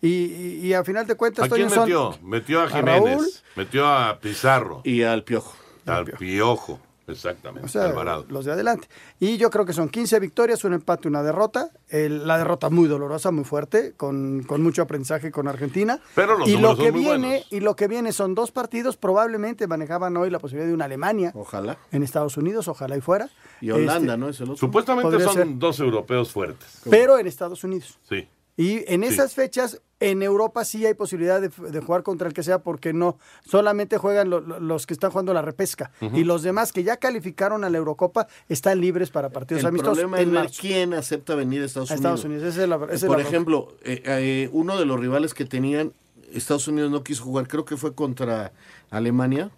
y, 0.01 0.09
y, 0.09 0.61
y 0.63 0.75
a 0.75 0.85
final 0.85 1.05
de 1.07 1.17
cuentas, 1.17 1.47
¿A 1.51 1.55
quién 1.55 1.69
son- 1.71 1.81
metió? 1.81 2.17
Metió 2.23 2.61
a 2.61 2.65
a 2.65 2.69
Jiménez, 2.69 3.17
Raúl. 3.17 3.27
metió 3.57 3.87
a 3.89 4.21
Pizarro. 4.21 4.81
Y 4.85 5.03
al 5.03 5.25
Piojo. 5.25 5.55
Al 5.87 6.05
Piojo, 6.05 6.79
exactamente. 7.11 7.67
O 7.67 7.69
sea, 7.69 7.85
Alvarado. 7.87 8.27
los 8.29 8.45
de 8.45 8.53
adelante. 8.53 8.89
Y 9.19 9.37
yo 9.37 9.51
creo 9.51 9.65
que 9.65 9.73
son 9.73 9.89
15 9.89 10.19
victorias, 10.21 10.65
un 10.65 10.75
empate, 10.75 11.09
una 11.09 11.23
derrota. 11.23 11.71
El- 11.89 12.27
la 12.27 12.39
derrota 12.39 12.71
muy 12.71 12.89
dolorosa, 12.89 13.31
muy 13.31 13.45
fuerte, 13.45 13.95
con, 13.97 14.43
con 14.45 14.63
mucho 14.63 14.83
aprendizaje 14.83 15.31
con 15.31 15.49
Argentina. 15.49 16.01
Pero 16.15 16.39
los 16.39 16.49
y 16.49 16.57
lo 16.57 16.77
que 16.77 16.85
son 16.87 16.93
muy 16.93 17.01
viene 17.01 17.29
buenos. 17.29 17.47
Y 17.53 17.61
lo 17.61 17.77
que 17.77 17.89
viene 17.89 18.13
son 18.13 18.35
dos 18.35 18.51
partidos, 18.53 18.97
probablemente 18.97 19.67
manejaban 19.67 20.17
hoy 20.17 20.31
la 20.31 20.39
posibilidad 20.39 20.69
de 20.69 20.75
una 20.75 20.85
Alemania. 20.87 21.33
Ojalá. 21.35 21.79
En 21.93 22.03
Estados 22.03 22.37
Unidos, 22.37 22.69
ojalá 22.69 22.97
y 22.97 23.01
fuera. 23.01 23.29
Y 23.61 23.71
Holanda, 23.71 24.15
Este, 24.15 24.17
¿no? 24.17 24.29
Es 24.29 24.41
el 24.41 24.45
otro. 24.51 24.57
Supuestamente 24.57 25.21
son 25.21 25.35
ser. 25.35 25.47
dos 25.59 25.81
europeos 25.81 26.31
fuertes. 26.33 26.81
Pero 26.89 27.19
en 27.19 27.27
Estados 27.27 27.63
Unidos. 27.65 27.99
Sí. 28.09 28.27
Y 28.61 28.85
en 28.93 29.03
Sí. 29.03 29.09
esas 29.09 29.33
fechas, 29.33 29.81
en 30.01 30.23
Europa 30.23 30.65
sí 30.67 30.85
hay 30.85 30.93
posibilidad 30.93 31.41
de, 31.41 31.49
de 31.49 31.81
jugar 31.81 32.03
contra 32.03 32.29
el 32.29 32.35
que 32.35 32.43
sea, 32.43 32.59
porque 32.59 32.93
no, 32.93 33.17
solamente 33.47 33.97
juegan 33.97 34.29
lo- 34.29 34.41
lo- 34.41 34.61
los 34.61 34.87
que 34.87 34.93
están 34.93 35.11
jugando 35.11 35.33
la 35.33 35.41
repesca. 35.41 35.93
Y 36.15 36.25
los 36.25 36.43
demás 36.43 36.73
que 36.73 36.83
ya 36.83 36.99
calificaron 36.99 37.65
a 37.65 37.71
la 37.71 37.79
Eurocopa 37.79 38.27
están 38.51 38.81
libres 38.81 39.09
para 39.11 39.31
partidos 39.31 39.63
El 39.63 39.69
amistosos 39.69 39.99
problema 39.99 40.21
es 40.21 40.27
ver 40.27 40.35
marzo. 40.35 40.59
quién 40.61 40.93
acepta 40.93 41.35
venir 41.35 41.63
a 41.63 41.65
Estados 41.67 41.91
A 41.91 41.95
Unidos. 41.95 42.01
Estados 42.21 42.25
Unidos, 42.27 42.45
esa 42.55 42.63
es 42.65 42.69
la- 42.69 42.77
esa 42.85 42.93
es 42.95 43.05
Por 43.05 43.17
la 43.19 43.23
ejemplo, 43.23 43.69
eh, 43.83 44.03
eh, 44.05 44.51
uno 44.53 44.77
de 44.79 44.85
los 44.85 45.01
rivales 45.01 45.33
que 45.33 45.47
tenían, 45.47 45.93
Estados 46.33 46.69
Unidos 46.69 46.91
no 46.91 47.03
quiso 47.03 47.25
jugar, 47.25 47.49
creo 47.49 47.65
que 47.65 47.77
fue 47.79 47.95
contra 47.95 48.53
Alemania. 48.91 49.51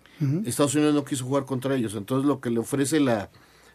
Estados 0.45 0.77
Unidos 0.77 0.95
no 0.95 1.05
quiso 1.05 1.25
jugar 1.25 1.45
contra 1.47 1.75
ellos. 1.75 1.95
Entonces 1.97 2.25
lo 2.25 2.41
que 2.41 2.51
le 2.51 2.61
ofrece 2.61 3.01
la, 3.01 3.29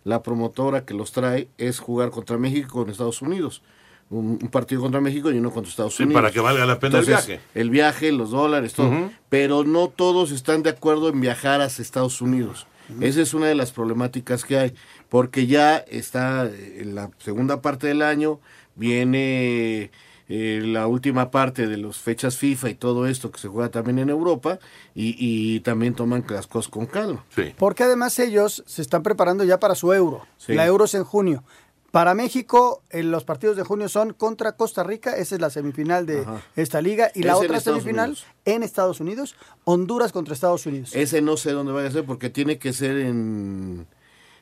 la 0.06 0.24
promotora 0.24 0.86
que 0.86 0.94
los 0.94 1.12
trae 1.12 1.50
es 1.58 1.80
jugar 1.80 2.10
contra 2.12 2.38
México 2.38 2.70
con 2.80 2.90
Estados 2.90 3.22
Unidos. 3.22 3.62
Un, 4.10 4.39
un 4.41 4.48
partido 4.50 4.82
contra 4.82 5.02
México 5.02 5.30
y 5.32 5.38
uno 5.38 5.52
contra 5.52 5.70
Estados 5.70 5.96
Sí, 5.98 6.04
Unidos. 6.04 6.22
para 6.22 6.32
que 6.34 6.39
valga 6.39 6.65
la 6.65 6.80
pena 6.80 7.00
el 7.00 7.06
viaje. 7.06 7.41
El 7.54 7.70
viaje, 7.70 8.12
los 8.13 8.32
dólares, 8.32 8.74
todo. 8.74 9.10
Pero 9.28 9.65
no 9.65 9.89
todos 9.89 10.32
están 10.32 10.63
de 10.63 10.70
acuerdo 10.70 11.10
en 11.10 11.20
viajar 11.20 11.60
hacia 11.60 11.82
Estados 11.82 12.22
Unidos. 12.22 12.67
Esa 13.02 13.22
es 13.22 13.34
una 13.34 13.48
de 13.48 13.56
las 13.56 13.74
problemáticas 13.74 14.46
que 14.46 14.58
hay, 14.58 14.74
porque 15.10 15.46
ya 15.46 15.76
está 15.78 16.46
eh, 16.46 16.78
en 16.84 16.96
la 16.96 17.12
segunda 17.17 17.62
parte 17.62 17.88
del 17.88 18.02
año, 18.02 18.39
viene 18.78 19.91
eh, 20.30 20.62
la 20.63 20.88
última 20.88 21.30
parte 21.32 21.67
de 21.67 21.78
las 21.78 21.98
fechas 21.98 22.38
FIFA 22.38 22.70
y 22.70 22.76
todo 22.76 23.08
esto 23.08 23.32
que 23.32 23.39
se 23.39 23.48
juega 23.48 23.70
también 23.70 24.00
en 24.00 24.10
Europa, 24.10 24.60
y, 24.96 25.15
y 25.20 25.60
también 25.62 25.93
toman 25.96 26.24
las 26.30 26.48
cosas 26.48 26.70
con 26.72 26.86
calma. 26.86 27.26
Porque 27.58 27.84
además 27.84 28.17
ellos 28.20 28.63
se 28.65 28.82
están 28.82 29.04
preparando 29.04 29.43
ya 29.43 29.60
para 29.60 29.76
su 29.76 29.91
euro. 29.93 30.26
Sí. 30.38 30.54
La 30.54 30.65
euro 30.65 30.86
es 30.86 30.93
en 30.96 31.04
junio. 31.04 31.43
Para 31.91 32.13
México, 32.13 32.84
eh, 32.89 33.02
los 33.02 33.23
partidos 33.23 33.56
de 33.56 33.63
junio 33.63 33.88
son 33.89 34.13
contra 34.13 34.52
Costa 34.58 34.84
Rica, 34.84 35.15
esa 35.15 35.36
es 35.36 35.41
la 35.41 35.50
semifinal 35.50 36.06
de 36.06 36.21
Ajá. 36.21 36.41
esta 36.56 36.82
liga, 36.82 37.12
y 37.15 37.23
la 37.23 37.34
Es 37.34 37.39
en 37.39 37.45
otra 37.45 37.60
semifinal 37.62 38.10
Unidos. 38.10 38.26
en 38.45 38.63
Estados 38.63 39.00
Unidos, 39.00 39.36
Honduras 39.63 40.12
contra 40.12 40.34
Estados 40.34 40.65
Unidos. 40.65 40.91
Ese 40.93 41.21
no 41.21 41.38
sé 41.38 41.52
dónde 41.54 41.71
vaya 41.71 41.88
a 41.88 41.91
ser 41.91 42.06
porque 42.06 42.30
tiene 42.30 42.60
que 42.60 42.73
ser 42.73 42.97
en 42.97 43.88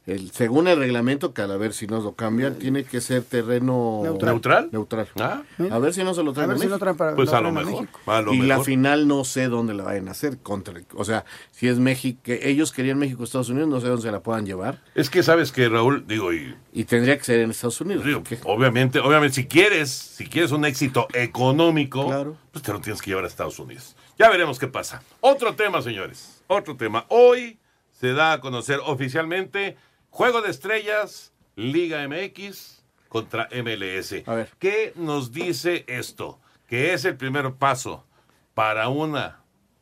el 0.07 0.29
según 0.31 0.67
el 0.67 0.77
reglamento 0.77 1.33
que 1.33 1.41
a 1.41 1.47
ver 1.47 1.73
si 1.73 1.87
nos 1.87 2.03
lo 2.03 2.13
cambian 2.13 2.55
tiene 2.59 2.83
que 2.83 3.01
ser 3.01 3.23
terreno 3.23 4.01
Neutral. 4.03 4.33
¿Neutral? 4.33 4.69
neutral. 4.71 5.07
Ah. 5.19 5.41
A 5.71 5.79
ver 5.79 5.93
si 5.93 6.03
no 6.03 6.13
se 6.13 6.21
lo 6.23 6.31
traen 6.33 6.51
A 6.51 6.53
ver 6.53 6.61
si 6.61 6.67
no 6.67 6.77
traen 6.77 6.95
para- 6.95 7.15
Pues 7.15 7.31
lo 7.31 7.37
a 7.37 7.41
lo 7.41 7.51
mejor. 7.51 7.81
México. 7.81 7.99
A 8.11 8.21
lo 8.21 8.33
y 8.33 8.41
la 8.43 8.61
final 8.61 9.07
no 9.07 9.23
sé 9.23 9.47
dónde 9.47 9.73
la 9.73 9.83
vayan 9.83 10.07
a 10.07 10.11
hacer 10.11 10.37
contra, 10.37 10.75
o 10.93 11.03
sea, 11.05 11.25
si 11.51 11.67
es 11.67 11.79
México, 11.79 12.19
que 12.23 12.47
ellos 12.49 12.71
querían 12.71 12.99
México 12.99 13.23
Estados 13.23 13.49
Unidos, 13.49 13.67
no 13.69 13.81
sé 13.81 13.87
dónde 13.87 14.03
se 14.03 14.11
la 14.11 14.19
puedan 14.21 14.45
llevar 14.45 14.81
Es 14.93 15.09
que 15.09 15.23
sabes 15.23 15.51
que 15.51 15.67
Raúl, 15.69 16.05
digo, 16.07 16.31
y 16.33 16.55
y 16.71 16.83
tendría 16.83 17.17
que 17.17 17.23
ser 17.23 17.39
en 17.39 17.51
Estados 17.51 17.79
Unidos. 17.81 18.03
digo, 18.05 18.21
obviamente, 18.43 18.99
obviamente, 18.99 19.35
si 19.35 19.47
quieres, 19.47 19.89
si 19.89 20.25
quieres 20.27 20.51
un 20.51 20.65
éxito 20.65 21.07
económico, 21.13 22.05
Claro. 22.07 22.37
pues 22.51 22.63
te 22.63 22.71
lo 22.73 22.79
tienes 22.81 23.01
que 23.01 23.09
llevar 23.11 23.23
a 23.23 23.27
Estados 23.27 23.57
Unidos. 23.59 23.95
Ya 24.19 24.29
veremos 24.29 24.59
qué 24.59 24.67
pasa. 24.67 25.01
Otro 25.21 25.55
tema, 25.55 25.81
señores. 25.81 26.41
Otro 26.47 26.75
tema. 26.75 27.05
Hoy 27.09 27.57
se 27.91 28.13
da 28.13 28.33
a 28.33 28.41
conocer 28.41 28.79
oficialmente 28.85 29.77
Juego 30.15 30.41
de 30.41 30.49
Estrellas, 30.49 31.33
Liga 31.57 32.07
MX 32.07 32.81
contra 33.09 33.49
MLS. 33.51 34.25
A 34.25 34.33
ver. 34.35 34.49
¿Qué 34.59 34.93
nos 34.95 35.33
dice 35.33 35.83
esto? 35.87 36.39
Que 36.69 36.93
es 36.93 37.03
el 37.03 37.17
primer 37.17 37.51
paso 37.55 38.05
para 38.53 38.87
una 38.87 39.41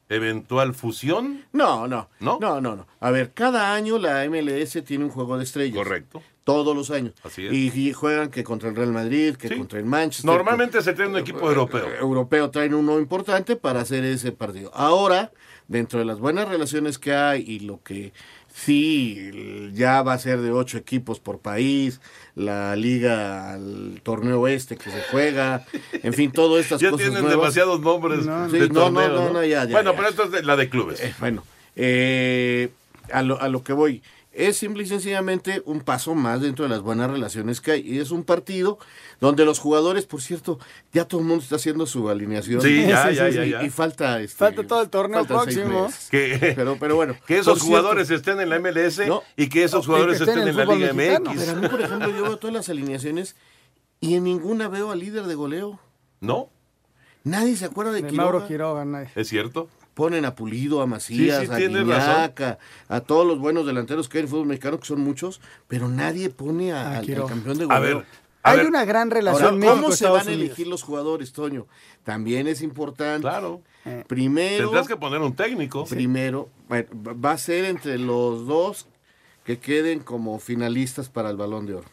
eventual 0.09 0.73
fusión. 0.73 1.45
No, 1.53 1.87
no, 1.87 2.09
¿No? 2.19 2.39
no, 2.41 2.59
no, 2.59 2.75
no. 2.75 2.87
A 2.99 3.11
ver, 3.11 3.31
cada 3.33 3.75
año 3.75 3.99
la 3.99 4.27
MLS 4.27 4.83
tiene 4.83 5.03
un 5.05 5.11
juego 5.11 5.37
de 5.37 5.43
estrellas. 5.43 5.77
Correcto. 5.77 6.23
Todos 6.43 6.75
los 6.75 6.89
años. 6.89 7.13
Así 7.23 7.45
es. 7.45 7.53
Y, 7.53 7.67
y 7.89 7.93
juegan 7.93 8.31
que 8.31 8.43
contra 8.43 8.69
el 8.69 8.75
Real 8.75 8.91
Madrid, 8.91 9.35
que 9.35 9.49
Sí. 9.49 9.55
contra 9.55 9.77
el 9.77 9.85
Manchester. 9.85 10.25
Normalmente 10.31 10.81
se 10.81 10.93
trae 10.93 11.07
un 11.07 11.17
equipo 11.17 11.47
europeo. 11.47 11.87
Eh, 11.87 11.97
europeo 11.99 12.49
traen 12.49 12.73
uno 12.73 12.97
importante 12.97 13.55
para 13.55 13.81
hacer 13.81 14.03
ese 14.03 14.31
partido. 14.31 14.71
Ahora, 14.73 15.31
dentro 15.67 15.99
de 15.99 16.05
las 16.05 16.19
buenas 16.19 16.49
relaciones 16.49 16.97
que 16.97 17.13
hay 17.13 17.43
y 17.47 17.59
lo 17.59 17.81
que 17.83 18.13
sí 18.53 19.71
ya 19.73 20.01
va 20.03 20.13
a 20.13 20.19
ser 20.19 20.39
de 20.41 20.51
ocho 20.51 20.77
equipos 20.77 21.19
por 21.19 21.39
país, 21.39 21.99
la 22.35 22.75
liga, 22.75 23.55
el 23.55 23.99
torneo 24.03 24.47
este 24.47 24.77
que 24.77 24.89
se 24.91 25.01
juega, 25.11 25.65
en 25.91 26.13
fin, 26.13 26.31
todas 26.31 26.63
estas 26.63 26.79
Ya 26.81 26.91
cosas 26.91 27.07
tienen 27.07 27.23
nuevas. 27.23 27.39
demasiados 27.55 27.81
nombres 27.81 28.25
No, 28.25 28.47
de 28.47 28.67
sí, 28.67 28.69
no, 28.71 28.89
no, 28.91 29.07
no, 29.09 29.33
no, 29.33 29.43
ya, 29.43 29.65
ya, 29.65 29.71
bueno, 29.71 29.91
ya. 29.91 29.97
pero 29.97 30.09
esto 30.09 30.23
es 30.25 30.31
de 30.31 30.43
la 30.43 30.55
de 30.55 30.69
clubes. 30.69 31.01
Eh, 31.01 31.13
bueno, 31.19 31.43
eh, 31.75 32.69
a, 33.11 33.23
lo, 33.23 33.41
a 33.41 33.49
lo 33.49 33.63
que 33.63 33.73
voy. 33.73 34.01
Es 34.35 34.57
simple 34.57 34.81
y 34.81 34.87
sencillamente 34.87 35.61
un 35.65 35.81
paso 35.81 36.15
más 36.15 36.41
dentro 36.41 36.63
de 36.63 36.69
las 36.69 36.81
buenas 36.81 37.09
relaciones 37.11 37.61
que 37.61 37.71
hay. 37.73 37.81
Y 37.81 37.99
es 37.99 38.09
un 38.09 38.23
partido 38.23 38.79
donde 39.21 39.45
los 39.45 39.59
jugadores, 39.59 40.07
por 40.07 40.23
cierto, 40.23 40.57
ya 40.91 41.05
todo 41.05 41.21
el 41.21 41.27
mundo 41.27 41.43
está 41.43 41.57
haciendo 41.57 41.85
su 41.85 42.09
alineación. 42.09 42.59
Sí, 42.61 42.81
ya, 42.87 43.11
ya, 43.11 43.29
ya, 43.29 43.45
Y- 43.45 43.51
ya. 43.51 43.63
Y, 43.63 43.69
falta... 43.69 44.19
Este, 44.21 44.37
Falta 44.37 44.63
todo 44.65 44.81
el 44.81 44.89
torneo 44.89 45.23
próximo. 45.25 45.87
Que, 46.09 46.53
Pero, 46.55 46.77
pero 46.79 46.95
bueno. 46.95 47.15
que 47.27 47.35
esos 47.37 47.59
cierto, 47.59 47.65
jugadores 47.67 48.09
estén 48.09 48.39
en 48.41 48.49
la 48.49 48.57
MLS 48.59 49.07
No. 49.07 49.21
y 49.37 49.49
que 49.49 49.63
esos 49.63 49.85
jugadores 49.85 50.17
que 50.17 50.23
estén 50.23 50.39
estén 50.39 50.55
en 50.55 50.59
en 50.61 50.67
la 50.67 50.75
Liga 50.75 50.93
mexicano. 50.93 51.29
MX. 51.31 51.39
Pero 51.39 51.51
a 51.51 51.61
mí, 51.61 51.67
por 51.67 51.81
ejemplo, 51.81 52.09
yo 52.09 52.23
veo 52.23 52.37
todas 52.37 52.53
las 52.55 52.69
alineaciones 52.69 53.35
y 53.99 54.15
en 54.15 54.23
ninguna 54.23 54.67
veo 54.67 54.91
al 54.91 54.99
líder 54.99 55.25
de 55.25 55.35
goleo. 55.35 55.79
¿No? 56.21 56.49
Nadie 57.23 57.55
se 57.55 57.65
acuerda 57.65 57.91
de, 57.91 58.01
De 58.01 58.07
Quiroga. 58.09 58.31
Mauro 58.31 58.47
Quiroga, 58.47 58.83
nadie. 58.83 59.09
¿Es 59.15 59.27
cierto? 59.29 59.69
Ponen 59.93 60.25
a 60.25 60.33
Pulido, 60.35 60.81
a 60.81 60.87
Macías, 60.87 61.41
Sí, 61.41 61.45
sí, 61.47 61.51
a 61.53 61.57
Guiñac, 61.57 62.41
a, 62.41 62.57
a 62.87 62.99
todos 63.01 63.27
los 63.27 63.37
buenos 63.39 63.65
delanteros 63.65 64.09
que 64.09 64.17
hay 64.17 64.21
en 64.21 64.25
el 64.25 64.29
fútbol 64.31 64.47
mexicano, 64.47 64.79
que 64.79 64.85
son 64.87 64.99
muchos, 65.01 65.39
pero 65.67 65.87
nadie 65.87 66.29
pone 66.29 66.73
a- 66.73 66.93
A 66.93 66.97
al, 66.97 67.25
campeón 67.27 67.57
de 67.59 67.65
A 67.65 67.79
goleo. 67.79 67.97
ver, 67.97 68.05
a 68.41 68.49
Hay 68.51 68.57
ver. 68.57 68.67
una 68.67 68.85
gran 68.85 69.07
Ahora, 69.09 69.15
relación 69.19 69.61
¿cómo 69.61 69.91
se 69.91 70.07
van 70.07 70.27
a 70.27 70.31
elegir 70.31 70.67
los 70.67 70.81
jugadores, 70.83 71.31
Toño? 71.31 71.67
También 72.03 72.47
es 72.47 72.61
importante. 72.61 73.21
Claro. 73.21 73.61
Eh, 73.85 74.03
Primero, 74.07 74.65
Tendrás 74.69 74.87
que 74.87 74.97
poner 74.97 75.21
un 75.21 75.35
técnico. 75.35 75.85
primero, 75.85 76.49
bueno, 76.69 76.87
va 77.23 77.31
a 77.31 77.37
ser 77.37 77.65
entre 77.65 77.97
los 77.99 78.47
dos 78.47 78.87
que 79.45 79.59
queden 79.59 79.99
como 79.99 80.39
finalistas 80.39 81.09
para 81.09 81.29
el 81.29 81.37
Balón 81.37 81.65
de 81.67 81.75
Oro. 81.75 81.87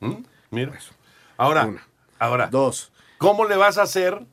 ¿Mm? 0.00 0.12
Mira. 0.50 0.72
Ahora, 1.38 1.66
Una. 1.66 1.86
ahora, 2.18 2.46
Dos. 2.48 2.92
¿cómo 3.18 3.46
le 3.46 3.56
vas 3.56 3.78
a 3.78 3.82
hacer 3.82 4.24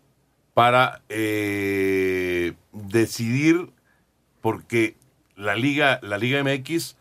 para 0.54 1.02
eh, 1.10 2.54
decidir? 2.72 3.70
Porque 4.42 4.96
la 5.36 5.56
Liga, 5.56 6.00
la 6.04 6.18
Liga 6.18 6.44
MX, 6.44 6.96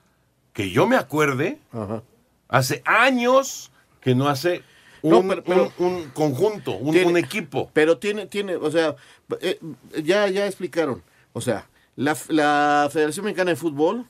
que 0.53 0.71
yo 0.71 0.87
me 0.87 0.97
acuerde, 0.97 1.59
Ajá. 1.73 2.03
hace 2.49 2.83
años 2.85 3.71
que 4.01 4.15
no 4.15 4.29
hace 4.29 4.62
un, 5.03 5.11
No, 5.11 5.29
pero- 5.29 5.43
pero- 5.45 5.73
un- 5.79 5.87
un 5.87 6.11
conjunto, 6.11 6.73
un, 6.77 6.92
Tiene- 6.92 7.09
un 7.11 7.17
equipo. 7.17 7.71
Pero 7.73 7.98
tiene, 7.98 8.27
tiene, 8.27 8.55
o 8.57 8.71
sea, 8.71 8.94
eh, 9.40 9.59
ya, 10.05 10.29
ya 10.29 10.46
explicaron. 10.46 11.03
O 11.33 11.40
sea, 11.40 11.69
la, 11.96 12.17
la 12.29 12.88
Federación 12.92 13.25
Mexicana 13.25 13.50
de 13.50 13.57
Fútbol 13.57 14.07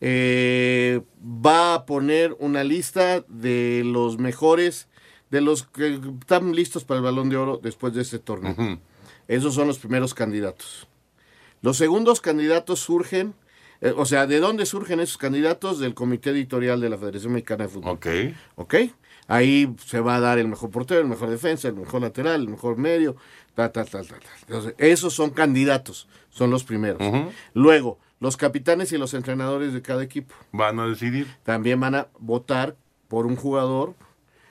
eh, 0.00 1.02
va 1.22 1.74
a 1.74 1.84
poner 1.86 2.34
una 2.38 2.64
lista 2.64 3.20
de 3.28 3.82
los 3.84 4.18
mejores, 4.18 4.88
de 5.30 5.40
los 5.40 5.64
que 5.64 6.00
están 6.20 6.52
listos 6.54 6.84
para 6.84 6.98
el 6.98 7.04
Balón 7.04 7.28
de 7.28 7.36
Oro 7.36 7.60
después 7.62 7.94
de 7.94 8.02
este 8.02 8.18
torneo. 8.18 8.78
Esos 9.28 9.54
son 9.54 9.66
los 9.68 9.78
primeros 9.78 10.12
candidatos. 10.14 10.86
Los 11.62 11.76
segundos 11.76 12.20
candidatos 12.20 12.80
surgen 12.80 13.34
Eh, 13.82 13.94
o 13.96 14.04
sea, 14.04 14.26
¿de 14.26 14.40
dónde 14.40 14.66
surgen 14.66 15.00
esos 15.00 15.16
candidatos? 15.16 15.78
Del 15.78 15.94
comité 15.94 16.30
editorial 16.30 16.82
de 16.82 16.90
la 16.90 16.98
Federación 16.98 17.32
Mexicana 17.32 17.64
de 17.64 17.70
Fútbol. 17.70 17.92
Ok. 17.94 18.06
¿Ok? 18.56 18.74
Ahí 19.26 19.74
se 19.86 20.00
va 20.00 20.16
a 20.16 20.20
dar 20.20 20.38
el 20.38 20.48
mejor 20.48 20.70
portero, 20.70 21.00
el 21.00 21.06
mejor 21.06 21.30
defensa, 21.30 21.68
el 21.68 21.76
mejor 21.76 22.02
lateral, 22.02 22.42
el 22.42 22.48
mejor 22.48 22.76
medio, 22.76 23.16
tal, 23.54 23.72
tal, 23.72 23.88
tal, 23.88 24.06
tal. 24.06 24.20
tal. 24.20 24.30
Entonces, 24.42 24.74
esos 24.76 25.14
son 25.14 25.30
candidatos, 25.30 26.08
son 26.28 26.50
los 26.50 26.64
primeros. 26.64 27.00
Luego, 27.54 27.98
los 28.18 28.36
capitanes 28.36 28.92
y 28.92 28.98
los 28.98 29.14
entrenadores 29.14 29.72
de 29.72 29.80
cada 29.80 30.02
equipo. 30.02 30.34
Van 30.52 30.78
a 30.78 30.86
decidir. 30.86 31.26
También 31.44 31.80
van 31.80 31.94
a 31.94 32.08
votar 32.18 32.76
por 33.08 33.24
un 33.24 33.36
jugador, 33.36 33.94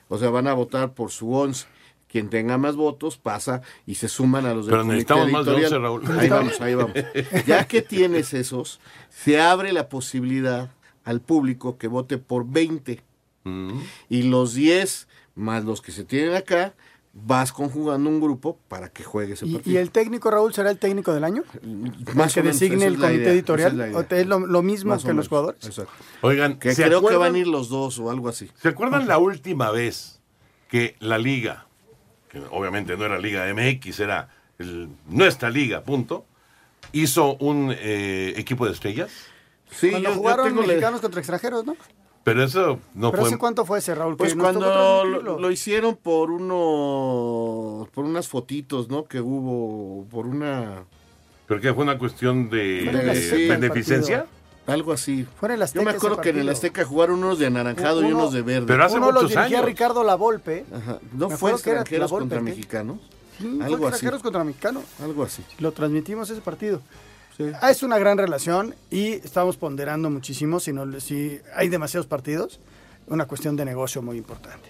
o 0.10 0.18
sea, 0.18 0.30
van 0.30 0.47
a 0.47 0.53
votar 0.53 0.93
por 0.93 1.12
su 1.12 1.34
once. 1.34 1.66
Quien 2.10 2.30
tenga 2.30 2.57
más 2.57 2.76
votos 2.76 3.18
pasa 3.18 3.62
y 3.86 3.95
se 3.95 4.07
suman 4.10 4.45
a 4.47 4.53
los 4.55 4.66
del 4.66 4.72
Pero 4.74 4.82
comité 4.82 4.93
necesitamos 4.95 5.32
más 5.32 5.45
de 5.45 5.51
editorial. 5.53 5.86
11, 5.86 6.05
Raúl. 6.10 6.20
Ahí 6.20 6.30
vamos, 6.30 6.60
ahí 6.62 6.76
vamos. 6.76 6.93
Ya 7.45 7.66
que 7.68 7.82
tienes 7.84 8.34
esos, 8.34 8.80
se 9.10 9.39
abre 9.39 9.72
la 9.74 9.88
posibilidad 9.89 10.72
al 11.03 11.22
público 11.22 11.78
que 11.78 11.88
vote 11.88 12.18
por 12.18 12.45
20 12.49 13.01
Mm. 13.45 13.80
y 14.10 14.24
los 14.24 14.53
10 14.53 15.07
más 15.36 15.64
los 15.64 15.82
que 15.82 15.93
se 15.93 16.03
tienen 16.03 16.36
acá, 16.36 16.74
vas 17.14 17.51
conjugando 17.51 18.10
un 18.10 18.22
grupo 18.22 18.57
para 18.68 18.89
que 18.89 19.03
juegue 19.03 19.34
ese 19.34 19.45
¿Y, 19.47 19.53
partido. 19.55 19.74
y 19.74 19.78
el 19.78 19.91
técnico 19.91 20.30
Raúl 20.32 20.53
será 20.53 20.70
el 20.70 20.78
técnico 20.78 21.14
del 21.14 21.24
año? 21.24 21.43
Más 22.16 22.34
que 22.34 22.39
o 22.41 22.43
menos, 22.43 22.60
designe 22.60 22.86
el 22.86 22.97
comité 22.97 23.16
idea, 23.16 23.32
editorial. 23.32 23.72
es 23.72 23.78
la 23.78 23.88
idea. 23.88 23.97
¿O 23.97 24.03
te- 24.05 24.22
es 24.22 24.28
lo, 24.28 24.39
lo 24.39 24.62
mismo 24.62 24.91
Más 24.93 25.03
que 25.03 25.14
los 25.14 25.28
jugadores? 25.28 25.66
Exacto. 25.66 25.91
Oigan, 26.22 26.60
Que 26.60 26.74
¿se 26.76 26.84
creo 26.84 27.05
que 27.05 27.16
van 27.16 27.36
a 27.36 27.38
ir 27.38 27.47
los 27.47 27.70
dos 27.70 27.97
o 27.99 28.12
algo 28.12 28.30
así. 28.30 28.49
¿Se 28.62 28.70
acuerdan 28.70 29.07
la 29.07 29.18
última 29.18 29.72
vez 29.72 30.20
que 30.70 30.95
la 30.99 31.18
liga, 31.18 31.66
que 32.30 32.39
obviamente 32.51 32.95
no 32.95 33.05
era 33.05 33.18
Liga 33.18 33.45
MX, 33.53 33.99
era 33.99 34.30
el- 34.60 34.89
nuestra 35.07 35.49
liga, 35.49 35.84
punto, 35.84 36.26
hizo 36.93 37.36
un 37.38 37.74
eh, 37.76 38.34
equipo 38.38 38.66
de 38.68 38.74
estrellas? 38.74 39.10
Sí, 39.72 39.89
Cuando 39.89 40.10
yo- 40.10 40.16
yo 40.16 40.22
jugaron 40.22 40.55
la- 40.55 40.62
mexicanos 40.68 41.01
contra 41.01 41.20
extranjeros, 41.22 41.66
¿no? 41.66 41.76
Pero 42.24 42.44
eso 42.44 42.80
no 42.94 43.12
¿Pero 43.12 43.24
fue... 43.24 43.30
hace 43.30 43.38
cuánto 43.40 43.66
fue 43.66 43.80
ese, 43.80 43.96
Raúl? 43.96 44.18
Pues 44.18 44.36
cuando 44.36 45.04
lo, 45.06 45.40
lo 45.40 45.52
hicieron 45.52 45.96
por 45.96 46.30
uno, 46.32 47.88
por 47.94 48.06
unas 48.06 48.28
fotitos, 48.28 48.90
¿no? 48.90 49.06
Que 49.06 49.20
hubo, 49.22 50.06
por 50.10 50.28
una... 50.28 50.84
¿Pero 51.48 51.62
qué 51.62 51.74
fue 51.74 51.84
una 51.84 51.98
cuestión 51.98 52.50
de, 52.50 52.90
Fue 52.92 53.44
el 53.44 53.50
beneficencia? 53.50 54.28
Algo 54.68 54.92
así. 54.94 55.26
Fue 55.40 55.48
en 55.48 55.54
el 55.54 55.60
Yo 55.60 55.64
Azteca 55.64 55.84
me 55.86 55.90
ese 55.90 55.98
acuerdo 55.98 56.22
que 56.22 56.30
en 56.30 56.38
el. 56.40 56.50
Azteca 56.50 56.86
jugaron 56.86 57.24
unos 57.24 57.40
de 57.40 57.48
anaranjado 57.48 58.04
y 58.04 58.06
Uno- 58.06 58.20
unos 58.20 58.34
de 58.34 58.44
verde. 58.44 58.68
Pero 58.68 58.86
hace 58.86 58.98
Uno 58.98 59.08
los 59.12 59.24
muchos 59.24 59.36
dirigía 59.36 59.58
años. 59.58 59.66
Ricardo 59.70 60.04
Lavolpe. 60.04 60.66
Ajá. 60.72 61.00
¿No 61.14 61.28
Me 61.30 61.38
fue 61.38 61.50
era 61.50 61.56
extranjeros 61.58 62.12
contra 62.12 62.38
¿qué? 62.38 62.44
mexicanos? 62.44 62.98
Sí, 63.40 63.46
fue 63.58 63.66
Algo 63.66 63.76
así. 63.78 63.94
extranjeros 63.96 64.22
contra 64.22 64.44
mexicanos. 64.44 64.84
Algo 65.02 65.24
así. 65.24 65.44
Lo 65.58 65.72
transmitimos 65.72 66.30
ese 66.30 66.42
partido. 66.42 66.82
Ah, 67.62 67.72
es 67.72 67.84
una 67.84 67.98
gran 67.98 68.18
relación 68.18 68.76
y 68.92 69.14
estamos 69.14 69.56
ponderando 69.56 70.10
muchísimo 70.10 70.60
si, 70.60 70.74
no, 70.74 71.00
si 71.00 71.40
hay 71.56 71.70
demasiados 71.70 72.06
partidos, 72.06 72.60
una 73.08 73.26
cuestión 73.28 73.56
de 73.56 73.64
negocio 73.66 74.02
muy 74.02 74.18
importante. 74.18 74.68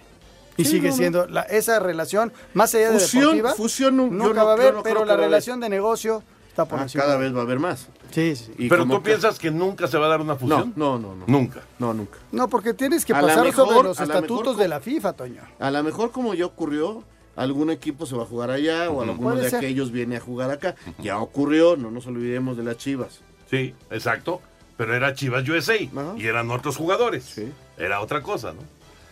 Y 0.55 0.65
Sí, 0.65 0.71
sigue 0.71 0.89
no, 0.89 0.95
siendo 0.95 1.27
la, 1.27 1.41
esa 1.43 1.79
relación, 1.79 2.31
más 2.53 2.75
allá 2.75 2.91
de 2.91 2.99
Fusión, 2.99 3.21
deportiva, 3.37 3.53
fusión, 3.55 3.97
no- 3.97 4.03
yo 4.05 4.11
nunca 4.11 4.41
no- 4.41 4.45
va 4.45 4.53
a 4.53 4.55
yo 4.57 4.61
haber, 4.61 4.73
no 4.75 4.83
pero 4.83 5.03
la 5.05 5.15
relación 5.15 5.59
de 5.59 5.69
negocio 5.69 6.21
está 6.49 6.65
por 6.65 6.79
Ah, 6.79 6.83
encima. 6.83 7.05
cada 7.05 7.17
vez 7.17 7.33
va 7.33 7.39
a 7.39 7.43
haber 7.43 7.59
más. 7.59 7.87
Sí, 8.11 8.35
sí. 8.35 8.51
Y 8.57 8.67
¿Pero 8.69 8.83
tú 8.85 9.01
que- 9.01 9.09
piensas 9.09 9.39
que 9.39 9.49
nunca 9.51 9.87
se 9.87 9.97
va 9.97 10.05
a 10.07 10.09
dar 10.09 10.21
una 10.21 10.35
fusión? 10.35 10.73
No, 10.75 10.99
no, 10.99 11.15
no. 11.15 11.15
no. 11.15 11.25
Nunca. 11.27 11.61
No, 11.79 11.93
nunca. 11.93 12.19
No, 12.31 12.49
porque 12.49 12.73
tienes 12.73 13.03
que 13.05 13.13
A 13.13 13.21
pasar 13.21 13.45
mejor- 13.45 13.67
sobre 13.67 13.87
los 13.87 13.99
estatutos 13.99 14.39
mejor 14.47 14.57
de 14.57 14.67
la 14.67 14.79
FIFA, 14.79 15.13
Toño. 15.13 15.41
A 15.59 15.71
lo 15.71 15.81
mejor 15.83 16.11
como 16.11 16.33
ya 16.33 16.45
ocurrió, 16.45 17.03
algún 17.39 17.69
equipo 17.71 18.05
se 18.05 18.15
va 18.15 18.23
a 18.23 18.25
jugar 18.25 18.51
allá 18.51 18.89
o 18.89 19.01
alguno 19.01 19.35
de 19.35 19.49
ser. 19.49 19.57
aquellos 19.59 19.91
viene 19.91 20.17
a 20.17 20.19
jugar 20.19 20.51
acá. 20.51 20.75
Ya 20.99 21.17
ocurrió, 21.19 21.75
no 21.77 21.89
nos 21.91 22.05
olvidemos 22.07 22.57
de 22.57 22.63
las 22.63 22.77
Chivas. 22.77 23.21
Sí, 23.49 23.73
exacto. 23.89 24.41
Pero 24.77 24.93
era 24.95 25.13
Chivas 25.13 25.47
USA 25.47 25.75
y 25.75 25.89
eran 26.25 26.51
otros 26.51 26.77
jugadores. 26.77 27.41
Era 27.77 27.99
otra 28.01 28.21
cosa, 28.21 28.53
¿no? 28.53 28.61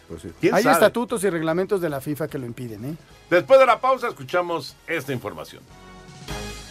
Pues 0.08 0.22
sí. 0.22 0.30
¿Quién 0.40 0.56
Hay 0.56 0.64
sabe? 0.64 0.76
estatutos 0.76 1.24
y 1.26 1.30
reglamentos 1.30 1.82
de 1.82 1.90
la 1.90 2.00
FIFA 2.00 2.28
que 2.30 2.38
lo 2.38 2.46
impiden, 2.46 2.86
¿eh? 2.86 2.96
Después 3.30 3.60
de 3.60 3.66
la 3.66 3.80
pausa 3.82 4.08
escuchamos 4.08 4.76
esta 4.88 5.12
información. 5.12 5.62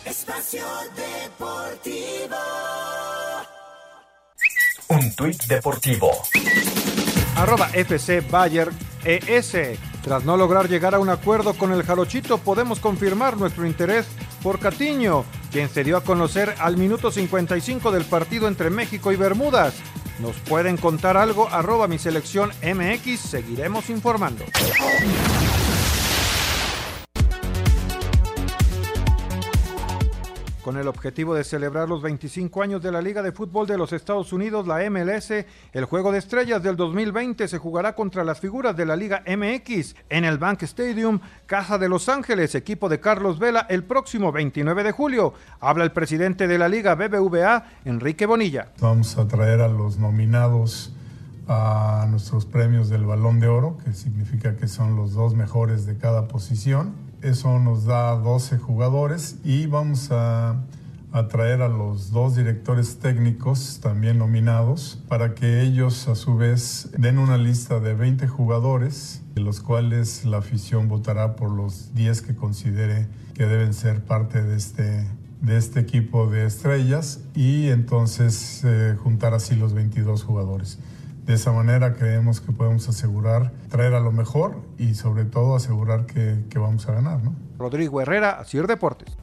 Espacio 0.05 0.63
Deportivo. 0.95 2.37
Un 4.89 5.15
tuit 5.17 5.43
deportivo. 5.45 6.11
Arroba 7.37 7.69
FC 7.75 8.21
Bayer 8.31 8.71
ES. 9.05 9.55
Tras 10.07 10.25
no 10.25 10.37
lograr 10.37 10.69
llegar 10.69 10.95
a 10.95 11.01
un 11.01 11.09
acuerdo 11.09 11.53
con 11.55 11.73
el 11.73 11.83
Jarochito, 11.83 12.39
podemos 12.39 12.79
confirmar 12.79 13.37
nuestro 13.37 13.67
interés 13.67 14.07
por 14.41 14.61
Catiño, 14.61 15.25
quien 15.51 15.69
se 15.69 15.83
dio 15.83 15.97
a 15.97 16.05
conocer 16.05 16.55
al 16.61 16.77
minuto 16.77 17.11
55 17.11 17.91
del 17.91 18.05
partido 18.05 18.47
entre 18.47 18.71
México 18.71 19.11
y 19.11 19.17
Bermudas. 19.17 19.75
¿Nos 20.21 20.37
pueden 20.37 20.77
contar 20.77 21.17
algo? 21.17 21.49
Arroba 21.49 21.89
mi 21.89 21.99
selección 21.99 22.53
MX. 22.63 23.19
Seguiremos 23.19 23.91
informando. 23.91 24.45
Con 30.67 30.79
el 30.79 30.89
objetivo 30.89 31.33
de 31.37 31.45
celebrar 31.45 31.89
los 31.89 32.03
25 32.03 32.61
años 32.61 32.83
de 32.83 32.91
la 32.91 33.01
Liga 33.01 33.23
de 33.23 33.31
Fútbol 33.31 33.69
de 33.69 33.79
los 33.79 33.93
Estados 33.93 34.33
Unidos, 34.33 34.67
la 34.67 34.79
MLS, 34.91 35.31
el 35.73 35.85
Juego 35.85 36.11
de 36.11 36.19
Estrellas 36.19 36.61
del 36.61 36.75
2020 36.75 37.47
se 37.47 37.59
jugará 37.59 37.95
contra 37.95 38.25
las 38.25 38.41
figuras 38.41 38.77
de 38.77 38.85
la 38.85 38.97
Liga 38.97 39.23
MX 39.29 39.95
en 40.09 40.25
el 40.25 40.39
Bank 40.39 40.65
Stadium, 40.65 41.21
Casa 41.47 41.79
de 41.79 41.89
Los 41.89 42.09
Ángeles, 42.09 42.57
equipo 42.57 42.89
de 42.89 42.99
Carlos 42.99 43.39
Vela, 43.39 43.69
el 43.71 43.85
próximo 43.85 44.33
29 44.33 44.83
de 44.83 44.91
julio. 44.91 45.35
Habla 45.61 45.85
el 45.85 45.93
presidente 45.93 46.49
de 46.49 46.59
la 46.59 46.69
Liga 46.69 46.97
BBVA, 46.97 47.65
Enrique 47.85 48.27
Bonilla. 48.27 48.73
Vamos 48.81 49.17
a 49.19 49.29
traer 49.29 49.61
a 49.61 49.69
los 49.69 49.99
nominados 49.99 50.93
a 51.47 52.09
nuestros 52.11 52.45
premios 52.45 52.89
del 52.89 53.05
Balón 53.05 53.39
de 53.39 53.47
Oro, 53.47 53.79
que 53.85 53.93
significa 53.93 54.57
que 54.57 54.67
son 54.67 54.97
los 54.97 55.13
dos 55.13 55.37
mejores 55.37 55.87
de 55.87 55.97
cada 55.97 56.27
posición. 56.27 57.06
Eso 57.23 57.59
nos 57.59 57.85
da 57.85 58.13
12 58.17 58.59
jugadores 58.59 59.39
y 59.45 59.67
vamos 59.67 60.11
a, 60.11 60.63
a 61.13 61.29
traer 61.29 61.63
a 61.63 61.69
los 61.69 62.11
dos 62.11 62.37
directores 62.37 62.99
técnicos 62.99 63.81
también 63.81 64.19
nominados 64.19 65.03
para 65.09 65.35
que 65.35 65.63
ellos 65.63 66.09
a 66.09 66.15
su 66.15 66.37
vez 66.37 66.91
den 66.99 67.19
una 67.19 67.39
lista 67.39 67.81
de 67.81 67.95
20 67.95 68.29
jugadores, 68.29 69.23
de 69.35 69.41
los 69.41 69.61
cuales 69.61 70.25
la 70.25 70.39
afición 70.39 70.89
votará 70.89 71.35
por 71.35 71.51
los 71.51 71.95
10 71.95 72.23
que 72.23 72.37
considere 72.37 73.07
que 73.35 73.47
deben 73.47 73.73
ser 73.73 74.05
parte 74.05 74.43
de 74.43 74.57
este, 74.57 75.07
de 75.41 75.57
este 75.57 75.81
equipo 75.81 76.29
de 76.29 76.47
estrellas 76.47 77.21
y 77.35 77.69
entonces 77.69 78.63
eh, 78.65 78.97
juntar 79.03 79.35
así 79.35 79.55
los 79.57 79.73
22 79.73 80.23
jugadores. 80.23 80.79
De 81.27 81.35
esa 81.35 81.51
manera 81.51 81.95
creemos 81.95 82.41
que 82.41 82.53
podemos 82.53 82.89
asegurar, 82.89 83.51
traer 83.69 83.95
a 83.95 84.01
lo 84.01 84.13
mejor 84.13 84.63
y 84.79 84.95
sobre 84.95 85.25
todo 85.25 85.57
asegurar 85.57 86.07
que, 86.07 86.45
que 86.49 86.61
vamos 86.61 86.89
a 86.89 86.93
ganar, 86.93 87.21
¿no? 87.21 87.35
Rodrigo 87.59 88.01
Herrera, 88.01 88.39
Asir 88.39 88.69
Deportes. 88.69 89.17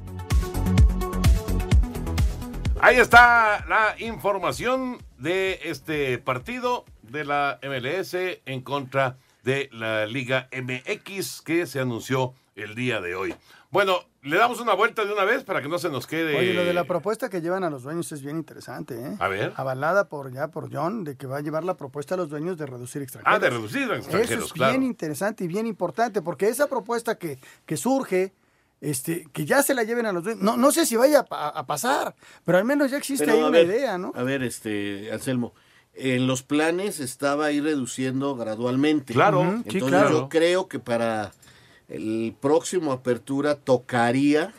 Ahí 2.82 2.97
está 2.97 3.66
la 3.70 3.95
información 3.99 4.97
de 5.18 5.62
este 5.64 6.18
partido 6.18 6.84
de 7.01 7.24
la 7.24 7.58
MLS 7.64 8.14
en 8.45 8.60
contra 8.60 9.16
de 9.43 9.70
la 9.72 10.06
Liga 10.06 10.49
MX 10.51 11.41
que 11.41 11.66
se 11.66 11.80
anunció 11.80 12.34
el 12.58 12.76
día 12.76 12.99
de 12.99 13.16
hoy. 13.16 13.34
Bueno, 13.72 13.99
le 14.24 14.38
damos 14.38 14.59
una 14.61 14.74
vuelta 14.74 15.03
de 15.05 15.11
una 15.13 15.26
vez 15.26 15.43
para 15.43 15.61
que 15.61 15.67
no 15.67 15.78
se 15.78 15.89
nos 15.89 16.07
quede. 16.07 16.38
Oye, 16.38 16.53
lo 16.53 16.63
de 16.63 16.74
la 16.74 16.86
propuesta 16.86 17.30
que 17.30 17.41
llevan 17.41 17.63
a 17.63 17.69
los 17.69 17.84
dueños 17.84 18.11
es 18.11 18.21
bien 18.21 18.38
interesante, 18.38 18.95
¿eh? 18.95 19.15
A 19.19 19.28
ver. 19.28 19.53
Avalada 19.57 20.07
por 20.07 20.32
ya 20.32 20.47
por 20.47 20.74
John, 20.74 21.03
de 21.03 21.15
que 21.17 21.28
va 21.28 21.38
a 21.38 21.41
llevar 21.41 21.63
la 21.63 21.76
propuesta 21.76 22.15
a 22.15 22.17
los 22.17 22.30
dueños 22.30 22.57
de 22.57 22.65
reducir 22.65 23.01
extranjeros. 23.01 23.36
Ah, 23.36 23.39
de 23.39 23.49
reducir 23.49 23.84
extranjeros, 23.91 24.32
Eso 24.32 24.45
es 24.45 24.53
claro. 24.53 24.71
bien 24.74 24.84
interesante 24.84 25.43
y 25.43 25.47
bien 25.47 25.67
importante, 25.67 26.21
porque 26.21 26.47
esa 26.47 26.67
propuesta 26.67 27.17
que, 27.17 27.38
que 27.65 27.76
surge, 27.78 28.34
este, 28.80 29.28
que 29.34 29.45
ya 29.45 29.61
se 29.61 29.74
la 29.74 29.84
lleven 29.84 30.05
a 30.05 30.13
los 30.13 30.24
dueños, 30.24 30.41
no, 30.43 30.57
no 30.57 30.71
sé 30.71 30.86
si 30.86 30.95
vaya 30.95 31.19
a, 31.19 31.26
pa- 31.26 31.49
a 31.49 31.65
pasar, 31.65 32.15
pero 32.45 32.57
al 32.57 32.65
menos 32.65 32.91
ya 32.91 32.97
existe 32.97 33.26
Pero, 33.26 33.38
ahí 33.38 33.43
a 33.43 33.47
una 33.47 33.57
ver, 33.57 33.67
idea, 33.67 33.97
¿no? 33.97 34.11
A 34.15 34.24
ver, 34.24 34.43
este, 34.43 35.09
Anselmo, 35.11 35.53
en 35.95 36.28
los 36.28 36.43
planes 36.43 36.99
estaba 36.99 37.45
ahí 37.45 37.59
reduciendo 37.61 38.36
gradualmente. 38.36 39.13
Claro. 39.13 39.41
Entonces 39.41 39.74
sí, 39.74 39.80
claro. 39.89 40.09
yo 40.11 40.30
creo 40.30 40.67
que 40.67 40.80
para 40.80 41.32
el 41.94 42.36
próximo 42.39 42.91
apertura 42.91 43.56
tocaría 43.56 44.54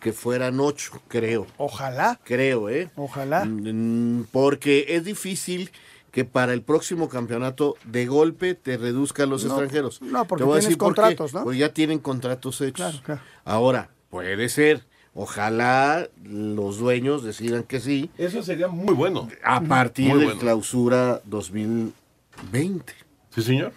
que 0.00 0.12
fueran 0.12 0.60
ocho, 0.60 1.02
creo. 1.08 1.46
Ojalá. 1.56 2.20
Creo, 2.22 2.68
¿eh? 2.70 2.88
Ojalá. 2.96 3.44
Mm, 3.44 4.24
Porque 4.30 4.86
es 4.90 5.04
difícil 5.04 5.70
que 6.12 6.24
para 6.24 6.52
el 6.52 6.62
próximo 6.62 7.08
campeonato 7.08 7.74
de 7.84 8.06
golpe 8.06 8.54
te 8.54 8.76
reduzcan 8.76 9.28
los 9.28 9.44
No, 9.44 9.50
extranjeros. 9.50 10.00
no, 10.00 10.24
porque 10.26 10.42
Te 10.42 10.46
voy 10.46 10.52
a 10.52 10.60
tienes 10.60 10.64
decir 10.66 10.78
por 10.78 10.92
qué. 10.94 11.00
contratos, 11.02 11.34
¿no? 11.34 11.44
Pues 11.44 11.58
ya 11.58 11.70
tienen 11.74 11.98
contratos 11.98 12.60
hechos. 12.60 12.74
Claro, 12.74 13.00
claro. 13.04 13.20
Ahora, 13.44 13.90
puede 14.08 14.48
ser. 14.48 14.84
Ojalá 15.18 16.08
los 16.24 16.78
dueños 16.78 17.24
decidan 17.24 17.62
que 17.64 17.80
sí. 17.80 18.10
Eso 18.18 18.42
sería 18.42 18.68
muy 18.68 18.94
bueno. 18.94 19.28
A 19.42 19.60
partir 19.62 20.10
Muy 20.10 20.18
de 20.20 20.24
bueno. 20.26 20.40
clausura 20.40 21.22
2020. 21.24 22.92
Sí, 23.34 23.42
señor. 23.42 23.72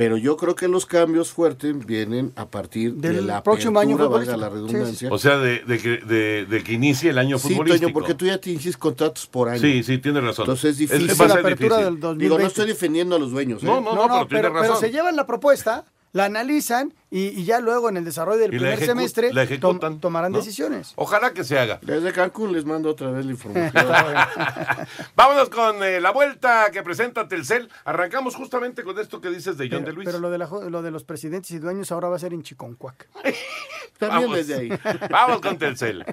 Pero 0.00 0.16
yo 0.16 0.38
creo 0.38 0.54
que 0.54 0.66
los 0.66 0.86
cambios 0.86 1.30
fuertes 1.30 1.84
vienen 1.84 2.32
a 2.34 2.46
partir 2.48 2.94
de 2.94 3.10
Del 3.10 3.26
la 3.26 3.42
próximo 3.42 3.78
año 3.80 3.96
apertura, 3.96 4.18
valga 4.18 4.32
futbolístico. 4.32 4.40
la 4.40 4.48
Sí, 4.48 4.54
sí, 4.54 4.72
redundancia. 4.72 5.08
O 5.12 5.18
sea, 5.18 5.36
de, 5.36 5.58
de 5.58 5.78
que, 5.78 5.88
de, 5.98 6.46
de 6.46 6.64
que 6.64 6.72
inicie 6.72 7.10
el 7.10 7.18
año 7.18 7.38
Sí, 7.38 7.48
futbolístico. 7.50 7.84
Toño, 7.88 7.92
porque 7.92 8.14
tú 8.14 8.24
ya 8.24 8.38
tienes 8.38 8.78
contratos 8.78 9.26
por 9.26 9.50
año. 9.50 9.60
Sí, 9.60 9.82
sí, 9.82 9.98
tienes 9.98 10.24
razón. 10.24 10.44
Entonces 10.44 10.70
es 10.70 10.78
difícil. 10.78 11.10
va 11.20 11.26
a 11.26 11.28
ser 11.28 11.44
difícil. 11.54 12.00
Digo, 12.16 12.38
no 12.38 12.46
estoy 12.46 12.66
defendiendo 12.66 13.16
a 13.16 13.18
los 13.18 13.30
dueños. 13.30 13.62
¿eh? 13.62 13.66
No, 13.66 13.82
no, 13.82 13.94
no, 13.94 14.00
pero 14.00 14.08
tienes 14.08 14.26
pero, 14.30 14.52
pero 14.54 14.62
razón. 14.72 14.80
se 14.80 14.90
llevan 14.90 15.16
la 15.16 15.26
propuesta, 15.26 15.84
la 16.12 16.24
analizan 16.24 16.92
y, 17.10 17.28
y 17.28 17.44
ya 17.44 17.60
luego 17.60 17.88
en 17.88 17.96
el 17.96 18.04
desarrollo 18.04 18.38
del 18.38 18.52
Y 18.54 18.58
primer 18.58 18.84
semestre 18.84 19.32
la 19.32 19.44
tom- 19.46 19.52
ejecutan, 19.76 20.00
tomarán 20.00 20.32
¿no? 20.32 20.38
decisiones. 20.38 20.92
Ojalá 20.96 21.32
que 21.32 21.44
se 21.44 21.58
haga. 21.58 21.78
Desde 21.82 22.12
Cancún 22.12 22.52
les 22.52 22.64
mando 22.64 22.90
otra 22.90 23.10
vez 23.10 23.24
la 23.26 23.32
información. 23.32 23.72
Vámonos 25.16 25.48
con 25.50 25.82
eh, 25.82 26.00
la 26.00 26.10
vuelta 26.10 26.70
que 26.72 26.82
presenta 26.82 27.28
Telcel. 27.28 27.68
Arrancamos 27.84 28.34
justamente 28.36 28.82
con 28.82 28.98
esto 28.98 29.20
que 29.20 29.28
dices 29.30 29.56
de 29.56 29.68
John 29.70 29.80
de 29.80 29.84
Pero, 29.86 29.96
Luis. 29.96 30.06
pero 30.06 30.18
lo, 30.18 30.30
de 30.30 30.38
la 30.38 30.46
jo- 30.46 30.68
lo 30.68 30.82
de 30.82 30.90
los 30.90 31.04
presidentes 31.04 31.50
y 31.52 31.58
dueños 31.58 31.92
ahora 31.92 32.08
va 32.08 32.16
a 32.16 32.18
ser 32.18 32.32
en 32.32 32.42
Chiconcuac. 32.42 33.08
También 33.98 34.22
Vamos. 34.30 34.36
desde 34.36 34.54
ahí. 34.56 34.70
Vamos 35.10 35.40
con 35.40 35.58
Telcel. 35.58 36.04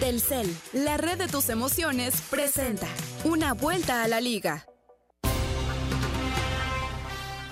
Telcel, 0.00 0.54
la 0.72 0.96
red 0.96 1.18
de 1.18 1.28
tus 1.28 1.48
emociones, 1.48 2.20
presenta 2.30 2.88
una 3.24 3.54
vuelta 3.54 4.02
a 4.02 4.08
la 4.08 4.20
liga. 4.20 4.66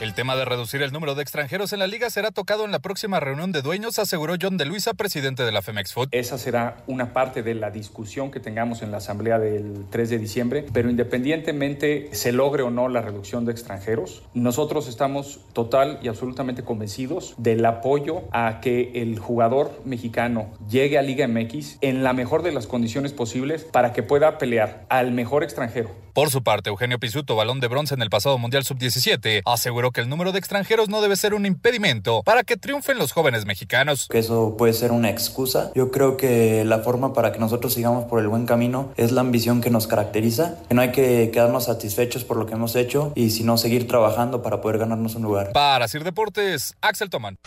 El 0.03 0.15
tema 0.15 0.35
de 0.35 0.45
reducir 0.45 0.83
el 0.83 0.91
número 0.91 1.15
de 1.15 1.23
extranjeros 1.23 1.73
en 1.73 1.79
la 1.79 1.87
liga 1.87 2.11
será 2.11 2.33
tocado 2.33 2.65
en 2.65 2.73
la 2.73 2.81
próxima 2.81 3.21
reunión 3.21 3.53
de 3.53 3.63
dueños, 3.63 4.01
aseguró 4.01 4.35
John 4.43 4.57
de 4.57 4.65
Luisa, 4.65 4.95
presidente 4.95 5.45
de 5.45 5.53
la 5.53 5.63
Femex 5.63 5.93
Food. 5.93 6.09
Esa 6.11 6.39
será 6.39 6.79
una 6.89 7.13
parte 7.13 7.45
de 7.45 7.55
la 7.55 7.71
discusión 7.71 8.33
que 8.33 8.41
tengamos 8.41 8.83
en 8.83 8.91
la 8.91 8.97
asamblea 8.97 9.39
del 9.39 9.87
3 9.91 10.11
de 10.11 10.19
diciembre, 10.19 10.67
pero 10.73 10.91
independientemente 10.91 12.09
se 12.11 12.33
logre 12.33 12.65
o 12.65 12.71
no 12.71 12.89
la 12.89 13.01
reducción 13.01 13.45
de 13.45 13.53
extranjeros, 13.53 14.25
nosotros 14.35 14.89
estamos 14.89 15.39
total 15.53 16.01
y 16.03 16.09
absolutamente 16.09 16.65
convencidos 16.65 17.37
del 17.39 17.65
apoyo 17.65 18.25
a 18.33 18.59
que 18.61 18.91
el 19.01 19.21
jugador 19.21 19.83
mexicano 19.85 20.51
llegue 20.69 20.99
a 20.99 21.03
Liga 21.03 21.29
MX 21.29 21.79
en 21.81 22.03
la 22.03 22.13
mejor 22.13 22.43
de 22.43 22.51
las 22.51 22.67
condiciones 22.67 23.13
posibles 23.13 23.63
para 23.63 23.93
que 23.93 24.03
pueda 24.03 24.39
pelear 24.39 24.85
al 24.89 25.13
mejor 25.13 25.45
extranjero. 25.45 25.91
Por 26.13 26.29
su 26.29 26.43
parte, 26.43 26.69
Eugenio 26.69 26.99
Pisuto, 26.99 27.37
balón 27.37 27.61
de 27.61 27.69
bronce 27.69 27.95
en 27.95 28.03
el 28.03 28.11
pasado 28.11 28.37
Mundial 28.37 28.65
Sub-17, 28.65 29.41
aseguró 29.47 29.92
que 29.93 30.01
el 30.01 30.09
número 30.09 30.33
de 30.33 30.39
extranjeros 30.39 30.89
no 30.89 31.01
debe 31.01 31.17
ser 31.17 31.35
un 31.35 31.47
impedimento 31.47 32.23
para 32.25 32.43
que 32.43 32.57
triunfen 32.57 32.99
los 32.99 33.13
jóvenes 33.13 33.47
mexicanos. 33.47 34.09
que 34.09 34.19
eso 34.19 34.57
puede 34.57 34.73
ser 34.73 34.93
una 34.93 35.11
excusa. 35.11 35.71
Yo 35.75 35.91
creo 35.91 36.17
que 36.17 36.65
la 36.65 36.81
forma 36.81 37.13
para 37.13 37.33
que 37.33 37.39
nosotros 37.39 37.75
sigamos 37.75 38.05
por 38.07 38.21
el 38.21 38.29
buen 38.29 38.47
camino 38.47 38.91
es 38.97 39.13
la 39.13 39.21
ambición 39.21 39.61
que 39.61 39.71
nos 39.71 39.87
caracteriza, 39.87 40.57
que 40.69 40.75
no 40.75 40.83
hay 40.83 40.93
que 40.93 41.31
quedarnos 41.33 41.65
satisfechos 41.65 42.25
por 42.25 42.37
lo 42.37 42.47
que 42.47 42.55
hemos 42.55 42.77
hecho 42.77 43.13
y 43.15 43.31
sino 43.31 43.59
seguir 43.59 43.87
trabajando 43.87 44.43
para 44.43 44.61
poder 44.61 44.79
ganarnos 44.79 45.15
un 45.15 45.23
lugar. 45.23 45.53
Para 45.53 45.89
Sir 45.89 46.05
Deportes, 46.05 46.75
Axel 46.81 47.11
Toman. 47.11 47.39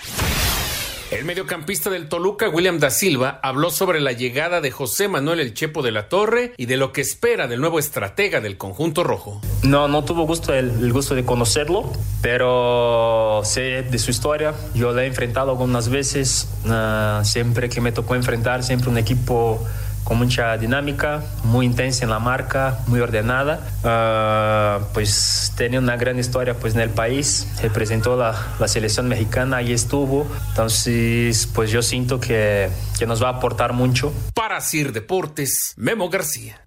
El 1.11 1.23
mediocampista 1.23 1.91
del 1.91 2.09
Toluca, 2.09 2.49
William 2.49 2.79
da 2.79 2.89
Silva, 2.89 3.39
habló 3.43 3.69
sobre 3.69 3.99
la 3.99 4.11
llegada 4.11 4.59
de 4.59 4.71
José 4.71 5.07
Manuel 5.07 5.39
El 5.39 5.53
Chepo 5.53 5.83
de 5.83 5.91
la 5.91 6.09
Torre 6.09 6.53
y 6.57 6.65
de 6.65 6.77
lo 6.77 6.93
que 6.93 7.01
espera 7.01 7.47
del 7.47 7.61
nuevo 7.61 7.77
estratega 7.77 8.41
del 8.41 8.57
conjunto 8.57 9.03
rojo. 9.03 9.39
No, 9.61 9.87
no 9.87 10.03
tuvo 10.03 10.25
gusto 10.25 10.51
el, 10.51 10.91
gusto 10.91 11.13
de 11.13 11.23
conocerlo, 11.23 11.93
pero 12.23 13.41
sé 13.43 13.83
de 13.83 13.99
su 13.99 14.09
historia. 14.09 14.55
Yo 14.73 14.93
la 14.93 15.03
he 15.03 15.07
enfrentado 15.07 15.51
algunas 15.51 15.89
veces. 15.89 16.47
ah, 16.67 17.21
siempre 17.23 17.69
que 17.69 17.81
me 17.81 17.91
tocó 17.91 18.15
enfrentar, 18.15 18.63
siempre 18.63 18.89
un 18.89 18.97
equipo 18.97 19.63
con 20.05 20.19
mucha 20.19 20.55
dinámica, 20.55 21.23
muy 21.43 21.65
intensa 21.65 22.05
en 22.05 22.11
la 22.11 22.19
marca, 22.19 22.79
muy 22.87 23.01
ordenada. 23.01 23.67
Ah, 23.83 24.79
pues 24.93 25.51
tenía 25.57 25.79
una 25.79 25.97
gran 25.97 26.17
historia 26.17 26.53
pues 26.53 26.75
en 26.75 26.79
el 26.79 26.91
país, 26.91 27.47
representó 27.61 28.15
la, 28.15 28.33
la 28.59 28.67
selección 28.69 29.09
mexicana, 29.09 29.57
ahí 29.57 29.73
estuvo. 29.73 30.25
Entonces, 30.49 31.49
pues 31.53 31.71
yo 31.71 31.81
siento 31.81 32.19
que, 32.19 32.69
que 32.97 33.05
nos 33.05 33.21
va 33.21 33.29
a 33.29 33.31
aportar 33.33 33.73
mucho. 33.73 34.13
Para 34.33 34.61
Sir 34.61 34.93
Deportes, 34.93 35.73
Memo 35.75 36.07
García. 36.09 36.61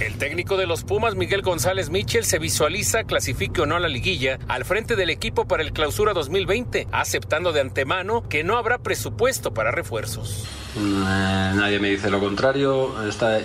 El 0.00 0.16
técnico 0.16 0.56
de 0.56 0.66
los 0.66 0.82
Pumas, 0.82 1.14
Miguel 1.14 1.42
González 1.42 1.90
Michel, 1.90 2.24
se 2.24 2.38
visualiza, 2.38 3.04
clasifique 3.04 3.60
o 3.60 3.66
no 3.66 3.76
a 3.76 3.80
la 3.80 3.88
liguilla, 3.88 4.38
al 4.48 4.64
frente 4.64 4.96
del 4.96 5.10
equipo 5.10 5.46
para 5.46 5.62
el 5.62 5.74
clausura 5.74 6.14
2020, 6.14 6.88
aceptando 6.90 7.52
de 7.52 7.60
antemano 7.60 8.26
que 8.26 8.42
no 8.42 8.56
habrá 8.56 8.78
presupuesto 8.78 9.52
para 9.52 9.70
refuerzos. 9.72 10.46
Eh, 10.74 10.80
nadie 11.54 11.78
me 11.80 11.90
dice 11.90 12.08
lo 12.08 12.18
contrario. 12.18 12.94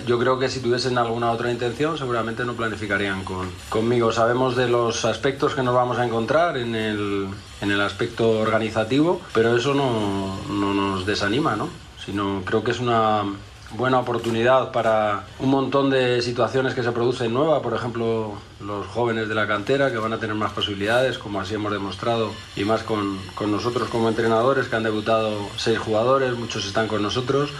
Yo 0.06 0.18
creo 0.18 0.38
que 0.38 0.48
si 0.48 0.60
tuviesen 0.60 0.96
alguna 0.96 1.30
otra 1.30 1.52
intención, 1.52 1.98
seguramente 1.98 2.46
no 2.46 2.54
planificarían 2.54 3.22
con, 3.22 3.50
conmigo. 3.68 4.10
Sabemos 4.10 4.56
de 4.56 4.70
los 4.70 5.04
aspectos 5.04 5.54
que 5.54 5.62
nos 5.62 5.74
vamos 5.74 5.98
a 5.98 6.06
encontrar 6.06 6.56
en 6.56 6.74
el, 6.74 7.28
en 7.60 7.70
el 7.70 7.82
aspecto 7.82 8.30
organizativo, 8.30 9.20
pero 9.34 9.54
eso 9.54 9.74
no, 9.74 10.40
no 10.48 10.72
nos 10.72 11.04
desanima, 11.04 11.54
¿no? 11.54 11.68
Sino 12.02 12.40
creo 12.46 12.64
que 12.64 12.70
es 12.70 12.80
una 12.80 13.24
buena 13.72 13.98
oportunidad 13.98 14.72
para 14.72 15.24
un 15.38 15.50
montón 15.50 15.90
de 15.90 16.22
situaciones 16.22 16.74
que 16.74 16.82
se 16.82 16.92
producen 16.92 17.32
nuevas, 17.32 17.62
por 17.62 17.74
ejemplo, 17.74 18.34
los 18.60 18.86
jóvenes 18.86 19.28
de 19.28 19.34
la 19.34 19.46
cantera 19.46 19.90
que 19.90 19.98
van 19.98 20.12
a 20.12 20.18
tener 20.18 20.34
más 20.34 20.52
posibilidades, 20.52 21.18
como 21.18 21.40
así 21.40 21.54
hemos 21.54 21.72
demostrado, 21.72 22.32
y 22.56 22.64
más 22.64 22.82
con, 22.82 23.18
con 23.34 23.50
nosotros 23.50 23.88
como 23.88 24.08
entrenadores, 24.08 24.68
que 24.68 24.76
han 24.76 24.82
debutado 24.82 25.48
seis 25.56 25.78
jugadores, 25.78 26.36
muchos 26.36 26.66
están 26.66 26.88
con 26.88 27.02
nosotros. 27.02 27.50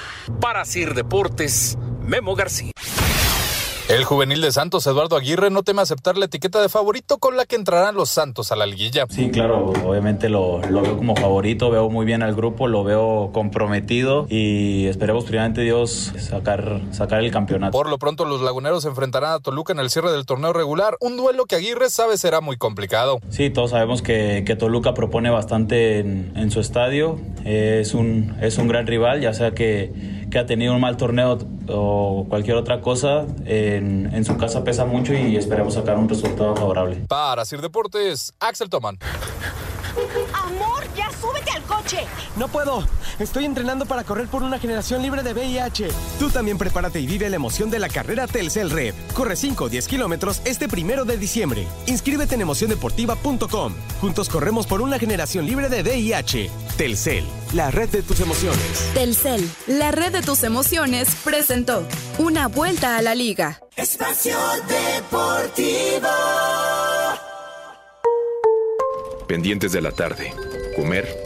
Para 0.40 0.64
Sir 0.64 0.94
Deportes, 0.94 1.76
Memo 2.00 2.34
García. 2.34 2.72
El 3.89 4.03
juvenil 4.03 4.41
de 4.41 4.51
Santos, 4.51 4.84
Eduardo 4.89 5.14
Aguirre, 5.16 5.49
no 5.49 5.62
teme 5.62 5.80
aceptar 5.80 6.18
la 6.18 6.24
etiqueta 6.24 6.61
de 6.61 6.68
favorito 6.68 7.18
con 7.18 7.37
la 7.37 7.45
que 7.45 7.55
entrarán 7.55 7.95
los 7.95 8.11
Santos 8.11 8.51
a 8.51 8.57
la 8.57 8.66
liguilla. 8.66 9.07
Sí, 9.09 9.30
claro, 9.30 9.72
obviamente 9.84 10.28
lo, 10.28 10.61
lo 10.61 10.82
veo 10.82 10.97
como 10.97 11.14
favorito, 11.14 11.70
veo 11.70 11.89
muy 11.89 12.05
bien 12.05 12.24
al 12.24 12.34
grupo, 12.34 12.66
lo 12.66 12.82
veo 12.82 13.30
comprometido 13.32 14.26
y 14.28 14.87
esperemos 14.87 15.22
primeramente 15.24 15.61
Dios 15.61 16.12
sacar, 16.18 16.80
sacar 16.91 17.22
el 17.22 17.30
campeonato. 17.30 17.70
Por 17.70 17.89
lo 17.89 17.99
pronto, 17.99 18.24
los 18.24 18.43
laguneros 18.43 18.82
se 18.82 18.89
enfrentarán 18.89 19.34
a 19.34 19.39
Toluca 19.39 19.72
en 19.72 19.78
el 19.78 19.89
cierre 19.89 20.11
del 20.11 20.26
torneo 20.26 20.53
regular, 20.53 20.97
un 20.99 21.16
duelo 21.16 21.47
que 21.47 21.55
Aguirre 21.55 21.89
sabe 21.89 22.18
será 22.18 22.41
muy 22.41 22.57
complicado. 22.57 23.20
Sí, 23.30 23.51
todos 23.51 23.70
sabemos 23.70 24.03
que, 24.03 24.43
que 24.45 24.57
Toluca 24.57 24.95
propone 24.95 25.30
bastante 25.30 26.01
en, 26.01 26.32
en 26.34 26.51
su 26.51 26.59
estadio, 26.59 27.20
es 27.45 27.95
un, 27.95 28.37
es 28.41 28.59
un 28.59 28.66
gran 28.66 28.89
rival, 28.89 29.20
ya 29.20 29.32
sea 29.32 29.53
que, 29.53 30.25
que 30.37 30.41
ha 30.41 30.45
tenido 30.45 30.74
un 30.74 30.82
mal 30.82 30.99
torneo 30.99 31.39
o 31.66 32.26
cualquier 32.28 32.59
otra 32.59 32.82
cosa, 32.82 33.24
en, 33.47 34.14
en 34.14 34.22
su 34.22 34.37
casa 34.37 34.62
pesa 34.64 34.84
mucho 34.84 35.14
y 35.14 35.34
esperemos 35.34 35.72
sacar 35.72 35.97
un 35.97 36.11
resultado 36.11 36.55
favorable. 36.55 36.97
Para 37.09 37.47
Sir 37.47 37.62
Deportes, 37.62 38.34
Axel 38.39 38.68
Toman. 38.68 38.99
Amor, 40.34 40.84
ya 40.95 41.09
súbete 41.18 41.53
al 41.53 41.62
coche. 41.62 42.01
No 42.37 42.49
puedo. 42.49 42.87
Estoy 43.18 43.47
entrenando 43.47 43.87
para 43.87 44.05
correr 44.05 44.28
por 44.28 44.43
una 44.43 44.59
generación 44.59 45.03
libre 45.03 45.22
de 45.22 45.32
VIH. 45.32 45.89
Tú 46.18 46.30
también 46.30 46.59
prepárate 46.59 47.01
y 47.01 47.07
vive 47.07 47.30
la 47.30 47.37
emoción 47.37 47.70
de 47.70 47.78
la 47.78 47.89
carrera 47.89 48.26
Telcel 48.26 48.70
Red. 48.70 48.95
Corre 49.14 49.37
5 49.37 49.64
o 49.64 49.68
10 49.68 49.89
kilómetros 49.89 50.43
este 50.45 50.68
primero 50.68 51.05
de 51.05 51.16
diciembre. 51.16 51.66
Inscríbete 51.87 52.34
en 52.34 52.43
emociondeportiva.com. 52.43 53.74
Juntos 54.01 54.28
corremos 54.28 54.66
por 54.66 54.82
una 54.82 54.99
generación 54.99 55.47
libre 55.47 55.68
de 55.68 55.82
VIH. 55.82 56.51
Telcel, 56.76 57.24
la 57.55 57.70
red 57.70 57.89
de 57.89 58.03
tus 58.03 58.20
emociones. 58.20 58.91
Telcel, 58.93 59.49
la 59.66 59.91
red 59.91 60.12
de 60.12 60.20
tus 60.22 60.43
emociones, 60.43 61.16
presentó 61.24 61.87
una 62.18 62.49
vuelta 62.49 62.99
a 62.99 63.03
la 63.03 63.14
liga. 63.14 63.61
Espacio 63.76 64.37
Deportivo. 64.68 66.09
Pendientes 69.26 69.72
de 69.72 69.80
la 69.80 69.91
tarde. 69.91 70.32
Comer, 70.76 71.25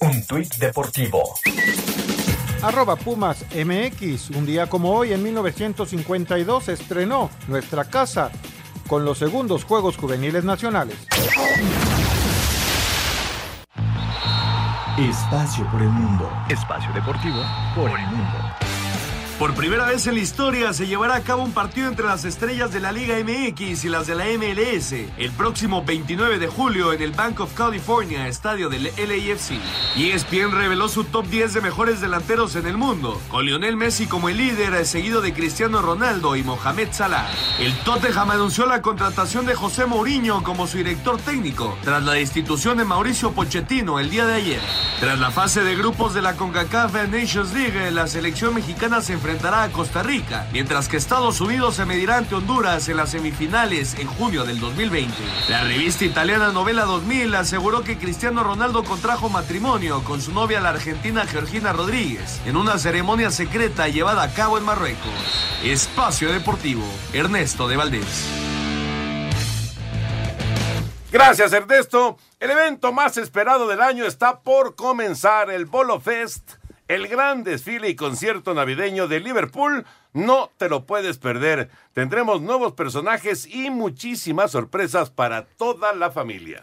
Un 0.00 0.24
tuit 0.26 0.54
deportivo. 0.58 1.34
Arroba 2.62 2.94
Pumas 2.96 3.44
MX. 3.52 4.30
Un 4.30 4.46
día 4.46 4.68
como 4.68 4.92
hoy, 4.94 5.12
en 5.12 5.22
1952, 5.22 6.64
se 6.64 6.72
estrenó 6.74 7.30
Nuestra 7.48 7.84
Casa 7.84 8.30
con 8.86 9.04
los 9.04 9.18
segundos 9.18 9.64
Juegos 9.64 9.96
Juveniles 9.96 10.44
Nacionales. 10.44 10.96
Espacio 14.98 15.68
por 15.70 15.82
el 15.82 15.88
mundo. 15.88 16.30
Espacio 16.48 16.92
deportivo 16.92 17.42
por 17.74 17.90
el 17.90 18.06
mundo. 18.06 18.67
Por 19.38 19.54
primera 19.54 19.86
vez 19.86 20.04
en 20.08 20.14
la 20.14 20.20
historia 20.20 20.72
se 20.72 20.88
llevará 20.88 21.14
a 21.14 21.20
cabo 21.20 21.44
un 21.44 21.52
partido 21.52 21.86
entre 21.86 22.04
las 22.04 22.24
estrellas 22.24 22.72
de 22.72 22.80
la 22.80 22.90
Liga 22.90 23.14
MX 23.22 23.84
y 23.84 23.88
las 23.88 24.08
de 24.08 24.16
la 24.16 24.24
MLS 24.24 24.92
el 25.16 25.30
próximo 25.30 25.84
29 25.84 26.40
de 26.40 26.48
julio 26.48 26.92
en 26.92 27.00
el 27.00 27.12
Bank 27.12 27.38
of 27.38 27.54
California, 27.54 28.26
estadio 28.26 28.68
del 28.68 28.86
LAFC. 28.96 29.52
ESPN 29.96 30.50
reveló 30.50 30.88
su 30.88 31.04
top 31.04 31.24
10 31.26 31.54
de 31.54 31.60
mejores 31.60 32.00
delanteros 32.00 32.56
en 32.56 32.66
el 32.66 32.76
mundo, 32.76 33.20
con 33.28 33.44
Lionel 33.44 33.76
Messi 33.76 34.08
como 34.08 34.28
el 34.28 34.38
líder, 34.38 34.84
seguido 34.84 35.20
de 35.20 35.32
Cristiano 35.32 35.82
Ronaldo 35.82 36.34
y 36.34 36.42
Mohamed 36.42 36.88
Salah. 36.90 37.28
El 37.60 37.76
Tottenham 37.84 38.32
anunció 38.32 38.66
la 38.66 38.82
contratación 38.82 39.46
de 39.46 39.54
José 39.54 39.86
Mourinho 39.86 40.42
como 40.42 40.66
su 40.66 40.78
director 40.78 41.16
técnico, 41.20 41.78
tras 41.84 42.02
la 42.02 42.14
destitución 42.14 42.78
de 42.78 42.84
Mauricio 42.84 43.30
Pochettino 43.30 44.00
el 44.00 44.10
día 44.10 44.26
de 44.26 44.34
ayer. 44.34 44.60
Tras 44.98 45.18
la 45.20 45.30
fase 45.30 45.62
de 45.62 45.76
grupos 45.76 46.12
de 46.12 46.22
la 46.22 46.34
CONCACAF 46.34 46.92
Nations 47.08 47.52
League, 47.54 47.92
la 47.92 48.08
selección 48.08 48.52
mexicana 48.54 49.00
se 49.00 49.12
enfrentará 49.28 49.64
a 49.64 49.68
Costa 49.70 50.02
Rica, 50.02 50.46
mientras 50.54 50.88
que 50.88 50.96
Estados 50.96 51.42
Unidos 51.42 51.74
se 51.74 51.84
medirá 51.84 52.16
ante 52.16 52.34
Honduras 52.34 52.88
en 52.88 52.96
las 52.96 53.10
semifinales 53.10 53.94
en 53.98 54.06
junio 54.06 54.46
del 54.46 54.58
2020. 54.58 55.12
La 55.50 55.64
revista 55.64 56.06
italiana 56.06 56.50
Novela 56.50 56.86
2000 56.86 57.34
aseguró 57.34 57.82
que 57.82 57.98
Cristiano 57.98 58.42
Ronaldo 58.42 58.84
contrajo 58.84 59.28
matrimonio 59.28 60.02
con 60.02 60.22
su 60.22 60.32
novia 60.32 60.60
la 60.60 60.70
argentina 60.70 61.26
Georgina 61.26 61.74
Rodríguez 61.74 62.40
en 62.46 62.56
una 62.56 62.78
ceremonia 62.78 63.30
secreta 63.30 63.88
llevada 63.88 64.22
a 64.22 64.32
cabo 64.32 64.56
en 64.56 64.64
Marruecos. 64.64 65.12
Espacio 65.62 66.32
Deportivo, 66.32 66.86
Ernesto 67.12 67.68
de 67.68 67.76
Valdés. 67.76 68.24
Gracias, 71.12 71.52
Ernesto. 71.52 72.16
El 72.40 72.50
evento 72.50 72.92
más 72.92 73.18
esperado 73.18 73.68
del 73.68 73.82
año 73.82 74.06
está 74.06 74.40
por 74.40 74.74
comenzar, 74.74 75.50
el 75.50 75.66
Bolo 75.66 76.00
Fest 76.00 76.57
el 76.88 77.06
gran 77.06 77.44
desfile 77.44 77.90
y 77.90 77.94
concierto 77.96 78.54
navideño 78.54 79.06
de 79.08 79.20
Liverpool. 79.20 79.84
No 80.14 80.50
te 80.56 80.68
lo 80.68 80.86
puedes 80.86 81.18
perder. 81.18 81.68
Tendremos 81.92 82.40
nuevos 82.40 82.72
personajes 82.72 83.46
y 83.46 83.70
muchísimas 83.70 84.50
sorpresas 84.50 85.10
para 85.10 85.46
toda 85.46 85.94
la 85.94 86.10
familia. 86.10 86.62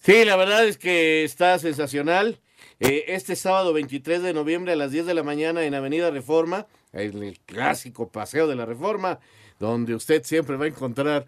Sí, 0.00 0.24
la 0.24 0.36
verdad 0.36 0.64
es 0.64 0.78
que 0.78 1.24
está 1.24 1.58
sensacional. 1.58 2.40
Eh, 2.80 3.04
este 3.08 3.36
sábado 3.36 3.74
23 3.74 4.22
de 4.22 4.32
noviembre 4.32 4.72
a 4.72 4.76
las 4.76 4.90
10 4.90 5.04
de 5.04 5.12
la 5.12 5.22
mañana 5.22 5.64
en 5.64 5.74
Avenida 5.74 6.10
Reforma, 6.10 6.66
el 6.92 7.38
clásico 7.44 8.08
Paseo 8.08 8.48
de 8.48 8.56
la 8.56 8.64
Reforma, 8.64 9.20
donde 9.58 9.94
usted 9.94 10.24
siempre 10.24 10.56
va 10.56 10.64
a 10.64 10.68
encontrar 10.68 11.26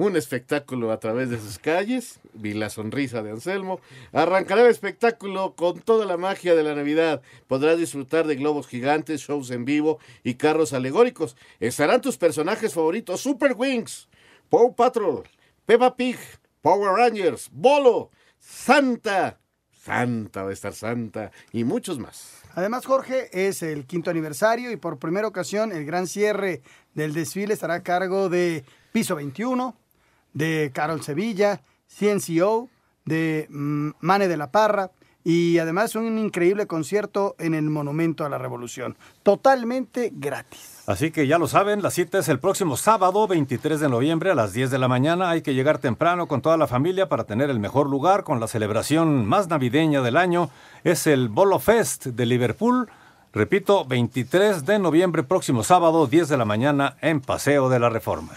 un 0.00 0.16
espectáculo 0.16 0.92
a 0.92 0.98
través 0.98 1.28
de 1.28 1.38
sus 1.38 1.58
calles, 1.58 2.20
vi 2.32 2.54
la 2.54 2.70
sonrisa 2.70 3.22
de 3.22 3.32
Anselmo, 3.32 3.80
arrancará 4.12 4.62
el 4.62 4.70
espectáculo 4.70 5.54
con 5.54 5.80
toda 5.80 6.06
la 6.06 6.16
magia 6.16 6.54
de 6.54 6.62
la 6.62 6.74
Navidad, 6.74 7.20
podrás 7.46 7.76
disfrutar 7.76 8.26
de 8.26 8.36
globos 8.36 8.66
gigantes, 8.66 9.20
shows 9.20 9.50
en 9.50 9.66
vivo 9.66 9.98
y 10.24 10.34
carros 10.34 10.72
alegóricos, 10.72 11.36
estarán 11.58 12.00
tus 12.00 12.16
personajes 12.16 12.72
favoritos, 12.72 13.20
Super 13.20 13.54
Wings, 13.54 14.08
Paw 14.48 14.74
Patrol, 14.74 15.24
Peppa 15.66 15.94
Pig, 15.94 16.16
Power 16.62 16.92
Rangers, 16.92 17.50
Bolo, 17.52 18.10
Santa, 18.38 19.38
Santa 19.70 20.44
va 20.44 20.50
a 20.50 20.54
estar 20.54 20.72
Santa 20.72 21.30
y 21.52 21.64
muchos 21.64 21.98
más. 21.98 22.40
Además, 22.54 22.86
Jorge, 22.86 23.28
es 23.32 23.62
el 23.62 23.86
quinto 23.86 24.10
aniversario 24.10 24.70
y 24.70 24.76
por 24.76 24.98
primera 24.98 25.28
ocasión 25.28 25.72
el 25.72 25.84
gran 25.84 26.06
cierre 26.06 26.62
del 26.94 27.12
desfile 27.12 27.52
estará 27.52 27.74
a 27.74 27.82
cargo 27.82 28.30
de 28.30 28.64
Piso 28.92 29.14
21, 29.14 29.76
de 30.32 30.70
Carol 30.72 31.02
Sevilla, 31.02 31.62
CNCO, 31.86 32.68
de 33.04 33.46
mm, 33.50 33.90
Mane 34.00 34.28
de 34.28 34.36
la 34.36 34.50
Parra 34.50 34.90
y 35.22 35.58
además 35.58 35.94
un 35.96 36.18
increíble 36.18 36.66
concierto 36.66 37.36
en 37.38 37.54
el 37.54 37.68
Monumento 37.68 38.24
a 38.24 38.28
la 38.28 38.38
Revolución, 38.38 38.96
totalmente 39.22 40.10
gratis. 40.14 40.82
Así 40.86 41.10
que 41.10 41.26
ya 41.26 41.38
lo 41.38 41.46
saben, 41.46 41.82
la 41.82 41.90
cita 41.90 42.18
es 42.18 42.28
el 42.28 42.38
próximo 42.38 42.76
sábado 42.76 43.28
23 43.28 43.80
de 43.80 43.88
noviembre 43.88 44.30
a 44.30 44.34
las 44.34 44.52
10 44.52 44.70
de 44.70 44.78
la 44.78 44.88
mañana. 44.88 45.30
Hay 45.30 45.42
que 45.42 45.54
llegar 45.54 45.78
temprano 45.78 46.26
con 46.26 46.40
toda 46.40 46.56
la 46.56 46.66
familia 46.66 47.08
para 47.08 47.24
tener 47.24 47.50
el 47.50 47.60
mejor 47.60 47.88
lugar 47.88 48.24
con 48.24 48.40
la 48.40 48.48
celebración 48.48 49.26
más 49.26 49.48
navideña 49.48 50.00
del 50.00 50.16
año. 50.16 50.50
Es 50.84 51.06
el 51.06 51.28
Bolo 51.28 51.58
Fest 51.58 52.06
de 52.06 52.26
Liverpool. 52.26 52.88
Repito, 53.32 53.84
23 53.84 54.64
de 54.64 54.78
noviembre, 54.78 55.22
próximo 55.22 55.62
sábado, 55.62 56.06
10 56.06 56.28
de 56.28 56.36
la 56.36 56.44
mañana 56.44 56.96
en 57.00 57.20
Paseo 57.20 57.68
de 57.68 57.78
la 57.78 57.90
Reforma. 57.90 58.32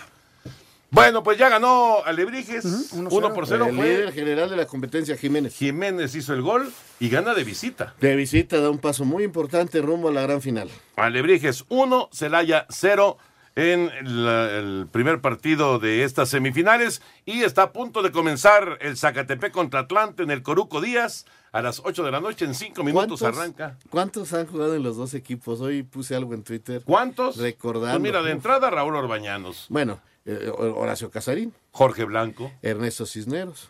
Bueno, 0.93 1.23
pues 1.23 1.39
ya 1.39 1.49
ganó 1.49 2.03
Alebrijes. 2.05 2.63
1 2.93 3.09
por 3.33 3.47
0. 3.47 3.65
El 3.69 3.75
líder 3.75 4.13
general 4.13 4.49
de 4.49 4.55
la 4.57 4.67
competencia, 4.67 5.17
Jiménez. 5.17 5.55
Jiménez 5.55 6.13
hizo 6.13 6.33
el 6.35 6.43
gol 6.43 6.71
y 6.99 7.09
gana 7.09 7.33
de 7.33 7.43
visita. 7.43 7.95
De 7.99 8.15
visita 8.15 8.61
da 8.61 8.69
un 8.69 8.77
paso 8.77 9.03
muy 9.03 9.23
importante 9.23 9.81
rumbo 9.81 10.09
a 10.09 10.11
la 10.11 10.21
gran 10.21 10.39
final. 10.41 10.69
Alebrijes 10.95 11.65
1, 11.69 12.09
Celaya 12.13 12.67
0 12.69 13.17
en 13.55 13.89
la- 14.23 14.51
el 14.51 14.87
primer 14.91 15.19
partido 15.19 15.79
de 15.79 16.03
estas 16.03 16.29
semifinales 16.29 17.01
y 17.25 17.41
está 17.41 17.63
a 17.63 17.71
punto 17.73 18.03
de 18.03 18.11
comenzar 18.11 18.77
el 18.81 18.95
Zacatepec 18.95 19.51
contra 19.51 19.81
Atlante 19.81 20.21
en 20.21 20.29
el 20.29 20.43
Coruco 20.43 20.79
Díaz 20.79 21.25
a 21.51 21.63
las 21.63 21.81
8 21.83 22.03
de 22.03 22.11
la 22.11 22.19
noche. 22.19 22.45
En 22.45 22.53
5 22.53 22.83
minutos 22.83 23.19
¿Cuántos- 23.19 23.39
arranca. 23.39 23.77
¿Cuántos 23.89 24.31
han 24.33 24.45
jugado 24.45 24.75
en 24.75 24.83
los 24.83 24.95
dos 24.97 25.15
equipos? 25.15 25.59
Hoy 25.59 25.81
puse 25.81 26.15
algo 26.15 26.35
en 26.35 26.43
Twitter. 26.43 26.83
¿Cuántos? 26.85 27.37
Recordando. 27.37 27.99
Pues 27.99 28.01
mira, 28.01 28.21
de 28.21 28.31
entrada 28.31 28.69
Raúl 28.69 28.95
Orbañanos. 28.95 29.65
Bueno, 29.69 29.99
eh, 30.25 30.49
Horacio 30.57 31.09
Casarín. 31.11 31.53
Jorge 31.71 32.03
Blanco. 32.05 32.51
Ernesto 32.61 33.05
Cisneros. 33.05 33.69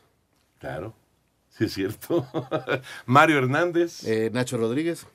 Claro. 0.59 0.93
Sí, 1.49 1.65
es 1.65 1.73
cierto. 1.73 2.25
Mario 3.05 3.37
Hernández. 3.37 4.03
Eh, 4.05 4.29
Nacho 4.33 4.57
Rodríguez. 4.57 5.05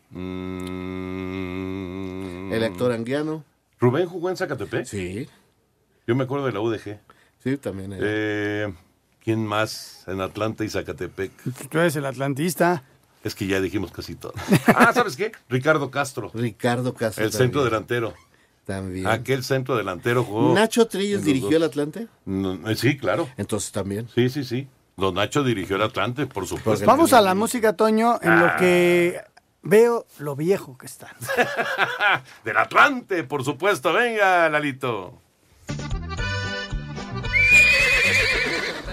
Mm. 1.18 2.52
El 2.52 2.64
actor 2.64 2.92
Anguiano. 2.92 3.44
¿Rubén 3.80 4.06
jugó 4.08 4.30
en 4.30 4.36
Zacatepec? 4.36 4.84
Sí. 4.86 5.28
Yo 6.06 6.14
me 6.14 6.24
acuerdo 6.24 6.46
de 6.46 6.52
la 6.52 6.60
UDG. 6.60 6.98
Sí, 7.42 7.56
también. 7.58 7.92
era. 7.92 8.02
Eh, 8.06 8.72
¿Quién 9.22 9.44
más 9.46 10.04
en 10.06 10.20
Atlanta 10.20 10.64
y 10.64 10.68
Zacatepec? 10.70 11.32
Tú 11.68 11.78
eres 11.78 11.94
el 11.96 12.06
atlantista. 12.06 12.82
Es 13.24 13.34
que 13.34 13.46
ya 13.46 13.60
dijimos 13.60 13.90
casi 13.92 14.14
todo. 14.14 14.32
Ah, 14.74 14.92
¿sabes 14.92 15.16
qué? 15.16 15.32
Ricardo 15.48 15.90
Castro. 15.90 16.30
Ricardo 16.34 16.94
Castro. 16.94 17.24
El 17.24 17.30
también. 17.30 17.48
centro 17.48 17.64
delantero. 17.64 18.14
También. 18.68 19.06
Aquel 19.06 19.42
centro 19.42 19.78
delantero 19.78 20.22
jugó. 20.24 20.52
¿Nacho 20.54 20.86
Trillos 20.86 21.20
los 21.20 21.24
dirigió 21.24 21.48
dos. 21.48 21.56
el 21.56 21.62
Atlante? 21.62 22.06
No, 22.26 22.68
eh, 22.68 22.76
sí, 22.76 22.98
claro. 22.98 23.26
Entonces 23.38 23.72
también. 23.72 24.06
Sí, 24.14 24.28
sí, 24.28 24.44
sí. 24.44 24.68
Don 24.94 25.14
Nacho 25.14 25.42
dirigió 25.42 25.76
el 25.76 25.82
Atlante, 25.82 26.26
por 26.26 26.46
supuesto. 26.46 26.84
Vamos 26.84 27.14
a 27.14 27.22
la 27.22 27.34
música, 27.34 27.72
Toño, 27.72 28.18
en 28.20 28.28
Ah. 28.30 28.36
lo 28.52 28.56
que 28.60 29.22
veo 29.62 30.06
lo 30.18 30.36
viejo 30.36 30.76
que 30.76 30.84
está. 30.84 31.16
Del 32.44 32.58
Atlante, 32.58 33.24
por 33.24 33.42
supuesto. 33.42 33.90
Venga, 33.94 34.50
Lalito. 34.50 35.14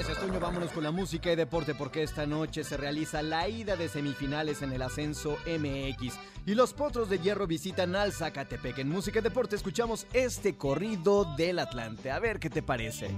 Gracias, 0.05 0.23
Toño. 0.23 0.39
Vámonos 0.39 0.71
con 0.71 0.83
la 0.83 0.91
música 0.91 1.31
y 1.31 1.35
deporte 1.35 1.73
porque 1.73 2.03
esta 2.03 2.27
noche 2.27 2.63
se 2.63 2.77
realiza 2.77 3.23
la 3.23 3.49
ida 3.49 3.75
de 3.75 3.89
semifinales 3.89 4.61
en 4.61 4.71
el 4.71 4.83
ascenso 4.83 5.39
MX. 5.47 6.13
Y 6.45 6.53
los 6.53 6.73
potros 6.73 7.09
de 7.09 7.17
hierro 7.17 7.47
visitan 7.47 7.95
al 7.95 8.13
Zacatepec. 8.13 8.77
En 8.77 8.89
música 8.89 9.17
y 9.17 9.23
deporte 9.23 9.55
escuchamos 9.55 10.05
este 10.13 10.57
corrido 10.57 11.25
del 11.35 11.57
Atlante. 11.57 12.11
A 12.11 12.19
ver 12.19 12.39
qué 12.39 12.51
te 12.51 12.61
parece. 12.61 13.09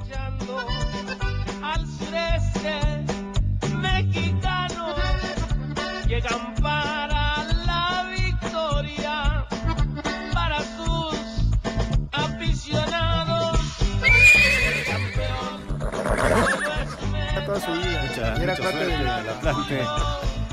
Toda 17.59 17.75
su 17.75 17.81
vida. 17.81 18.03
Mucha, 18.07 18.35
Era 18.35 18.53
mucha 18.53 18.63
parte 18.63 18.85
suerte 18.85 18.97
del- 18.97 19.07
Atlante. 19.29 19.81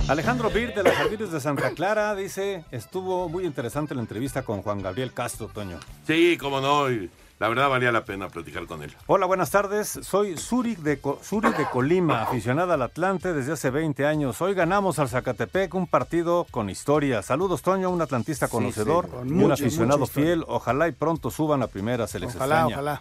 Alejandro 0.09 0.51
Bir 0.51 0.75
de 0.75 0.83
los 0.83 0.93
Jardines 0.95 1.33
de 1.33 1.41
Santa 1.41 1.71
Clara 1.71 2.15
dice, 2.15 2.65
estuvo 2.71 3.29
muy 3.29 3.45
interesante 3.45 3.95
la 3.95 4.01
entrevista 4.01 4.43
con 4.43 4.63
Juan 4.63 4.83
Gabriel 4.83 5.13
Castro, 5.13 5.49
Toño. 5.49 5.79
Sí, 6.07 6.37
cómo 6.41 6.61
no. 6.61 6.91
y 6.91 7.11
la 7.39 7.49
verdad 7.49 7.69
valía 7.69 7.91
la 7.93 8.05
pena 8.05 8.29
platicar 8.29 8.65
con 8.67 8.83
él. 8.83 8.95
Hola, 9.07 9.27
buenas 9.27 9.51
tardes. 9.51 9.99
Soy 10.03 10.37
Zurich 10.39 10.79
de, 10.79 10.99
Co- 11.01 11.19
Zurich 11.23 11.57
de 11.57 11.65
Colima, 11.67 12.23
aficionada 12.23 12.75
al 12.75 12.83
Atlante 12.83 13.33
desde 13.35 13.53
hace 13.53 13.71
20 13.71 14.07
años. 14.07 14.41
Hoy 14.41 14.55
ganamos 14.55 14.99
al 14.99 15.09
Zacatepec, 15.09 15.75
un 15.75 15.87
partido 15.87 16.47
con 16.51 16.71
historia. 16.71 17.23
Saludos, 17.23 17.63
Toño, 17.63 17.91
un 17.91 18.01
atlantista 18.03 18.49
conocedor 18.49 19.07
sí, 19.07 19.11
con 19.11 19.29
y 19.41 19.45
un 19.45 19.53
aficionado 19.53 20.07
fiel. 20.07 20.45
Ojalá 20.49 20.89
y 20.89 20.93
pronto 20.93 21.31
suban 21.31 21.63
a 21.63 21.67
primera, 21.67 22.07
se 22.07 22.19
les 22.19 22.35
Ojalá, 22.35 22.61
extraña. 22.63 22.75
ojalá. 22.77 23.01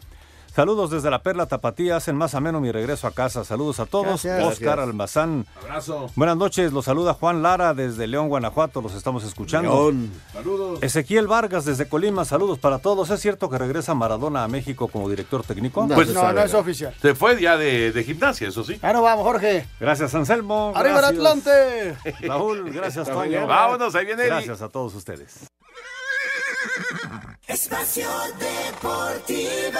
Saludos 0.56 0.92
desde 0.92 1.10
la 1.10 1.24
Perla 1.24 1.48
Tapatía, 1.48 1.96
hacen 1.96 2.16
más 2.16 2.36
ameno 2.36 2.62
mi 2.62 2.72
regreso 2.72 3.08
a 3.08 3.12
casa. 3.12 3.44
Saludos 3.44 3.80
a 3.80 3.88
todos. 3.88 4.06
Gracias. 4.24 4.40
Oscar 4.44 4.66
Gracias. 4.76 4.88
Almazán. 4.88 5.46
Abrazo. 5.60 6.12
Buenas 6.16 6.38
noches, 6.38 6.72
los 6.72 6.86
saluda 6.86 7.16
Juan 7.16 7.42
Lara 7.42 7.74
desde 7.74 8.06
León, 8.06 8.28
Guanajuato, 8.30 8.80
los 8.80 8.94
estamos 8.94 9.24
escuchando. 9.24 9.70
León. 9.92 10.12
Saludos. 10.32 10.78
Ezequiel 10.84 11.26
Vargas 11.28 11.66
desde 11.66 11.88
Colima, 11.90 12.24
saludos 12.24 12.60
para 12.60 12.78
todos. 12.78 13.10
¿Es 13.10 13.20
cierto 13.20 13.50
que 13.50 13.58
regresa 13.58 13.96
Maradona 13.96 14.44
a 14.44 14.48
México 14.48 14.88
como 14.90 15.10
director 15.10 15.44
técnico? 15.44 15.88
No, 15.88 15.96
Pues- 15.96 16.14
No, 16.14 16.32
no 16.32 16.42
es 16.44 16.54
oficial. 16.54 16.94
Se 17.02 17.16
fue 17.16 17.42
ya 17.42 17.58
de, 17.58 17.92
de 17.92 18.04
gimnasia, 18.04 18.48
eso 18.50 18.64
sí. 18.64 18.78
Ya 18.80 18.94
no 18.94 19.02
vamos, 19.02 19.24
Jorge. 19.26 19.66
Gracias, 19.80 20.14
Anselmo. 20.14 20.72
¡Arriba 20.76 21.00
el 21.00 21.16
Gracias, 21.16 21.20
Atlante! 21.20 21.96
Raúl, 22.28 22.72
gracias, 22.72 23.10
Toño. 23.10 23.48
Vámonos, 23.48 23.96
ahí 23.96 24.06
viene. 24.06 24.26
Gracias 24.28 24.62
a 24.62 24.70
todos 24.70 24.94
ustedes. 24.94 25.48
Espacio 27.48 28.08
Deportivo. 28.40 29.80